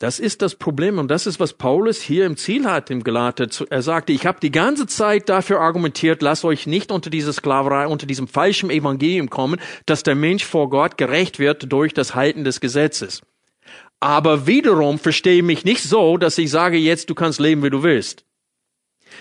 das 0.00 0.18
ist 0.18 0.40
das 0.40 0.54
Problem 0.54 0.98
und 0.98 1.08
das 1.10 1.26
ist, 1.26 1.40
was 1.40 1.52
Paulus 1.52 2.00
hier 2.00 2.24
im 2.24 2.38
Ziel 2.38 2.64
hat 2.64 2.90
im 2.90 3.04
Galater. 3.04 3.46
Er 3.68 3.82
sagte, 3.82 4.14
ich 4.14 4.24
habe 4.24 4.40
die 4.40 4.50
ganze 4.50 4.86
Zeit 4.86 5.28
dafür 5.28 5.60
argumentiert, 5.60 6.22
lasst 6.22 6.46
euch 6.46 6.66
nicht 6.66 6.90
unter 6.90 7.10
diese 7.10 7.34
Sklaverei, 7.34 7.86
unter 7.86 8.06
diesem 8.06 8.26
falschen 8.26 8.70
Evangelium 8.70 9.28
kommen, 9.28 9.60
dass 9.84 10.02
der 10.02 10.14
Mensch 10.14 10.42
vor 10.42 10.70
Gott 10.70 10.96
gerecht 10.96 11.38
wird 11.38 11.70
durch 11.70 11.92
das 11.92 12.14
Halten 12.14 12.44
des 12.44 12.60
Gesetzes. 12.62 13.20
Aber 14.00 14.46
wiederum 14.46 14.98
verstehe 14.98 15.42
mich 15.42 15.66
nicht 15.66 15.82
so, 15.82 16.16
dass 16.16 16.38
ich 16.38 16.50
sage 16.50 16.78
jetzt, 16.78 17.10
du 17.10 17.14
kannst 17.14 17.38
leben, 17.38 17.62
wie 17.62 17.68
du 17.68 17.82
willst. 17.82 18.24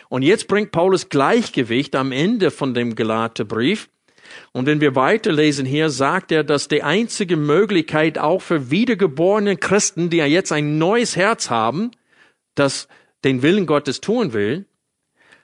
Und 0.07 0.21
jetzt 0.21 0.47
bringt 0.47 0.71
Paulus 0.71 1.09
Gleichgewicht 1.09 1.93
am 1.93 2.13
Ende 2.13 2.51
von 2.51 2.73
dem 2.73 2.95
Galaterbrief 2.95 3.89
und 4.51 4.65
wenn 4.65 4.81
wir 4.81 4.95
weiterlesen 4.95 5.65
hier, 5.65 5.89
sagt 5.89 6.31
er, 6.31 6.43
dass 6.43 6.67
die 6.67 6.83
einzige 6.83 7.37
Möglichkeit 7.37 8.17
auch 8.17 8.41
für 8.41 8.71
wiedergeborene 8.71 9.57
Christen, 9.57 10.09
die 10.09 10.17
ja 10.17 10.25
jetzt 10.25 10.51
ein 10.51 10.77
neues 10.77 11.15
Herz 11.15 11.49
haben, 11.49 11.91
das 12.55 12.87
den 13.23 13.41
Willen 13.41 13.65
Gottes 13.65 14.01
tun 14.01 14.33
will, 14.33 14.65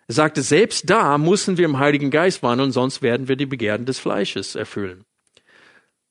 sagte, 0.08 0.42
selbst 0.42 0.90
da 0.90 1.18
müssen 1.18 1.58
wir 1.58 1.66
im 1.66 1.80
Heiligen 1.80 2.12
Geist 2.12 2.44
wandeln, 2.44 2.72
sonst 2.72 3.02
werden 3.02 3.28
wir 3.28 3.36
die 3.36 3.46
Begehren 3.46 3.86
des 3.86 4.00
Fleisches 4.00 4.56
erfüllen. 4.56 5.04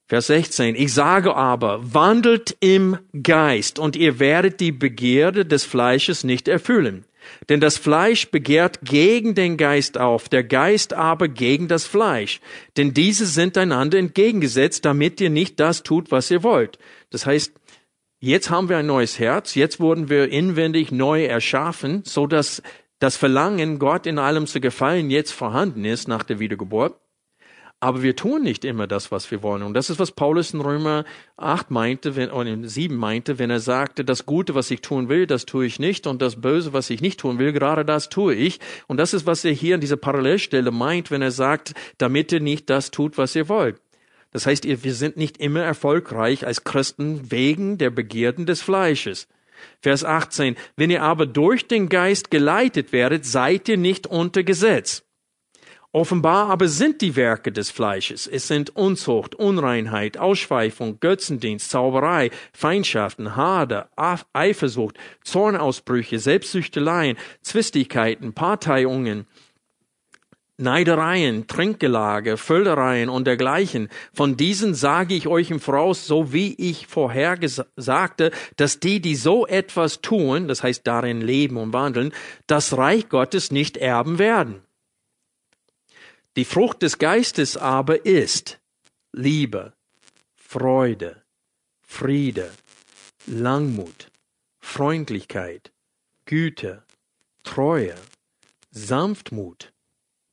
Vers 0.07 0.27
16. 0.27 0.75
Ich 0.75 0.93
sage 0.93 1.35
aber, 1.35 1.95
wandelt 1.95 2.57
im 2.61 2.99
Geist 3.23 3.79
und 3.79 3.97
ihr 3.97 4.19
werdet 4.19 4.61
die 4.61 4.73
Begierde 4.73 5.47
des 5.47 5.65
Fleisches 5.65 6.25
nicht 6.25 6.47
erfüllen. 6.47 7.07
Denn 7.49 7.61
das 7.61 7.77
Fleisch 7.77 8.31
begehrt 8.31 8.81
gegen 8.83 9.35
den 9.35 9.57
Geist 9.57 9.99
auf, 9.99 10.29
der 10.29 10.45
Geist 10.45 10.93
aber 10.93 11.29
gegen 11.29 11.69
das 11.69 11.85
Fleisch. 11.85 12.41
Denn 12.77 12.95
diese 12.95 13.27
sind 13.27 13.57
einander 13.59 13.99
entgegengesetzt, 13.99 14.85
damit 14.85 15.21
ihr 15.21 15.31
nicht 15.31 15.61
das 15.61 15.83
tut, 15.83 16.11
was 16.11 16.31
ihr 16.31 16.43
wollt. 16.43 16.79
Das 17.11 17.27
heißt, 17.27 17.53
jetzt 18.21 18.51
haben 18.51 18.69
wir 18.69 18.79
ein 18.79 18.87
neues 18.87 19.19
Herz, 19.19 19.55
jetzt 19.55 19.81
wurden 19.81 20.09
wir 20.09 20.31
inwendig 20.31 20.93
neu 20.93 21.25
erschaffen, 21.25 22.03
so 22.05 22.27
dass 22.27 22.63
das 22.99 23.17
Verlangen, 23.17 23.79
Gott 23.79 24.07
in 24.07 24.19
allem 24.19 24.47
zu 24.47 24.61
gefallen, 24.61 25.11
jetzt 25.11 25.33
vorhanden 25.33 25.85
ist 25.85 26.09
nach 26.09 26.23
der 26.23 26.39
Wiedergeburt. 26.39 26.99
Aber 27.85 28.03
wir 28.03 28.17
tun 28.17 28.43
nicht 28.43 28.65
immer 28.65 28.87
das, 28.87 29.13
was 29.13 29.31
wir 29.31 29.43
wollen. 29.43 29.63
Und 29.63 29.75
das 29.75 29.91
ist, 29.91 29.99
was 29.99 30.11
Paulus 30.11 30.55
in 30.55 30.63
Römer 30.63 31.05
8 31.37 31.71
meinte, 31.71 32.17
wenn, 32.17 32.31
oder 32.31 32.49
in 32.49 32.67
7 32.67 32.97
meinte, 32.97 33.39
wenn 33.39 33.51
er 33.51 33.61
sagte, 33.61 34.07
das 34.07 34.25
Gute, 34.25 34.55
was 34.55 34.71
ich 34.71 34.81
tun 34.81 35.11
will, 35.11 35.27
das 35.27 35.45
tue 35.45 35.67
ich 35.67 35.79
nicht. 35.79 36.07
Und 36.07 36.23
das 36.23 36.41
Böse, 36.41 36.73
was 36.73 36.89
ich 36.89 37.03
nicht 37.03 37.21
tun 37.21 37.39
will, 37.39 37.53
gerade 37.53 37.85
das 37.85 38.09
tue 38.09 38.35
ich. 38.35 38.59
Und 38.87 38.97
das 38.97 39.13
ist, 39.13 39.27
was 39.27 39.45
er 39.45 39.53
hier 39.53 39.75
in 39.75 39.83
dieser 39.83 39.99
Parallelstelle 39.99 40.71
meint, 40.71 41.11
wenn 41.11 41.21
er 41.21 41.31
sagt, 41.31 41.75
damit 41.99 42.33
ihr 42.33 42.41
nicht 42.41 42.71
das 42.71 42.91
tut, 42.91 43.19
was 43.19 43.37
ihr 43.37 43.51
wollt. 43.51 43.77
Das 44.31 44.47
heißt, 44.47 44.65
wir 44.65 44.95
sind 44.95 45.19
nicht 45.19 45.37
immer 45.37 45.61
erfolgreich 45.61 46.47
als 46.47 46.65
Christen 46.65 47.31
wegen 47.31 47.77
der 47.77 47.91
Begierden 47.91 48.47
des 48.47 48.63
Fleisches. 48.63 49.29
Vers 49.83 50.07
18. 50.07 50.57
Wenn 50.75 50.89
ihr 50.89 51.03
aber 51.03 51.27
durch 51.27 51.69
den 51.69 51.91
Geist 51.91 52.31
geleitet 52.31 52.93
werdet, 52.93 53.27
seid 53.27 53.69
ihr 53.69 53.77
nicht 53.77 54.07
unter 54.07 54.43
Gesetz. 54.43 55.05
Offenbar 55.95 56.51
aber 56.51 56.67
sind 56.67 57.03
die 57.03 57.15
Werke 57.15 57.53
des 57.53 57.71
Fleisches. 57.71 58.27
Es 58.27 58.49
sind 58.49 58.75
Unzucht, 58.75 59.37
Unreinheit, 59.37 60.19
Ausschweifung, 60.19 60.99
Götzendienst, 60.99 61.71
Zauberei, 61.71 62.33
Feindschaften, 62.53 63.37
Hader, 63.37 63.91
Eifersucht, 64.33 64.99
Zornausbrüche, 65.23 66.19
Selbstsüchteleien, 66.19 67.17
Zwistigkeiten, 67.43 68.33
Parteiungen, 68.33 69.29
Neidereien, 70.57 71.47
Trinkgelage, 71.47 72.39
Völlereien 72.39 73.09
und 73.09 73.29
dergleichen. 73.29 73.89
Von 74.13 74.37
diesen 74.37 74.75
sage 74.75 75.15
ich 75.15 75.29
euch 75.29 75.53
im 75.53 75.61
Voraus, 75.61 76.09
so 76.09 76.33
wie 76.33 76.55
ich 76.55 76.89
vorher 76.89 77.39
sagte, 77.77 78.33
dass 78.57 78.81
die, 78.81 78.99
die 78.99 79.15
so 79.15 79.47
etwas 79.47 80.01
tun, 80.01 80.49
das 80.49 80.65
heißt 80.65 80.85
darin 80.89 81.21
leben 81.21 81.57
und 81.57 81.73
wandeln, 81.73 82.13
das 82.49 82.77
Reich 82.77 83.09
Gottes 83.09 83.53
nicht 83.53 83.77
erben 83.77 84.19
werden. 84.19 84.65
Die 86.37 86.45
Frucht 86.45 86.83
des 86.83 86.99
Geistes 86.99 87.57
aber 87.57 88.05
ist 88.05 88.59
Liebe, 89.13 89.73
Freude, 90.35 91.23
Friede, 91.81 92.51
Langmut, 93.27 94.11
Freundlichkeit, 94.59 95.73
Güte, 96.25 96.83
Treue, 97.45 97.95
Sanftmut, 98.73 99.73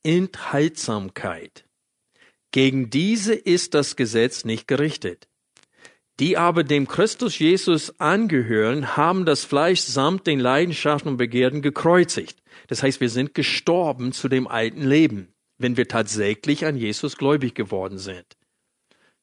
Enthaltsamkeit. 0.02 1.64
Gegen 2.50 2.90
diese 2.90 3.34
ist 3.34 3.74
das 3.74 3.94
Gesetz 3.94 4.44
nicht 4.44 4.66
gerichtet. 4.66 5.28
Die 6.18 6.36
aber 6.36 6.64
dem 6.64 6.88
Christus 6.88 7.38
Jesus 7.38 8.00
angehören, 8.00 8.96
haben 8.96 9.24
das 9.24 9.44
Fleisch 9.44 9.82
samt 9.82 10.26
den 10.26 10.40
Leidenschaften 10.40 11.12
und 11.12 11.16
Begierden 11.16 11.62
gekreuzigt. 11.62 12.42
Das 12.66 12.82
heißt, 12.82 13.00
wir 13.00 13.08
sind 13.08 13.34
gestorben 13.34 14.10
zu 14.12 14.28
dem 14.28 14.48
alten 14.48 14.82
Leben 14.82 15.31
wenn 15.62 15.76
wir 15.76 15.88
tatsächlich 15.88 16.64
an 16.66 16.76
Jesus 16.76 17.16
gläubig 17.16 17.54
geworden 17.54 17.98
sind. 17.98 18.26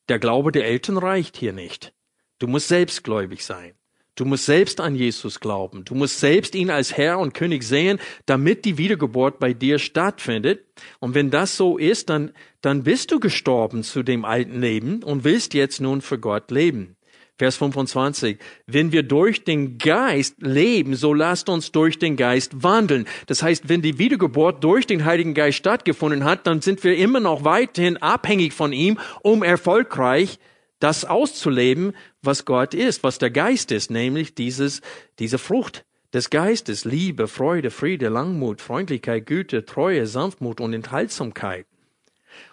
Der 0.08 0.20
Glaube 0.20 0.52
der 0.52 0.66
Eltern 0.66 0.98
reicht 0.98 1.38
hier 1.38 1.54
nicht. 1.54 1.94
Du 2.40 2.48
musst 2.48 2.70
selbstgläubig 2.70 3.46
sein. 3.46 3.74
Du 4.16 4.26
musst 4.26 4.46
selbst 4.46 4.82
an 4.82 4.96
Jesus 4.96 5.40
glauben. 5.40 5.86
Du 5.86 5.96
musst 5.96 6.20
selbst 6.20 6.54
ihn 6.54 6.70
als 6.70 6.98
Herr 6.98 7.20
und 7.20 7.34
König 7.34 7.64
sehen, 7.64 8.00
damit 8.26 8.66
die 8.66 8.78
Wiedergeburt 8.78 9.40
bei 9.40 9.54
dir 9.54 9.80
stattfindet. 9.80 10.66
Und 11.00 11.16
wenn 11.16 11.32
das 11.32 11.56
so 11.56 11.78
ist, 11.78 12.10
dann, 12.10 12.34
dann 12.60 12.84
bist 12.84 13.12
du 13.12 13.22
gestorben 13.22 13.84
zu 13.84 14.04
dem 14.04 14.26
alten 14.26 14.60
Leben 14.60 15.04
und 15.04 15.24
willst 15.24 15.54
jetzt 15.54 15.80
nun 15.80 16.02
für 16.02 16.20
Gott 16.20 16.52
leben. 16.52 16.98
Vers 17.40 17.56
25. 17.56 18.38
Wenn 18.68 18.92
wir 18.92 19.02
durch 19.02 19.46
den 19.46 19.78
Geist 19.78 20.36
leben, 20.40 20.96
so 20.96 21.14
lasst 21.14 21.48
uns 21.48 21.72
durch 21.72 21.98
den 21.98 22.18
Geist 22.18 22.64
wandeln. 22.64 23.08
Das 23.28 23.42
heißt, 23.42 23.70
wenn 23.70 23.82
die 23.82 23.98
Wiedergeburt 23.98 24.62
durch 24.62 24.86
den 24.86 25.06
Heiligen 25.06 25.34
Geist 25.34 25.58
stattgefunden 25.58 26.26
hat, 26.26 26.46
dann 26.46 26.60
sind 26.60 26.84
wir 26.84 26.98
immer 26.98 27.22
noch 27.22 27.46
weiterhin 27.46 27.96
abhängig 27.96 28.52
von 28.52 28.74
ihm, 28.74 29.00
um 29.22 29.42
erfolgreich 29.42 30.38
das 30.80 31.06
auszuleben, 31.06 31.94
was 32.22 32.44
Gott 32.44 32.74
ist, 32.74 33.04
was 33.04 33.20
der 33.20 33.32
Geist 33.32 33.72
ist, 33.72 33.90
nämlich 33.90 34.36
dieses, 34.36 34.82
diese 35.18 35.38
Frucht 35.38 35.86
des 36.14 36.30
Geistes, 36.30 36.84
Liebe, 36.84 37.30
Freude, 37.30 37.72
Friede, 37.72 38.10
Langmut, 38.10 38.60
Freundlichkeit, 38.60 39.26
Güte, 39.26 39.64
Treue, 39.64 40.08
Sanftmut 40.08 40.60
und 40.60 40.74
Enthaltsamkeit. 40.74 41.66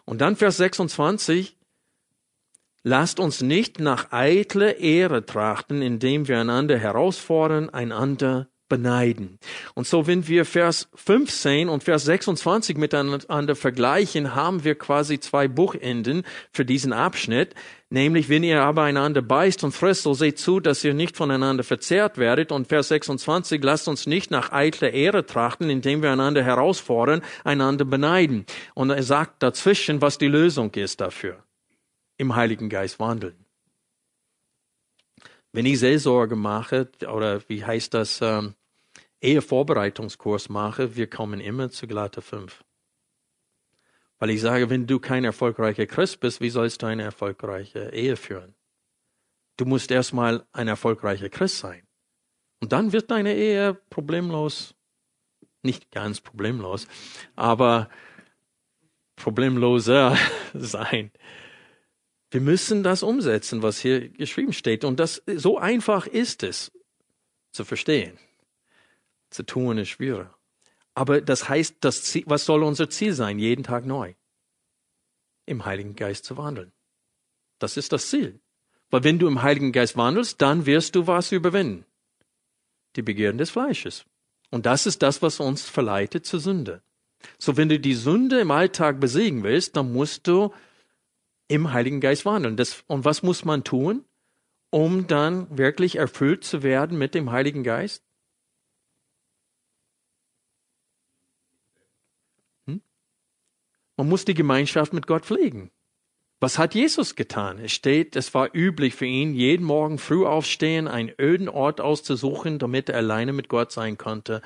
Und 0.05 0.21
dann 0.21 0.37
Vers 0.37 0.59
26, 0.59 1.57
Lasst 2.89 3.19
uns 3.19 3.41
nicht 3.41 3.81
nach 3.81 4.13
eitle 4.13 4.71
Ehre 4.71 5.27
trachten, 5.27 5.83
indem 5.83 6.29
wir 6.29 6.39
einander 6.39 6.79
herausfordern, 6.79 7.69
einander 7.69 8.47
beneiden. 8.69 9.41
Und 9.75 9.89
so, 9.89 10.07
wenn 10.07 10.29
wir 10.29 10.45
Vers 10.45 10.89
15 10.95 11.69
und 11.69 11.83
Vers 11.83 12.05
26 12.05 12.77
miteinander 12.77 13.57
vergleichen, 13.57 14.37
haben 14.37 14.63
wir 14.63 14.77
quasi 14.77 15.19
zwei 15.19 15.49
Buchenden 15.49 16.23
für 16.53 16.65
diesen 16.65 16.93
Abschnitt. 16.93 17.57
Nämlich, 17.91 18.29
wenn 18.29 18.45
ihr 18.45 18.63
aber 18.63 18.85
einander 18.85 19.21
beißt 19.21 19.65
und 19.65 19.73
frisst, 19.73 20.05
so 20.05 20.15
seht 20.15 20.39
zu, 20.39 20.61
dass 20.61 20.85
ihr 20.85 20.95
nicht 20.95 21.17
voneinander 21.17 21.65
verzehrt 21.65 22.19
werdet. 22.19 22.53
Und 22.53 22.69
Vers 22.69 22.87
26, 22.87 23.65
lasst 23.65 23.89
uns 23.89 24.07
nicht 24.07 24.31
nach 24.31 24.53
eitler 24.53 24.93
Ehre 24.93 25.27
trachten, 25.27 25.71
indem 25.71 26.03
wir 26.03 26.13
einander 26.13 26.45
herausfordern, 26.45 27.23
einander 27.43 27.85
beneiden. 27.85 28.47
Und 28.75 28.91
er 28.91 29.03
sagt 29.03 29.43
dazwischen, 29.43 30.01
was 30.03 30.19
die 30.19 30.29
Lösung 30.29 30.73
ist 30.75 31.01
dafür 31.01 31.43
im 32.17 32.35
Heiligen 32.35 32.69
Geist 32.69 32.99
wandeln. 32.99 33.45
Wenn 35.53 35.67
ich 35.67 35.79
Seelsorge 35.79 36.37
mache, 36.37 36.91
oder 37.11 37.49
wie 37.49 37.65
heißt 37.65 37.95
das, 37.95 38.21
ähm, 38.21 38.55
Ehevorbereitungskurs 39.21 40.49
mache, 40.49 40.97
wir 40.97 41.09
kommen 41.09 41.41
immer 41.41 41.71
zu 41.71 41.87
Glatte 41.87 42.21
5. 42.21 42.63
Weil 44.19 44.31
ich 44.31 44.41
sage, 44.41 44.71
wenn 44.71 44.87
du 44.87 44.99
kein 44.99 45.25
erfolgreicher 45.25 45.87
Christ 45.87 46.21
bist, 46.21 46.41
wie 46.41 46.51
sollst 46.51 46.83
du 46.83 46.87
eine 46.87 47.03
erfolgreiche 47.03 47.91
Ehe 47.93 48.17
führen? 48.17 48.55
Du 49.57 49.65
musst 49.65 49.91
erstmal 49.91 50.47
ein 50.53 50.69
erfolgreicher 50.69 51.29
Christ 51.29 51.59
sein. 51.59 51.87
Und 52.61 52.73
dann 52.73 52.93
wird 52.93 53.11
deine 53.11 53.35
Ehe 53.35 53.75
problemlos, 53.91 54.75
nicht 55.63 55.91
ganz 55.91 56.21
problemlos, 56.21 56.87
aber 57.35 57.89
problemloser 59.17 60.17
sein. 60.55 61.11
Wir 62.31 62.41
müssen 62.41 62.83
das 62.83 63.03
umsetzen, 63.03 63.63
was 63.63 63.79
hier 63.79 64.09
geschrieben 64.09 64.53
steht. 64.53 64.85
Und 64.85 64.99
das, 64.99 65.23
so 65.27 65.59
einfach 65.59 66.07
ist 66.07 66.43
es 66.43 66.73
zu 67.53 67.65
verstehen. 67.65 68.19
Zu 69.31 69.45
tun 69.45 69.79
ist 69.79 69.91
schwieriger. 69.91 70.37
Aber 70.95 71.21
das 71.21 71.49
heißt, 71.49 71.77
das 71.81 72.03
Ziel, 72.03 72.25
was 72.27 72.45
soll 72.45 72.63
unser 72.63 72.89
Ziel 72.89 73.13
sein? 73.13 73.39
Jeden 73.39 73.65
Tag 73.65 73.85
neu. 73.85 74.15
Im 75.45 75.65
Heiligen 75.65 75.95
Geist 75.95 76.25
zu 76.25 76.37
wandeln. 76.37 76.73
Das 77.59 77.77
ist 77.77 77.93
das 77.93 78.09
Ziel. 78.09 78.41
Weil 78.91 79.05
wenn 79.05 79.19
du 79.19 79.27
im 79.27 79.43
Heiligen 79.43 79.73
Geist 79.73 79.97
wandelst, 79.97 80.41
dann 80.41 80.67
wirst 80.67 80.95
du 80.95 81.07
was 81.07 81.33
überwinden. 81.33 81.85
Die 82.97 83.03
Begierden 83.03 83.39
des 83.39 83.51
Fleisches. 83.51 84.05
Und 84.51 84.67
das 84.67 84.87
ist 84.87 85.03
das, 85.03 85.23
was 85.23 85.41
uns 85.41 85.69
verleitet 85.69 86.25
zur 86.25 86.41
Sünde. 86.41 86.83
So, 87.39 87.57
wenn 87.57 87.69
du 87.69 87.79
die 87.79 87.95
Sünde 87.95 88.41
im 88.41 88.51
Alltag 88.51 89.01
besiegen 89.01 89.43
willst, 89.43 89.77
dann 89.77 89.93
musst 89.93 90.27
du 90.27 90.53
im 91.49 91.73
Heiligen 91.73 92.01
Geist 92.01 92.25
wandeln. 92.25 92.57
Das, 92.57 92.83
und 92.87 93.05
was 93.05 93.23
muss 93.23 93.45
man 93.45 93.65
tun, 93.65 94.05
um 94.71 95.07
dann 95.07 95.57
wirklich 95.57 95.97
erfüllt 95.97 96.45
zu 96.45 96.63
werden 96.63 96.99
mit 96.99 97.15
dem 97.15 97.31
Heiligen 97.31 97.63
Geist? 97.63 98.03
Hm? 102.67 102.81
Man 103.97 104.09
muss 104.09 104.25
die 104.25 104.35
Gemeinschaft 104.35 104.93
mit 104.93 105.07
Gott 105.07 105.25
pflegen. 105.25 105.71
Was 106.39 106.59
hat 106.59 106.75
Jesus 106.75 107.17
getan? 107.17 107.59
Es 107.59 107.73
steht, 107.73 108.15
es 108.15 108.35
war 108.35 108.55
üblich 108.55 108.95
für 108.95 109.07
ihn, 109.07 109.33
jeden 109.33 109.65
Morgen 109.65 109.97
früh 109.99 110.27
aufstehen, 110.27 110.87
einen 110.87 111.13
öden 111.19 111.49
Ort 111.49 111.81
auszusuchen, 111.81 112.59
damit 112.59 112.91
er 112.91 112.97
alleine 112.97 113.33
mit 113.33 113.49
Gott 113.49 113.73
sein 113.73 113.97
konnte. 113.97 114.43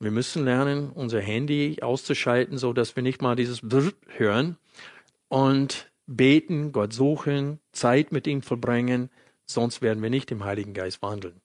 Wir 0.00 0.10
müssen 0.10 0.44
lernen, 0.44 0.90
unser 0.90 1.20
Handy 1.20 1.78
auszuschalten, 1.80 2.58
so 2.58 2.72
dass 2.72 2.96
wir 2.96 3.04
nicht 3.04 3.22
mal 3.22 3.36
dieses 3.36 3.60
Brrr 3.60 3.92
hören 4.16 4.56
und 5.28 5.90
beten, 6.06 6.72
Gott 6.72 6.92
suchen, 6.92 7.60
Zeit 7.72 8.12
mit 8.12 8.26
ihm 8.26 8.42
verbringen, 8.42 9.10
sonst 9.46 9.82
werden 9.82 10.02
wir 10.02 10.10
nicht 10.10 10.30
im 10.30 10.44
Heiligen 10.44 10.74
Geist 10.74 11.02
wandeln. 11.02 11.40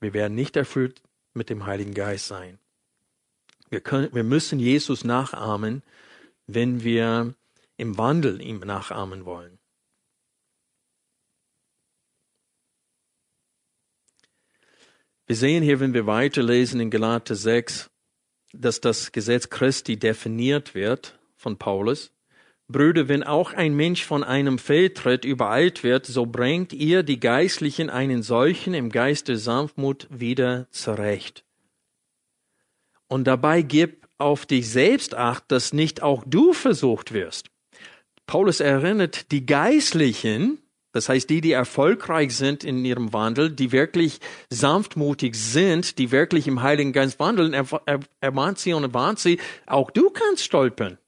Wir 0.00 0.14
werden 0.14 0.34
nicht 0.34 0.56
erfüllt 0.56 1.02
mit 1.34 1.50
dem 1.50 1.66
Heiligen 1.66 1.94
Geist 1.94 2.26
sein. 2.26 2.58
Wir, 3.68 3.80
können, 3.80 4.14
wir 4.14 4.24
müssen 4.24 4.58
Jesus 4.58 5.04
nachahmen, 5.04 5.82
wenn 6.46 6.82
wir 6.82 7.34
im 7.76 7.98
Wandel 7.98 8.40
ihm 8.40 8.60
nachahmen 8.60 9.24
wollen. 9.24 9.58
Wir 15.26 15.36
sehen 15.36 15.62
hier, 15.62 15.78
wenn 15.78 15.92
wir 15.92 16.06
weiterlesen 16.06 16.80
in 16.80 16.90
Galater 16.90 17.34
6, 17.34 17.90
dass 18.54 18.80
das 18.80 19.12
Gesetz 19.12 19.50
Christi 19.50 19.98
definiert 19.98 20.74
wird 20.74 21.17
von 21.38 21.56
Paulus. 21.56 22.12
Brüder, 22.70 23.08
wenn 23.08 23.22
auch 23.22 23.54
ein 23.54 23.74
Mensch 23.74 24.04
von 24.04 24.22
einem 24.22 24.58
Fehltritt 24.58 25.24
übereilt 25.24 25.82
wird, 25.82 26.04
so 26.04 26.26
bringt 26.26 26.74
ihr 26.74 27.02
die 27.02 27.18
Geistlichen 27.18 27.88
einen 27.88 28.22
solchen 28.22 28.74
im 28.74 28.90
Geist 28.90 29.28
der 29.28 29.38
Sanftmut 29.38 30.06
wieder 30.10 30.66
zurecht. 30.70 31.44
Und 33.06 33.24
dabei 33.24 33.62
gib 33.62 34.06
auf 34.18 34.44
dich 34.44 34.68
selbst 34.68 35.14
acht, 35.14 35.44
dass 35.48 35.72
nicht 35.72 36.02
auch 36.02 36.24
du 36.26 36.52
versucht 36.52 37.12
wirst. 37.12 37.46
Paulus 38.26 38.60
erinnert 38.60 39.32
die 39.32 39.46
Geistlichen, 39.46 40.58
das 40.92 41.08
heißt 41.08 41.30
die, 41.30 41.40
die 41.40 41.52
erfolgreich 41.52 42.36
sind 42.36 42.64
in 42.64 42.84
ihrem 42.84 43.14
Wandel, 43.14 43.50
die 43.50 43.72
wirklich 43.72 44.20
sanftmutig 44.50 45.34
sind, 45.36 45.98
die 45.98 46.10
wirklich 46.10 46.46
im 46.46 46.60
Heiligen 46.60 46.92
Geist 46.92 47.18
wandeln, 47.18 47.54
er, 47.54 47.66
er, 47.86 48.00
ermahnt 48.20 48.58
sie 48.58 48.74
und 48.74 48.92
warnt 48.92 49.18
sie, 49.18 49.38
auch 49.64 49.90
du 49.90 50.10
kannst 50.10 50.44
stolpern. 50.44 50.98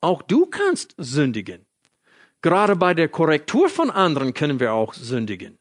Auch 0.00 0.22
du 0.22 0.46
kannst 0.46 0.94
sündigen. 0.98 1.66
Gerade 2.42 2.76
bei 2.76 2.94
der 2.94 3.08
Korrektur 3.08 3.68
von 3.68 3.90
anderen 3.90 4.34
können 4.34 4.60
wir 4.60 4.72
auch 4.72 4.94
sündigen. 4.94 5.58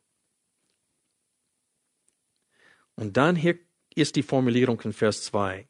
Und 2.95 3.17
dann 3.17 3.35
hier 3.35 3.59
ist 3.95 4.15
die 4.15 4.23
Formulierung 4.23 4.79
in 4.81 4.93
Vers 4.93 5.23
2. 5.23 5.67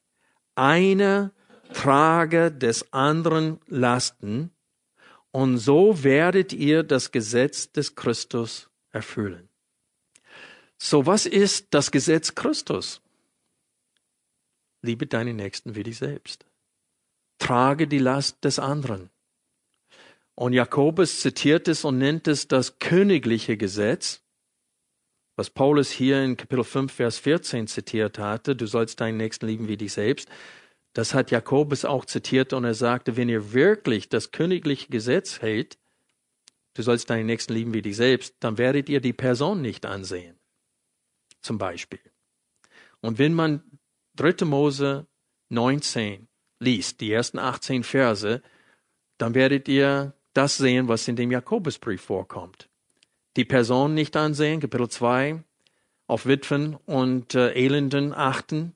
Einer 0.56 1.32
trage 1.72 2.52
des 2.52 2.92
anderen 2.92 3.60
Lasten 3.66 4.52
und 5.32 5.58
so 5.58 6.02
werdet 6.02 6.52
ihr 6.52 6.82
das 6.82 7.12
Gesetz 7.12 7.70
des 7.72 7.94
Christus 7.94 8.70
erfüllen. 8.90 9.48
So 10.78 11.06
was 11.06 11.26
ist 11.26 11.68
das 11.70 11.90
Gesetz 11.90 12.34
Christus? 12.34 13.02
Liebe 14.82 15.06
deinen 15.06 15.36
Nächsten 15.36 15.74
wie 15.74 15.82
dich 15.82 15.98
selbst 15.98 16.46
trage 17.38 17.86
die 17.86 17.98
Last 17.98 18.44
des 18.44 18.58
anderen. 18.58 19.10
Und 20.34 20.52
Jakobus 20.52 21.20
zitiert 21.20 21.68
es 21.68 21.84
und 21.84 21.98
nennt 21.98 22.28
es 22.28 22.48
das 22.48 22.78
königliche 22.78 23.56
Gesetz, 23.56 24.22
was 25.36 25.50
Paulus 25.50 25.90
hier 25.90 26.22
in 26.24 26.38
Kapitel 26.38 26.64
5, 26.64 26.90
Vers 26.90 27.18
14 27.18 27.66
zitiert 27.66 28.18
hatte, 28.18 28.56
du 28.56 28.66
sollst 28.66 29.00
deinen 29.02 29.18
Nächsten 29.18 29.46
lieben 29.46 29.68
wie 29.68 29.76
dich 29.76 29.92
selbst. 29.92 30.30
Das 30.94 31.12
hat 31.12 31.30
Jakobus 31.30 31.84
auch 31.84 32.06
zitiert 32.06 32.54
und 32.54 32.64
er 32.64 32.72
sagte, 32.72 33.18
wenn 33.18 33.28
ihr 33.28 33.52
wirklich 33.52 34.08
das 34.08 34.30
königliche 34.30 34.88
Gesetz 34.88 35.42
hält, 35.42 35.78
du 36.72 36.82
sollst 36.82 37.10
deinen 37.10 37.26
Nächsten 37.26 37.52
lieben 37.52 37.74
wie 37.74 37.82
dich 37.82 37.96
selbst, 37.96 38.34
dann 38.40 38.56
werdet 38.56 38.88
ihr 38.88 39.00
die 39.00 39.12
Person 39.12 39.60
nicht 39.60 39.84
ansehen. 39.84 40.38
Zum 41.42 41.58
Beispiel. 41.58 42.00
Und 43.02 43.18
wenn 43.18 43.34
man 43.34 43.62
3. 44.14 44.46
Mose 44.46 45.06
19 45.50 46.25
liest, 46.58 47.00
die 47.00 47.12
ersten 47.12 47.38
18 47.38 47.82
Verse, 47.82 48.42
dann 49.18 49.34
werdet 49.34 49.68
ihr 49.68 50.14
das 50.32 50.56
sehen, 50.56 50.88
was 50.88 51.08
in 51.08 51.16
dem 51.16 51.30
Jakobusbrief 51.30 52.02
vorkommt. 52.02 52.68
Die 53.36 53.44
Person 53.44 53.94
nicht 53.94 54.16
ansehen, 54.16 54.60
Kapitel 54.60 54.88
2, 54.88 55.42
auf 56.06 56.26
Witwen 56.26 56.76
und 56.86 57.34
äh, 57.34 57.52
Elenden 57.52 58.14
achten, 58.14 58.74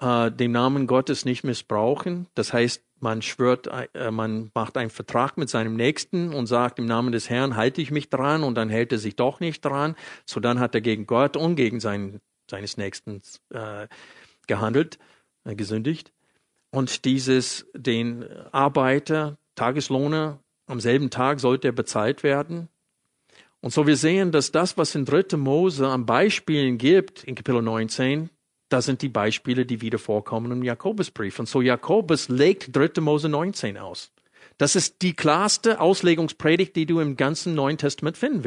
äh, 0.00 0.30
den 0.30 0.52
Namen 0.52 0.86
Gottes 0.86 1.24
nicht 1.24 1.44
missbrauchen. 1.44 2.26
Das 2.34 2.52
heißt, 2.52 2.82
man 3.00 3.22
schwört, 3.22 3.68
äh, 3.94 4.10
man 4.10 4.50
macht 4.54 4.76
einen 4.76 4.90
Vertrag 4.90 5.36
mit 5.36 5.50
seinem 5.50 5.76
Nächsten 5.76 6.32
und 6.32 6.46
sagt, 6.46 6.78
im 6.78 6.86
Namen 6.86 7.12
des 7.12 7.28
Herrn 7.28 7.56
halte 7.56 7.82
ich 7.82 7.90
mich 7.90 8.08
dran 8.08 8.42
und 8.42 8.54
dann 8.54 8.70
hält 8.70 8.92
er 8.92 8.98
sich 8.98 9.16
doch 9.16 9.40
nicht 9.40 9.64
dran. 9.64 9.94
So 10.24 10.40
dann 10.40 10.58
hat 10.58 10.74
er 10.74 10.80
gegen 10.80 11.06
Gott 11.06 11.36
und 11.36 11.56
gegen 11.56 11.80
seinen, 11.80 12.20
seines 12.50 12.76
Nächsten 12.76 13.20
äh, 13.50 13.86
gehandelt, 14.46 14.98
äh, 15.44 15.54
gesündigt. 15.54 16.13
Und 16.74 17.04
dieses, 17.04 17.66
den 17.72 18.24
Arbeiter, 18.50 19.38
Tageslohner, 19.54 20.40
am 20.66 20.80
selben 20.80 21.08
Tag 21.08 21.38
sollte 21.38 21.68
er 21.68 21.72
bezahlt 21.72 22.24
werden. 22.24 22.68
Und 23.60 23.72
so 23.72 23.86
wir 23.86 23.96
sehen, 23.96 24.32
dass 24.32 24.50
das, 24.50 24.76
was 24.76 24.96
in 24.96 25.04
3. 25.04 25.36
Mose 25.36 25.86
an 25.86 26.04
Beispielen 26.04 26.76
gibt, 26.76 27.22
in 27.22 27.36
Kapitel 27.36 27.62
19, 27.62 28.28
das 28.70 28.86
sind 28.86 29.02
die 29.02 29.08
Beispiele, 29.08 29.66
die 29.66 29.82
wieder 29.82 30.00
vorkommen 30.00 30.50
im 30.50 30.64
Jakobusbrief. 30.64 31.38
Und 31.38 31.48
so 31.48 31.62
Jakobus 31.62 32.28
legt 32.28 32.74
3. 32.74 33.00
Mose 33.00 33.28
19 33.28 33.78
aus. 33.78 34.10
Das 34.58 34.74
ist 34.74 35.00
die 35.02 35.14
klarste 35.14 35.80
Auslegungspredigt, 35.80 36.74
die 36.74 36.86
du 36.86 36.98
im 36.98 37.16
ganzen 37.16 37.54
Neuen 37.54 37.78
Testament 37.78 38.16
finden 38.16 38.42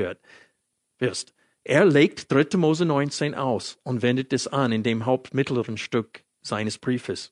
wirst. 1.00 1.34
Er 1.64 1.86
legt 1.86 2.30
3. 2.30 2.58
Mose 2.58 2.84
19 2.84 3.36
aus 3.36 3.80
und 3.84 4.02
wendet 4.02 4.34
es 4.34 4.48
an 4.48 4.74
in 4.74 4.84
dem 4.84 5.06
hauptmittleren 5.06 5.78
Stück 5.78 6.26
seines 6.42 6.78
Briefes. 6.78 7.32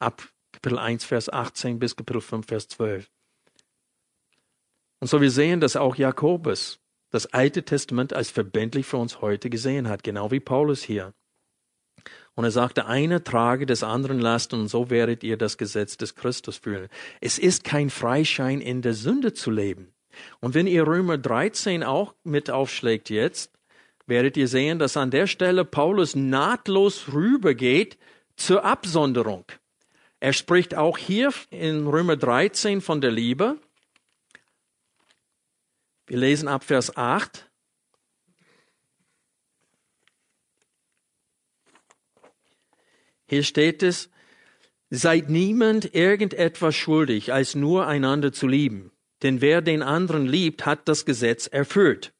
Ab 0.00 0.26
Kapitel 0.52 0.78
1, 0.78 1.04
Vers 1.04 1.28
18 1.28 1.78
bis 1.78 1.94
Kapitel 1.94 2.20
5, 2.20 2.46
Vers 2.46 2.68
12. 2.68 3.10
Und 4.98 5.08
so 5.08 5.20
wir 5.20 5.30
sehen, 5.30 5.60
dass 5.60 5.76
auch 5.76 5.96
Jakobus 5.96 6.80
das 7.10 7.26
Alte 7.26 7.64
Testament 7.64 8.12
als 8.12 8.30
verbindlich 8.30 8.86
für 8.86 8.96
uns 8.96 9.20
heute 9.20 9.50
gesehen 9.50 9.88
hat, 9.88 10.02
genau 10.02 10.30
wie 10.30 10.40
Paulus 10.40 10.82
hier. 10.82 11.12
Und 12.34 12.44
er 12.44 12.50
sagte, 12.50 12.86
einer 12.86 13.22
trage 13.22 13.66
des 13.66 13.82
anderen 13.82 14.20
Lasten 14.20 14.60
und 14.60 14.68
so 14.68 14.88
werdet 14.88 15.22
ihr 15.22 15.36
das 15.36 15.58
Gesetz 15.58 15.96
des 15.96 16.14
Christus 16.14 16.56
fühlen. 16.56 16.88
Es 17.20 17.38
ist 17.38 17.64
kein 17.64 17.90
Freischein, 17.90 18.60
in 18.60 18.82
der 18.82 18.94
Sünde 18.94 19.34
zu 19.34 19.50
leben. 19.50 19.92
Und 20.40 20.54
wenn 20.54 20.66
ihr 20.66 20.86
Römer 20.86 21.18
13 21.18 21.82
auch 21.82 22.14
mit 22.24 22.50
aufschlägt 22.50 23.10
jetzt, 23.10 23.52
werdet 24.06 24.36
ihr 24.36 24.48
sehen, 24.48 24.78
dass 24.78 24.96
an 24.96 25.10
der 25.10 25.26
Stelle 25.26 25.64
Paulus 25.64 26.16
nahtlos 26.16 27.12
rübergeht 27.12 27.98
zur 28.36 28.64
Absonderung. 28.64 29.44
Er 30.20 30.34
spricht 30.34 30.74
auch 30.74 30.98
hier 30.98 31.32
in 31.48 31.86
Römer 31.86 32.16
13 32.16 32.82
von 32.82 33.00
der 33.00 33.10
Liebe. 33.10 33.58
Wir 36.06 36.18
lesen 36.18 36.46
ab 36.46 36.62
Vers 36.62 36.94
8. 36.94 37.50
Hier 43.28 43.44
steht 43.44 43.82
es, 43.82 44.10
seid 44.90 45.30
niemand 45.30 45.94
irgendetwas 45.94 46.74
schuldig, 46.74 47.32
als 47.32 47.54
nur 47.54 47.86
einander 47.86 48.32
zu 48.32 48.46
lieben. 48.46 48.90
Denn 49.22 49.40
wer 49.40 49.62
den 49.62 49.82
anderen 49.82 50.26
liebt, 50.26 50.66
hat 50.66 50.86
das 50.88 51.06
Gesetz 51.06 51.46
erfüllt. 51.46 52.12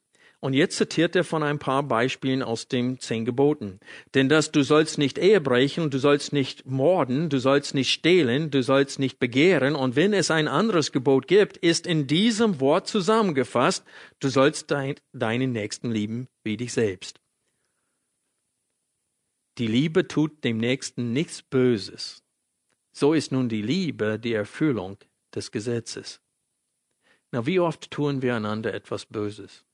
Und 0.42 0.54
jetzt 0.54 0.78
zitiert 0.78 1.14
er 1.14 1.24
von 1.24 1.42
ein 1.42 1.58
paar 1.58 1.82
Beispielen 1.82 2.42
aus 2.42 2.66
den 2.66 2.98
zehn 2.98 3.26
Geboten. 3.26 3.78
Denn 4.14 4.30
das, 4.30 4.50
du 4.50 4.62
sollst 4.62 4.96
nicht 4.96 5.18
Ehe 5.18 5.38
brechen, 5.40 5.90
du 5.90 5.98
sollst 5.98 6.32
nicht 6.32 6.64
morden, 6.64 7.28
du 7.28 7.38
sollst 7.38 7.74
nicht 7.74 7.90
stehlen, 7.92 8.50
du 8.50 8.62
sollst 8.62 8.98
nicht 8.98 9.18
begehren. 9.18 9.74
Und 9.76 9.96
wenn 9.96 10.14
es 10.14 10.30
ein 10.30 10.48
anderes 10.48 10.92
Gebot 10.92 11.28
gibt, 11.28 11.58
ist 11.58 11.86
in 11.86 12.06
diesem 12.06 12.58
Wort 12.58 12.88
zusammengefasst, 12.88 13.84
du 14.18 14.28
sollst 14.28 14.70
dein, 14.70 14.94
deinen 15.12 15.52
Nächsten 15.52 15.90
lieben 15.90 16.26
wie 16.42 16.56
dich 16.56 16.72
selbst. 16.72 17.20
Die 19.58 19.66
Liebe 19.66 20.08
tut 20.08 20.42
dem 20.42 20.56
Nächsten 20.56 21.12
nichts 21.12 21.42
Böses. 21.42 22.22
So 22.92 23.12
ist 23.12 23.30
nun 23.30 23.50
die 23.50 23.60
Liebe 23.60 24.18
die 24.18 24.32
Erfüllung 24.32 24.96
des 25.34 25.50
Gesetzes. 25.50 26.22
Na, 27.30 27.44
wie 27.44 27.60
oft 27.60 27.90
tun 27.90 28.22
wir 28.22 28.36
einander 28.36 28.72
etwas 28.72 29.04
Böses? 29.04 29.66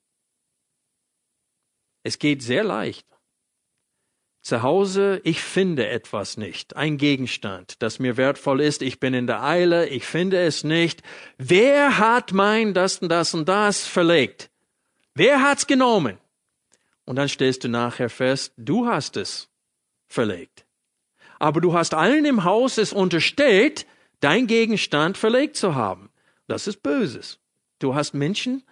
Es 2.06 2.20
geht 2.20 2.40
sehr 2.40 2.62
leicht. 2.62 3.04
Zu 4.40 4.62
Hause, 4.62 5.20
ich 5.24 5.40
finde 5.42 5.88
etwas 5.88 6.36
nicht, 6.36 6.76
ein 6.76 6.98
Gegenstand, 6.98 7.82
das 7.82 7.98
mir 7.98 8.16
wertvoll 8.16 8.60
ist, 8.60 8.80
ich 8.80 9.00
bin 9.00 9.12
in 9.12 9.26
der 9.26 9.42
Eile, 9.42 9.88
ich 9.88 10.06
finde 10.06 10.38
es 10.38 10.62
nicht. 10.62 11.02
Wer 11.36 11.98
hat 11.98 12.32
mein 12.32 12.74
das 12.74 12.98
und 12.98 13.08
das 13.08 13.34
und 13.34 13.48
das 13.48 13.88
verlegt? 13.88 14.52
Wer 15.14 15.42
hat's 15.42 15.66
genommen? 15.66 16.16
Und 17.06 17.16
dann 17.16 17.28
stellst 17.28 17.64
du 17.64 17.68
nachher 17.68 18.08
fest, 18.08 18.52
du 18.56 18.86
hast 18.86 19.16
es 19.16 19.48
verlegt. 20.06 20.64
Aber 21.40 21.60
du 21.60 21.74
hast 21.74 21.92
allen 21.92 22.24
im 22.24 22.44
Haus 22.44 22.78
es 22.78 22.92
unterstellt, 22.92 23.84
dein 24.20 24.46
Gegenstand 24.46 25.18
verlegt 25.18 25.56
zu 25.56 25.74
haben. 25.74 26.08
Das 26.46 26.68
ist 26.68 26.84
Böses. 26.84 27.40
Du 27.80 27.96
hast 27.96 28.14
Menschen 28.14 28.62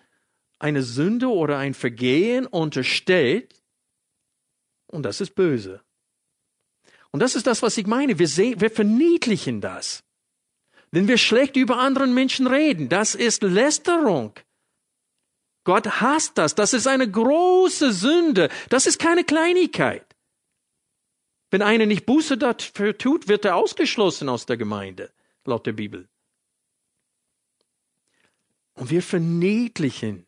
eine 0.58 0.82
Sünde 0.82 1.28
oder 1.28 1.58
ein 1.58 1.74
Vergehen 1.74 2.46
unterstellt 2.46 3.62
und 4.86 5.02
das 5.02 5.20
ist 5.20 5.34
böse. 5.34 5.82
Und 7.10 7.20
das 7.20 7.34
ist 7.34 7.46
das, 7.46 7.62
was 7.62 7.76
ich 7.78 7.86
meine. 7.86 8.18
Wir, 8.18 8.28
sehen, 8.28 8.60
wir 8.60 8.70
verniedlichen 8.70 9.60
das. 9.60 10.02
Wenn 10.90 11.08
wir 11.08 11.18
schlecht 11.18 11.56
über 11.56 11.78
anderen 11.78 12.14
Menschen 12.14 12.46
reden, 12.46 12.88
das 12.88 13.14
ist 13.14 13.42
Lästerung. 13.42 14.34
Gott 15.64 16.00
hasst 16.00 16.38
das. 16.38 16.54
Das 16.54 16.72
ist 16.72 16.86
eine 16.86 17.10
große 17.10 17.92
Sünde. 17.92 18.48
Das 18.68 18.86
ist 18.86 18.98
keine 18.98 19.24
Kleinigkeit. 19.24 20.06
Wenn 21.50 21.62
einer 21.62 21.86
nicht 21.86 22.06
Buße 22.06 22.36
dafür 22.36 22.98
tut, 22.98 23.28
wird 23.28 23.44
er 23.44 23.56
ausgeschlossen 23.56 24.28
aus 24.28 24.46
der 24.46 24.56
Gemeinde, 24.56 25.12
laut 25.44 25.66
der 25.66 25.72
Bibel. 25.72 26.08
Und 28.74 28.90
wir 28.90 29.02
verniedlichen 29.02 30.26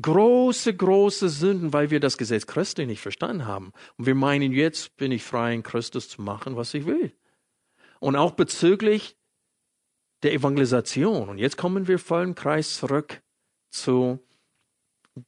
große, 0.00 0.74
große 0.74 1.28
Sünden, 1.28 1.72
weil 1.72 1.90
wir 1.90 2.00
das 2.00 2.18
Gesetz 2.18 2.46
Christi 2.46 2.86
nicht 2.86 3.00
verstanden 3.00 3.46
haben. 3.46 3.72
Und 3.96 4.06
wir 4.06 4.14
meinen, 4.14 4.52
jetzt 4.52 4.96
bin 4.96 5.12
ich 5.12 5.22
frei 5.22 5.54
in 5.54 5.62
Christus 5.62 6.08
zu 6.08 6.22
machen, 6.22 6.56
was 6.56 6.74
ich 6.74 6.86
will. 6.86 7.12
Und 8.00 8.16
auch 8.16 8.32
bezüglich 8.32 9.16
der 10.22 10.32
Evangelisation. 10.32 11.28
Und 11.28 11.38
jetzt 11.38 11.56
kommen 11.56 11.88
wir 11.88 11.98
voll 11.98 12.24
im 12.24 12.34
Kreis 12.34 12.76
zurück 12.76 13.22
zu 13.70 14.20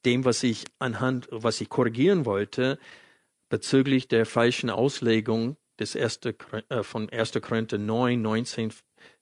dem, 0.04 0.24
was 0.24 0.42
ich 0.42 0.64
anhand, 0.78 1.28
was 1.30 1.60
ich 1.60 1.68
korrigieren 1.68 2.26
wollte, 2.26 2.78
bezüglich 3.48 4.08
der 4.08 4.26
falschen 4.26 4.70
Auslegung 4.70 5.56
des 5.78 5.94
erste, 5.94 6.36
äh, 6.68 6.82
von 6.82 7.08
1. 7.08 7.32
Korinther 7.40 7.78
9, 7.78 8.20
19 8.20 8.72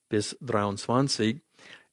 bis 0.09 0.37
23 0.41 1.41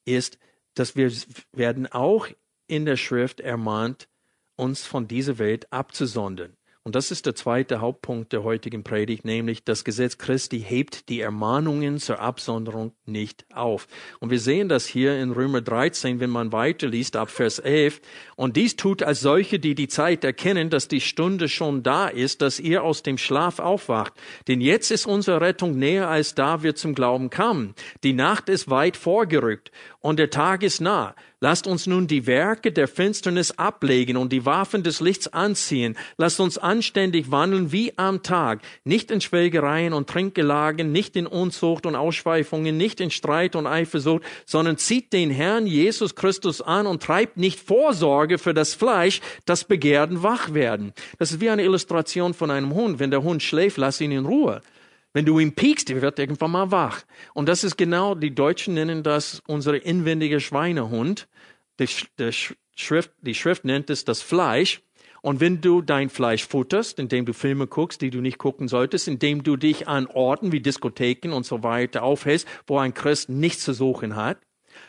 ist, 0.04 0.38
dass 0.74 0.96
wir 0.96 1.12
werden 1.52 1.86
auch 1.86 2.28
in 2.66 2.84
der 2.84 2.96
Schrift 2.96 3.40
ermahnt, 3.40 4.08
uns 4.56 4.84
von 4.84 5.08
dieser 5.08 5.38
Welt 5.38 5.72
abzusondern. 5.72 6.56
Und 6.86 6.94
das 6.94 7.10
ist 7.10 7.24
der 7.24 7.34
zweite 7.34 7.80
Hauptpunkt 7.80 8.34
der 8.34 8.42
heutigen 8.42 8.84
Predigt, 8.84 9.24
nämlich 9.24 9.64
das 9.64 9.84
Gesetz 9.84 10.18
Christi 10.18 10.60
hebt 10.60 11.08
die 11.08 11.22
Ermahnungen 11.22 11.98
zur 11.98 12.20
Absonderung 12.20 12.92
nicht 13.06 13.46
auf. 13.54 13.88
Und 14.20 14.28
wir 14.28 14.38
sehen 14.38 14.68
das 14.68 14.86
hier 14.86 15.18
in 15.18 15.32
Römer 15.32 15.62
13, 15.62 16.20
wenn 16.20 16.28
man 16.28 16.52
weiterliest 16.52 17.16
ab 17.16 17.30
Vers 17.30 17.58
11. 17.58 18.02
Und 18.36 18.56
dies 18.56 18.76
tut 18.76 19.02
als 19.02 19.22
solche, 19.22 19.58
die 19.58 19.74
die 19.74 19.88
Zeit 19.88 20.24
erkennen, 20.24 20.68
dass 20.68 20.86
die 20.86 21.00
Stunde 21.00 21.48
schon 21.48 21.82
da 21.82 22.06
ist, 22.06 22.42
dass 22.42 22.60
ihr 22.60 22.82
aus 22.82 23.02
dem 23.02 23.16
Schlaf 23.16 23.60
aufwacht. 23.60 24.12
Denn 24.46 24.60
jetzt 24.60 24.90
ist 24.90 25.06
unsere 25.06 25.40
Rettung 25.40 25.78
näher, 25.78 26.10
als 26.10 26.34
da 26.34 26.62
wir 26.62 26.74
zum 26.74 26.94
Glauben 26.94 27.30
kamen. 27.30 27.74
Die 28.02 28.12
Nacht 28.12 28.50
ist 28.50 28.68
weit 28.68 28.98
vorgerückt 28.98 29.72
und 30.00 30.18
der 30.18 30.28
Tag 30.28 30.62
ist 30.62 30.82
nah. 30.82 31.14
Lasst 31.44 31.66
uns 31.66 31.86
nun 31.86 32.06
die 32.06 32.26
Werke 32.26 32.72
der 32.72 32.88
Finsternis 32.88 33.50
ablegen 33.50 34.16
und 34.16 34.32
die 34.32 34.46
Waffen 34.46 34.82
des 34.82 35.02
Lichts 35.02 35.30
anziehen. 35.30 35.94
Lasst 36.16 36.40
uns 36.40 36.56
anständig 36.56 37.30
wandeln 37.30 37.70
wie 37.70 37.92
am 37.98 38.22
Tag, 38.22 38.62
nicht 38.84 39.10
in 39.10 39.20
Schwelgereien 39.20 39.92
und 39.92 40.08
Trinkgelagen, 40.08 40.90
nicht 40.90 41.16
in 41.16 41.26
Unzucht 41.26 41.84
und 41.84 41.96
Ausschweifungen, 41.96 42.78
nicht 42.78 42.98
in 42.98 43.10
Streit 43.10 43.56
und 43.56 43.66
Eifersucht, 43.66 44.22
sondern 44.46 44.78
zieht 44.78 45.12
den 45.12 45.28
Herrn 45.28 45.66
Jesus 45.66 46.14
Christus 46.14 46.62
an 46.62 46.86
und 46.86 47.02
treibt 47.02 47.36
nicht 47.36 47.60
Vorsorge 47.60 48.38
für 48.38 48.54
das 48.54 48.72
Fleisch, 48.72 49.20
das 49.44 49.64
Begehren 49.64 50.22
wach 50.22 50.54
werden. 50.54 50.94
Das 51.18 51.30
ist 51.30 51.42
wie 51.42 51.50
eine 51.50 51.64
Illustration 51.64 52.32
von 52.32 52.50
einem 52.50 52.72
Hund. 52.72 53.00
Wenn 53.00 53.10
der 53.10 53.22
Hund 53.22 53.42
schläft, 53.42 53.76
lass 53.76 54.00
ihn 54.00 54.12
in 54.12 54.24
Ruhe. 54.24 54.62
Wenn 55.12 55.26
du 55.26 55.38
ihn 55.38 55.54
piekst, 55.54 55.90
er 55.90 56.00
wird 56.00 56.18
irgendwann 56.18 56.52
mal 56.52 56.70
wach. 56.70 57.02
Und 57.34 57.50
das 57.50 57.64
ist 57.64 57.76
genau, 57.76 58.14
die 58.14 58.34
Deutschen 58.34 58.72
nennen 58.72 59.02
das 59.02 59.42
unsere 59.46 59.76
inwendige 59.76 60.40
Schweinehund. 60.40 61.28
Die, 61.78 61.88
die, 62.18 62.32
Schrift, 62.76 63.12
die 63.20 63.34
Schrift 63.34 63.64
nennt 63.64 63.90
es 63.90 64.04
das 64.04 64.22
Fleisch. 64.22 64.82
Und 65.22 65.40
wenn 65.40 65.60
du 65.62 65.80
dein 65.80 66.10
Fleisch 66.10 66.46
futterst, 66.46 66.98
indem 66.98 67.24
du 67.24 67.32
Filme 67.32 67.66
guckst, 67.66 68.02
die 68.02 68.10
du 68.10 68.20
nicht 68.20 68.36
gucken 68.36 68.68
solltest, 68.68 69.08
indem 69.08 69.42
du 69.42 69.56
dich 69.56 69.88
an 69.88 70.06
Orten 70.06 70.52
wie 70.52 70.60
Diskotheken 70.60 71.32
und 71.32 71.46
so 71.46 71.62
weiter 71.62 72.02
aufhältst, 72.02 72.46
wo 72.66 72.78
ein 72.78 72.92
Christ 72.92 73.30
nichts 73.30 73.64
zu 73.64 73.72
suchen 73.72 74.16
hat, 74.16 74.36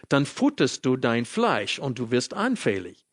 dann 0.09 0.25
futterst 0.25 0.86
du 0.86 0.97
dein 0.97 1.25
Fleisch 1.25 1.79
und 1.79 1.99
du 1.99 2.11
wirst 2.11 2.33
anfällig. 2.33 3.05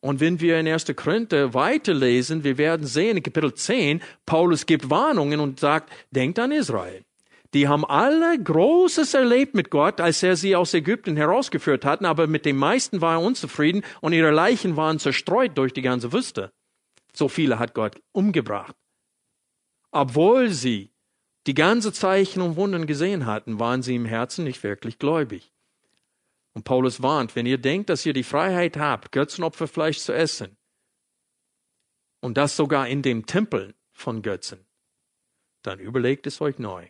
Und 0.00 0.20
wenn 0.20 0.40
wir 0.40 0.60
in 0.60 0.68
1. 0.68 0.86
Korinther 0.96 1.54
weiterlesen, 1.54 2.44
wir 2.44 2.58
werden 2.58 2.86
sehen 2.86 3.16
in 3.16 3.22
Kapitel 3.22 3.54
10, 3.54 4.02
Paulus 4.26 4.66
gibt 4.66 4.90
Warnungen 4.90 5.40
und 5.40 5.60
sagt, 5.60 5.90
denkt 6.10 6.38
an 6.38 6.52
Israel. 6.52 7.04
Die 7.54 7.68
haben 7.68 7.84
alle 7.84 8.36
Großes 8.42 9.14
erlebt 9.14 9.54
mit 9.54 9.70
Gott, 9.70 10.00
als 10.00 10.22
er 10.24 10.36
sie 10.36 10.56
aus 10.56 10.74
Ägypten 10.74 11.16
herausgeführt 11.16 11.84
hat, 11.84 12.04
aber 12.04 12.26
mit 12.26 12.44
den 12.44 12.56
meisten 12.56 13.00
war 13.00 13.14
er 13.14 13.24
unzufrieden 13.24 13.84
und 14.00 14.12
ihre 14.12 14.32
Leichen 14.32 14.76
waren 14.76 14.98
zerstreut 14.98 15.56
durch 15.56 15.72
die 15.72 15.82
ganze 15.82 16.12
Wüste. 16.12 16.52
So 17.12 17.28
viele 17.28 17.60
hat 17.60 17.72
Gott 17.74 18.02
umgebracht. 18.10 18.74
Obwohl 19.92 20.50
sie 20.50 20.92
die 21.46 21.54
ganze 21.54 21.92
Zeichen 21.92 22.42
und 22.42 22.56
Wunden 22.56 22.86
gesehen 22.86 23.24
hatten, 23.24 23.60
waren 23.60 23.82
sie 23.82 23.94
im 23.94 24.04
Herzen 24.04 24.42
nicht 24.44 24.64
wirklich 24.64 24.98
gläubig. 24.98 25.52
Und 26.54 26.64
Paulus 26.64 27.02
warnt, 27.02 27.36
wenn 27.36 27.46
ihr 27.46 27.58
denkt, 27.58 27.88
dass 27.88 28.04
ihr 28.04 28.14
die 28.14 28.24
Freiheit 28.24 28.76
habt, 28.76 29.12
Götzenopferfleisch 29.12 29.98
zu 29.98 30.12
essen, 30.12 30.56
und 32.20 32.38
das 32.38 32.56
sogar 32.56 32.88
in 32.88 33.02
dem 33.02 33.26
Tempel 33.26 33.74
von 33.92 34.22
Götzen, 34.22 34.66
dann 35.62 35.78
überlegt 35.78 36.26
es 36.26 36.40
euch 36.40 36.58
neu. 36.58 36.88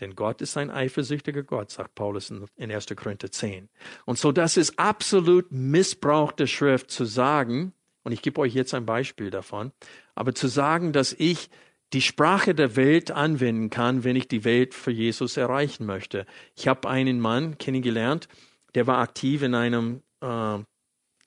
Denn 0.00 0.16
Gott 0.16 0.40
ist 0.40 0.56
ein 0.56 0.70
eifersüchtiger 0.70 1.42
Gott, 1.42 1.70
sagt 1.70 1.94
Paulus 1.94 2.30
in 2.30 2.72
1. 2.72 2.86
Korinther 2.96 3.30
10. 3.30 3.68
Und 4.04 4.18
so, 4.18 4.32
das 4.32 4.56
ist 4.56 4.78
absolut 4.78 5.52
Missbrauch 5.52 6.32
der 6.32 6.46
Schrift 6.46 6.90
zu 6.90 7.04
sagen, 7.04 7.72
und 8.02 8.12
ich 8.12 8.22
gebe 8.22 8.40
euch 8.40 8.54
jetzt 8.54 8.74
ein 8.74 8.86
Beispiel 8.86 9.30
davon, 9.30 9.72
aber 10.14 10.34
zu 10.34 10.48
sagen, 10.48 10.92
dass 10.92 11.12
ich 11.12 11.48
die 11.92 12.02
Sprache 12.02 12.54
der 12.54 12.76
Welt 12.76 13.10
anwenden 13.10 13.70
kann, 13.70 14.04
wenn 14.04 14.16
ich 14.16 14.26
die 14.26 14.44
Welt 14.44 14.74
für 14.74 14.90
Jesus 14.90 15.36
erreichen 15.36 15.86
möchte. 15.86 16.26
Ich 16.56 16.66
habe 16.66 16.88
einen 16.88 17.20
Mann 17.20 17.56
kennengelernt, 17.56 18.28
der 18.74 18.86
war 18.86 18.98
aktiv 18.98 19.42
in 19.42 19.54
einem 19.54 20.02
äh, 20.20 20.58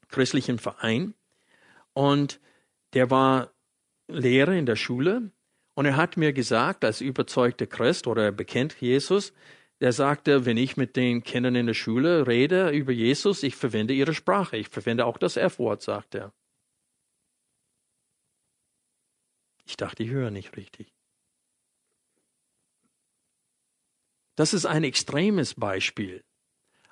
christlichen 0.10 0.60
Verein 0.60 1.14
und 1.94 2.42
der 2.94 3.10
war 3.10 3.54
Lehrer 4.10 4.54
in 4.54 4.66
der 4.66 4.76
Schule 4.76 5.32
und 5.78 5.86
er 5.86 5.96
hat 5.96 6.18
mir 6.18 6.34
gesagt, 6.34 6.84
als 6.84 7.02
überzeugter 7.02 7.68
Christ 7.68 8.08
oder 8.08 8.24
er 8.24 8.32
bekennt 8.32 8.82
Jesus, 8.82 9.32
der 9.80 9.94
sagte, 9.94 10.44
wenn 10.48 10.58
ich 10.58 10.76
mit 10.76 10.96
den 10.96 11.22
Kindern 11.22 11.54
in 11.54 11.68
der 11.68 11.76
Schule 11.76 12.26
rede 12.26 12.72
über 12.72 12.92
Jesus, 12.92 13.44
ich 13.44 13.56
verwende 13.56 13.94
ihre 13.94 14.16
Sprache, 14.16 14.58
ich 14.58 14.70
verwende 14.70 15.06
auch 15.06 15.20
das 15.20 15.38
F-Wort, 15.38 15.84
sagt 15.84 16.16
er. 16.16 16.34
Ich 19.68 19.78
dachte, 19.78 20.02
ich 20.02 20.10
höre 20.10 20.32
nicht 20.32 20.58
richtig. 20.58 20.96
Das 24.36 24.56
ist 24.56 24.66
ein 24.66 24.84
extremes 24.84 25.54
Beispiel. 25.54 26.24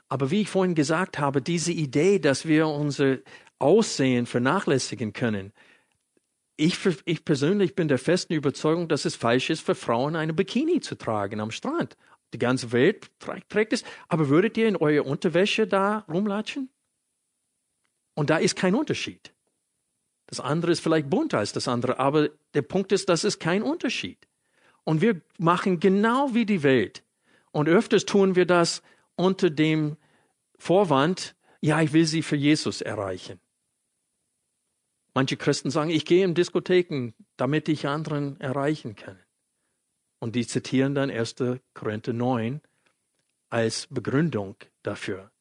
Aber 0.10 0.30
wie 0.30 0.42
ich 0.42 0.50
vorhin 0.50 0.76
gesagt 0.76 1.18
habe, 1.18 1.42
diese 1.42 1.72
Idee, 1.72 2.20
dass 2.20 2.46
wir 2.48 2.68
unser 2.68 3.18
Aussehen 3.58 4.28
vernachlässigen 4.28 5.12
können, 5.12 5.54
ich, 6.58 6.78
ich 7.06 7.26
persönlich 7.26 7.76
bin 7.76 7.88
der 7.88 7.98
festen 7.98 8.34
Überzeugung, 8.34 8.88
dass 8.88 9.06
es 9.06 9.16
falsch 9.16 9.50
ist, 9.50 9.62
für 9.62 9.76
Frauen 9.76 10.16
eine 10.16 10.34
Bikini 10.34 10.80
zu 10.80 10.96
tragen 10.96 11.40
am 11.40 11.52
Strand. 11.52 11.98
Die 12.34 12.40
ganze 12.40 12.72
Welt 12.72 13.12
trägt 13.20 13.74
es. 13.74 13.84
Aber 14.08 14.30
würdet 14.30 14.58
ihr 14.58 14.68
in 14.68 14.76
eurer 14.76 15.06
Unterwäsche 15.06 15.68
da 15.68 16.00
rumlatschen? 16.10 16.70
Und 18.14 18.30
da 18.30 18.38
ist 18.38 18.56
kein 18.56 18.76
Unterschied. 18.76 19.34
Das 20.28 20.40
andere 20.40 20.72
ist 20.72 20.80
vielleicht 20.80 21.10
bunter 21.10 21.40
als 21.40 21.54
das 21.54 21.68
andere, 21.68 22.00
aber 22.00 22.30
der 22.54 22.64
Punkt 22.64 22.92
ist, 22.92 23.10
das 23.10 23.24
ist 23.24 23.40
kein 23.40 23.62
Unterschied. 23.62 24.28
Und 24.84 25.02
wir 25.02 25.22
machen 25.38 25.80
genau 25.80 26.34
wie 26.34 26.46
die 26.46 26.64
Welt. 26.64 27.04
Und 27.52 27.70
öfters 27.70 28.06
tun 28.06 28.36
wir 28.36 28.46
das 28.46 28.82
unter 29.16 29.50
dem 29.50 29.98
Vorwand, 30.58 31.36
ja, 31.62 31.82
ich 31.82 31.94
will 31.94 32.06
sie 32.06 32.22
für 32.22 32.36
Jesus 32.36 32.82
erreichen. 32.82 33.40
Manche 35.16 35.38
Christen 35.38 35.72
sagen, 35.72 35.90
ich 35.90 36.06
gehe 36.06 36.26
in 36.26 36.36
Diskotheken, 36.36 37.14
damit 37.38 37.70
ich 37.70 37.88
anderen 37.88 38.40
erreichen 38.42 38.96
kann. 38.98 39.18
Und 40.20 40.36
die 40.36 40.46
zitieren 40.46 40.94
dann 40.94 41.10
1. 41.10 41.36
Korinther 41.74 42.12
9 42.12 42.60
als 43.50 43.88
Begründung 43.90 44.58
dafür. 44.84 45.32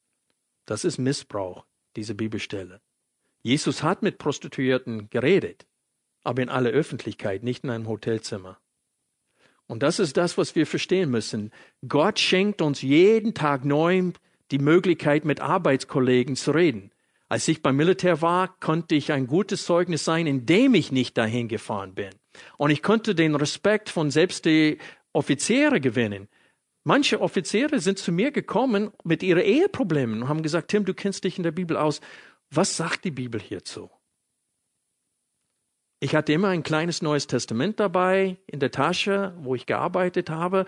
Das 0.64 0.84
ist 0.84 0.98
Missbrauch, 0.98 1.66
diese 1.96 2.14
Bibelstelle. 2.14 2.80
Jesus 3.42 3.82
hat 3.82 4.02
mit 4.02 4.18
Prostituierten 4.18 5.10
geredet, 5.10 5.66
aber 6.22 6.42
in 6.42 6.50
aller 6.50 6.70
Öffentlichkeit, 6.70 7.42
nicht 7.42 7.64
in 7.64 7.70
einem 7.70 7.88
Hotelzimmer. 7.88 8.58
Und 9.66 9.82
das 9.82 9.98
ist 9.98 10.16
das, 10.16 10.38
was 10.38 10.54
wir 10.54 10.68
verstehen 10.68 11.10
müssen. 11.10 11.50
Gott 11.88 12.20
schenkt 12.20 12.62
uns 12.62 12.80
jeden 12.80 13.34
Tag 13.34 13.64
neu 13.64 14.12
die 14.52 14.58
Möglichkeit, 14.58 15.24
mit 15.24 15.40
Arbeitskollegen 15.40 16.36
zu 16.36 16.52
reden. 16.52 16.92
Als 17.34 17.48
ich 17.48 17.62
beim 17.62 17.74
Militär 17.74 18.22
war, 18.22 18.56
konnte 18.60 18.94
ich 18.94 19.10
ein 19.10 19.26
gutes 19.26 19.64
Zeugnis 19.64 20.04
sein, 20.04 20.28
indem 20.28 20.72
ich 20.74 20.92
nicht 20.92 21.18
dahin 21.18 21.48
gefahren 21.48 21.92
bin. 21.92 22.10
Und 22.58 22.70
ich 22.70 22.80
konnte 22.80 23.16
den 23.16 23.34
Respekt 23.34 23.90
von 23.90 24.12
selbst 24.12 24.44
die 24.44 24.78
Offiziere 25.12 25.80
gewinnen. 25.80 26.28
Manche 26.84 27.20
Offiziere 27.20 27.80
sind 27.80 27.98
zu 27.98 28.12
mir 28.12 28.30
gekommen 28.30 28.92
mit 29.02 29.24
ihren 29.24 29.42
Eheproblemen 29.42 30.22
und 30.22 30.28
haben 30.28 30.44
gesagt, 30.44 30.68
Tim, 30.68 30.84
du 30.84 30.94
kennst 30.94 31.24
dich 31.24 31.36
in 31.36 31.42
der 31.42 31.50
Bibel 31.50 31.76
aus. 31.76 32.00
Was 32.50 32.76
sagt 32.76 33.04
die 33.04 33.10
Bibel 33.10 33.40
hierzu? 33.40 33.90
Ich 35.98 36.14
hatte 36.14 36.34
immer 36.34 36.50
ein 36.50 36.62
kleines 36.62 37.02
Neues 37.02 37.26
Testament 37.26 37.80
dabei 37.80 38.36
in 38.46 38.60
der 38.60 38.70
Tasche, 38.70 39.34
wo 39.38 39.56
ich 39.56 39.66
gearbeitet 39.66 40.30
habe. 40.30 40.66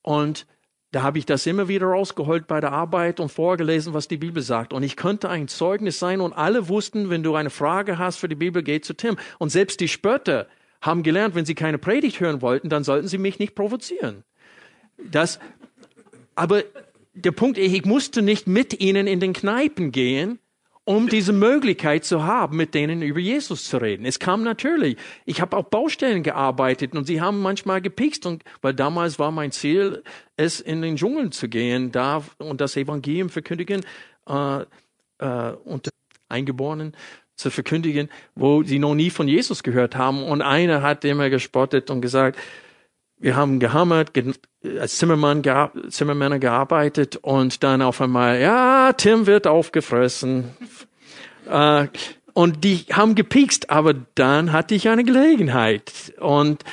Und 0.00 0.46
da 0.94 1.02
habe 1.02 1.18
ich 1.18 1.26
das 1.26 1.44
immer 1.46 1.66
wieder 1.66 1.88
rausgeholt 1.88 2.46
bei 2.46 2.60
der 2.60 2.70
Arbeit 2.70 3.18
und 3.18 3.28
vorgelesen, 3.28 3.94
was 3.94 4.06
die 4.06 4.16
Bibel 4.16 4.44
sagt. 4.44 4.72
Und 4.72 4.84
ich 4.84 4.94
könnte 4.94 5.28
ein 5.28 5.48
Zeugnis 5.48 5.98
sein 5.98 6.20
und 6.20 6.32
alle 6.32 6.68
wussten, 6.68 7.10
wenn 7.10 7.24
du 7.24 7.34
eine 7.34 7.50
Frage 7.50 7.98
hast 7.98 8.18
für 8.18 8.28
die 8.28 8.36
Bibel, 8.36 8.62
geh 8.62 8.80
zu 8.80 8.94
Tim. 8.94 9.16
Und 9.40 9.50
selbst 9.50 9.80
die 9.80 9.88
Spötter 9.88 10.46
haben 10.80 11.02
gelernt, 11.02 11.34
wenn 11.34 11.46
sie 11.46 11.56
keine 11.56 11.78
Predigt 11.78 12.20
hören 12.20 12.42
wollten, 12.42 12.68
dann 12.68 12.84
sollten 12.84 13.08
sie 13.08 13.18
mich 13.18 13.40
nicht 13.40 13.56
provozieren. 13.56 14.22
Das, 14.98 15.40
aber 16.36 16.62
der 17.12 17.32
Punkt, 17.32 17.58
ich 17.58 17.84
musste 17.84 18.22
nicht 18.22 18.46
mit 18.46 18.80
ihnen 18.80 19.08
in 19.08 19.18
den 19.18 19.32
Kneipen 19.32 19.90
gehen, 19.90 20.38
um 20.84 21.08
diese 21.08 21.32
Möglichkeit 21.32 22.04
zu 22.04 22.24
haben, 22.24 22.56
mit 22.56 22.74
denen 22.74 23.00
über 23.00 23.18
Jesus 23.18 23.64
zu 23.64 23.78
reden. 23.78 24.04
Es 24.04 24.18
kam 24.18 24.42
natürlich. 24.42 24.96
Ich 25.24 25.40
habe 25.40 25.56
auf 25.56 25.70
Baustellen 25.70 26.22
gearbeitet 26.22 26.94
und 26.94 27.06
sie 27.06 27.20
haben 27.20 27.40
manchmal 27.40 27.80
gepikst 27.80 28.26
und 28.26 28.44
weil 28.60 28.74
damals 28.74 29.18
war 29.18 29.30
mein 29.30 29.50
Ziel, 29.50 30.02
es 30.36 30.60
in 30.60 30.82
den 30.82 30.96
Dschungel 30.96 31.30
zu 31.30 31.48
gehen, 31.48 31.90
da 31.90 32.22
und 32.38 32.60
das 32.60 32.76
Evangelium 32.76 33.30
verkündigen 33.30 33.84
äh, 34.28 34.64
äh, 35.18 35.52
und 35.64 35.88
Eingeborenen 36.28 36.94
zu 37.36 37.50
verkündigen, 37.50 38.10
wo 38.34 38.62
sie 38.62 38.78
noch 38.78 38.94
nie 38.94 39.10
von 39.10 39.26
Jesus 39.26 39.62
gehört 39.62 39.96
haben. 39.96 40.22
Und 40.22 40.42
einer 40.42 40.82
hat 40.82 41.04
immer 41.04 41.30
gespottet 41.30 41.90
und 41.90 42.00
gesagt, 42.00 42.38
wir 43.24 43.36
haben 43.36 43.58
gehammert, 43.58 44.10
als 44.78 44.98
Zimmermann, 44.98 45.42
Zimmermänner 45.88 46.38
gearbeitet 46.38 47.16
und 47.16 47.62
dann 47.62 47.80
auf 47.80 48.02
einmal, 48.02 48.38
ja, 48.38 48.92
Tim 48.92 49.26
wird 49.26 49.46
aufgefressen. 49.46 50.50
Äh, 51.48 51.88
und 52.34 52.64
die 52.64 52.84
haben 52.92 53.14
gepiekst, 53.14 53.70
aber 53.70 53.94
dann 54.14 54.52
hatte 54.52 54.74
ich 54.74 54.90
eine 54.90 55.04
Gelegenheit. 55.04 56.12
Und 56.20 56.64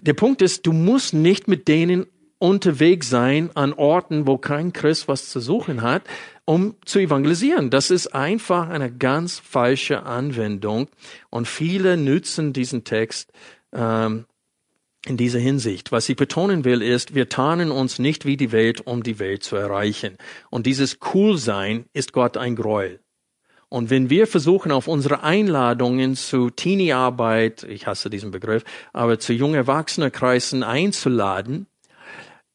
der 0.00 0.14
Punkt 0.14 0.40
ist, 0.40 0.66
du 0.66 0.72
musst 0.72 1.12
nicht 1.12 1.46
mit 1.46 1.68
denen 1.68 2.06
unterwegs 2.38 3.10
sein 3.10 3.50
an 3.54 3.74
Orten, 3.74 4.26
wo 4.26 4.38
kein 4.38 4.72
Christ 4.72 5.08
was 5.08 5.28
zu 5.28 5.40
suchen 5.40 5.82
hat, 5.82 6.04
um 6.46 6.76
zu 6.86 7.00
evangelisieren. 7.00 7.68
Das 7.68 7.90
ist 7.90 8.14
einfach 8.14 8.70
eine 8.70 8.90
ganz 8.90 9.40
falsche 9.40 10.04
Anwendung. 10.04 10.88
Und 11.28 11.48
viele 11.48 11.98
nützen 11.98 12.54
diesen 12.54 12.84
Text 12.84 13.30
ähm, 13.74 14.24
in 15.06 15.16
dieser 15.16 15.38
Hinsicht. 15.38 15.92
Was 15.92 16.08
ich 16.08 16.16
betonen 16.16 16.64
will, 16.64 16.82
ist, 16.82 17.14
wir 17.14 17.28
tarnen 17.28 17.70
uns 17.70 17.98
nicht 17.98 18.24
wie 18.24 18.36
die 18.36 18.52
Welt, 18.52 18.86
um 18.86 19.02
die 19.02 19.18
Welt 19.18 19.42
zu 19.42 19.56
erreichen. 19.56 20.16
Und 20.50 20.66
dieses 20.66 20.98
Coolsein 21.00 21.86
ist 21.92 22.12
Gott 22.12 22.36
ein 22.36 22.56
Gräuel. 22.56 23.00
Und 23.70 23.90
wenn 23.90 24.08
wir 24.08 24.26
versuchen, 24.26 24.72
auf 24.72 24.88
unsere 24.88 25.22
Einladungen 25.22 26.16
zu 26.16 26.48
Teenie-Arbeit, 26.48 27.64
ich 27.64 27.86
hasse 27.86 28.08
diesen 28.08 28.30
Begriff, 28.30 28.64
aber 28.92 29.18
zu 29.18 29.34
jungen 29.34 29.56
Erwachsenenkreisen 29.56 30.62
einzuladen, 30.62 31.66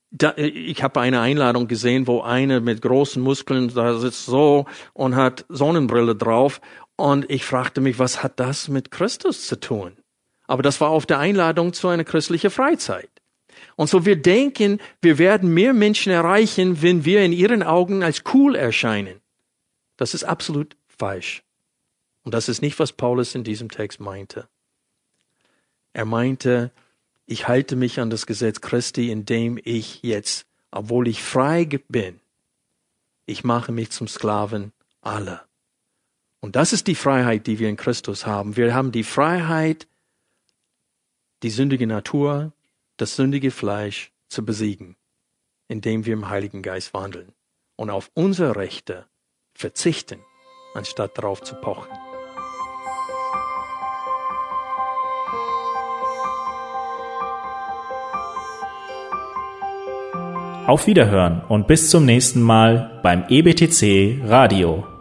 da, 0.09 0.35
ich 0.37 0.83
habe 0.83 1.01
eine 1.01 1.21
Einladung 1.21 1.67
gesehen, 1.67 2.05
wo 2.07 2.21
eine 2.21 2.61
mit 2.61 2.81
großen 2.81 3.21
Muskeln 3.21 3.73
da 3.73 3.97
sitzt 3.97 4.25
so 4.25 4.65
und 4.93 5.15
hat 5.15 5.45
Sonnenbrille 5.49 6.15
drauf. 6.15 6.61
Und 6.95 7.29
ich 7.31 7.45
fragte 7.45 7.81
mich, 7.81 7.97
was 7.97 8.21
hat 8.21 8.39
das 8.39 8.67
mit 8.67 8.91
Christus 8.91 9.47
zu 9.47 9.59
tun? 9.59 9.97
Aber 10.45 10.61
das 10.61 10.81
war 10.81 10.89
auf 10.89 11.05
der 11.05 11.19
Einladung 11.19 11.73
zu 11.73 11.87
einer 11.87 12.03
christlichen 12.03 12.51
Freizeit. 12.51 13.09
Und 13.75 13.89
so 13.89 14.05
wir 14.05 14.15
denken, 14.15 14.79
wir 15.01 15.17
werden 15.17 15.53
mehr 15.53 15.73
Menschen 15.73 16.11
erreichen, 16.11 16.81
wenn 16.81 17.05
wir 17.05 17.23
in 17.23 17.31
ihren 17.31 17.63
Augen 17.63 18.03
als 18.03 18.23
cool 18.33 18.55
erscheinen. 18.55 19.21
Das 19.97 20.13
ist 20.13 20.23
absolut 20.23 20.75
falsch. 20.87 21.43
Und 22.23 22.33
das 22.33 22.49
ist 22.49 22.61
nicht, 22.61 22.79
was 22.79 22.93
Paulus 22.93 23.35
in 23.35 23.43
diesem 23.43 23.69
Text 23.69 23.99
meinte. 23.99 24.47
Er 25.93 26.05
meinte, 26.05 26.71
ich 27.25 27.47
halte 27.47 27.75
mich 27.75 27.99
an 27.99 28.09
das 28.09 28.25
Gesetz 28.25 28.61
Christi, 28.61 29.11
indem 29.11 29.59
ich 29.63 30.03
jetzt, 30.03 30.45
obwohl 30.71 31.07
ich 31.07 31.23
frei 31.23 31.65
bin, 31.87 32.19
ich 33.25 33.43
mache 33.43 33.71
mich 33.71 33.91
zum 33.91 34.07
Sklaven 34.07 34.73
aller. 35.01 35.45
Und 36.39 36.55
das 36.57 36.73
ist 36.73 36.87
die 36.87 36.95
Freiheit, 36.95 37.47
die 37.47 37.59
wir 37.59 37.69
in 37.69 37.77
Christus 37.77 38.25
haben. 38.25 38.57
Wir 38.57 38.73
haben 38.73 38.91
die 38.91 39.05
Freiheit, 39.05 39.87
die 41.43 41.49
sündige 41.49 41.85
Natur, 41.85 42.53
das 42.97 43.15
sündige 43.15 43.51
Fleisch 43.51 44.11
zu 44.29 44.43
besiegen. 44.43 44.95
indem 45.69 46.05
wir 46.05 46.13
im 46.13 46.29
Heiligen 46.29 46.61
Geist 46.61 46.93
wandeln 46.93 47.33
und 47.77 47.89
auf 47.89 48.11
unsere 48.13 48.57
Rechte 48.57 49.07
verzichten, 49.55 50.19
anstatt 50.75 51.17
darauf 51.17 51.41
zu 51.41 51.55
pochen. 51.55 51.89
Auf 60.67 60.85
Wiederhören 60.85 61.43
und 61.49 61.67
bis 61.67 61.89
zum 61.89 62.05
nächsten 62.05 62.41
Mal 62.41 62.99
beim 63.03 63.25
EBTC 63.29 64.21
Radio. 64.29 64.92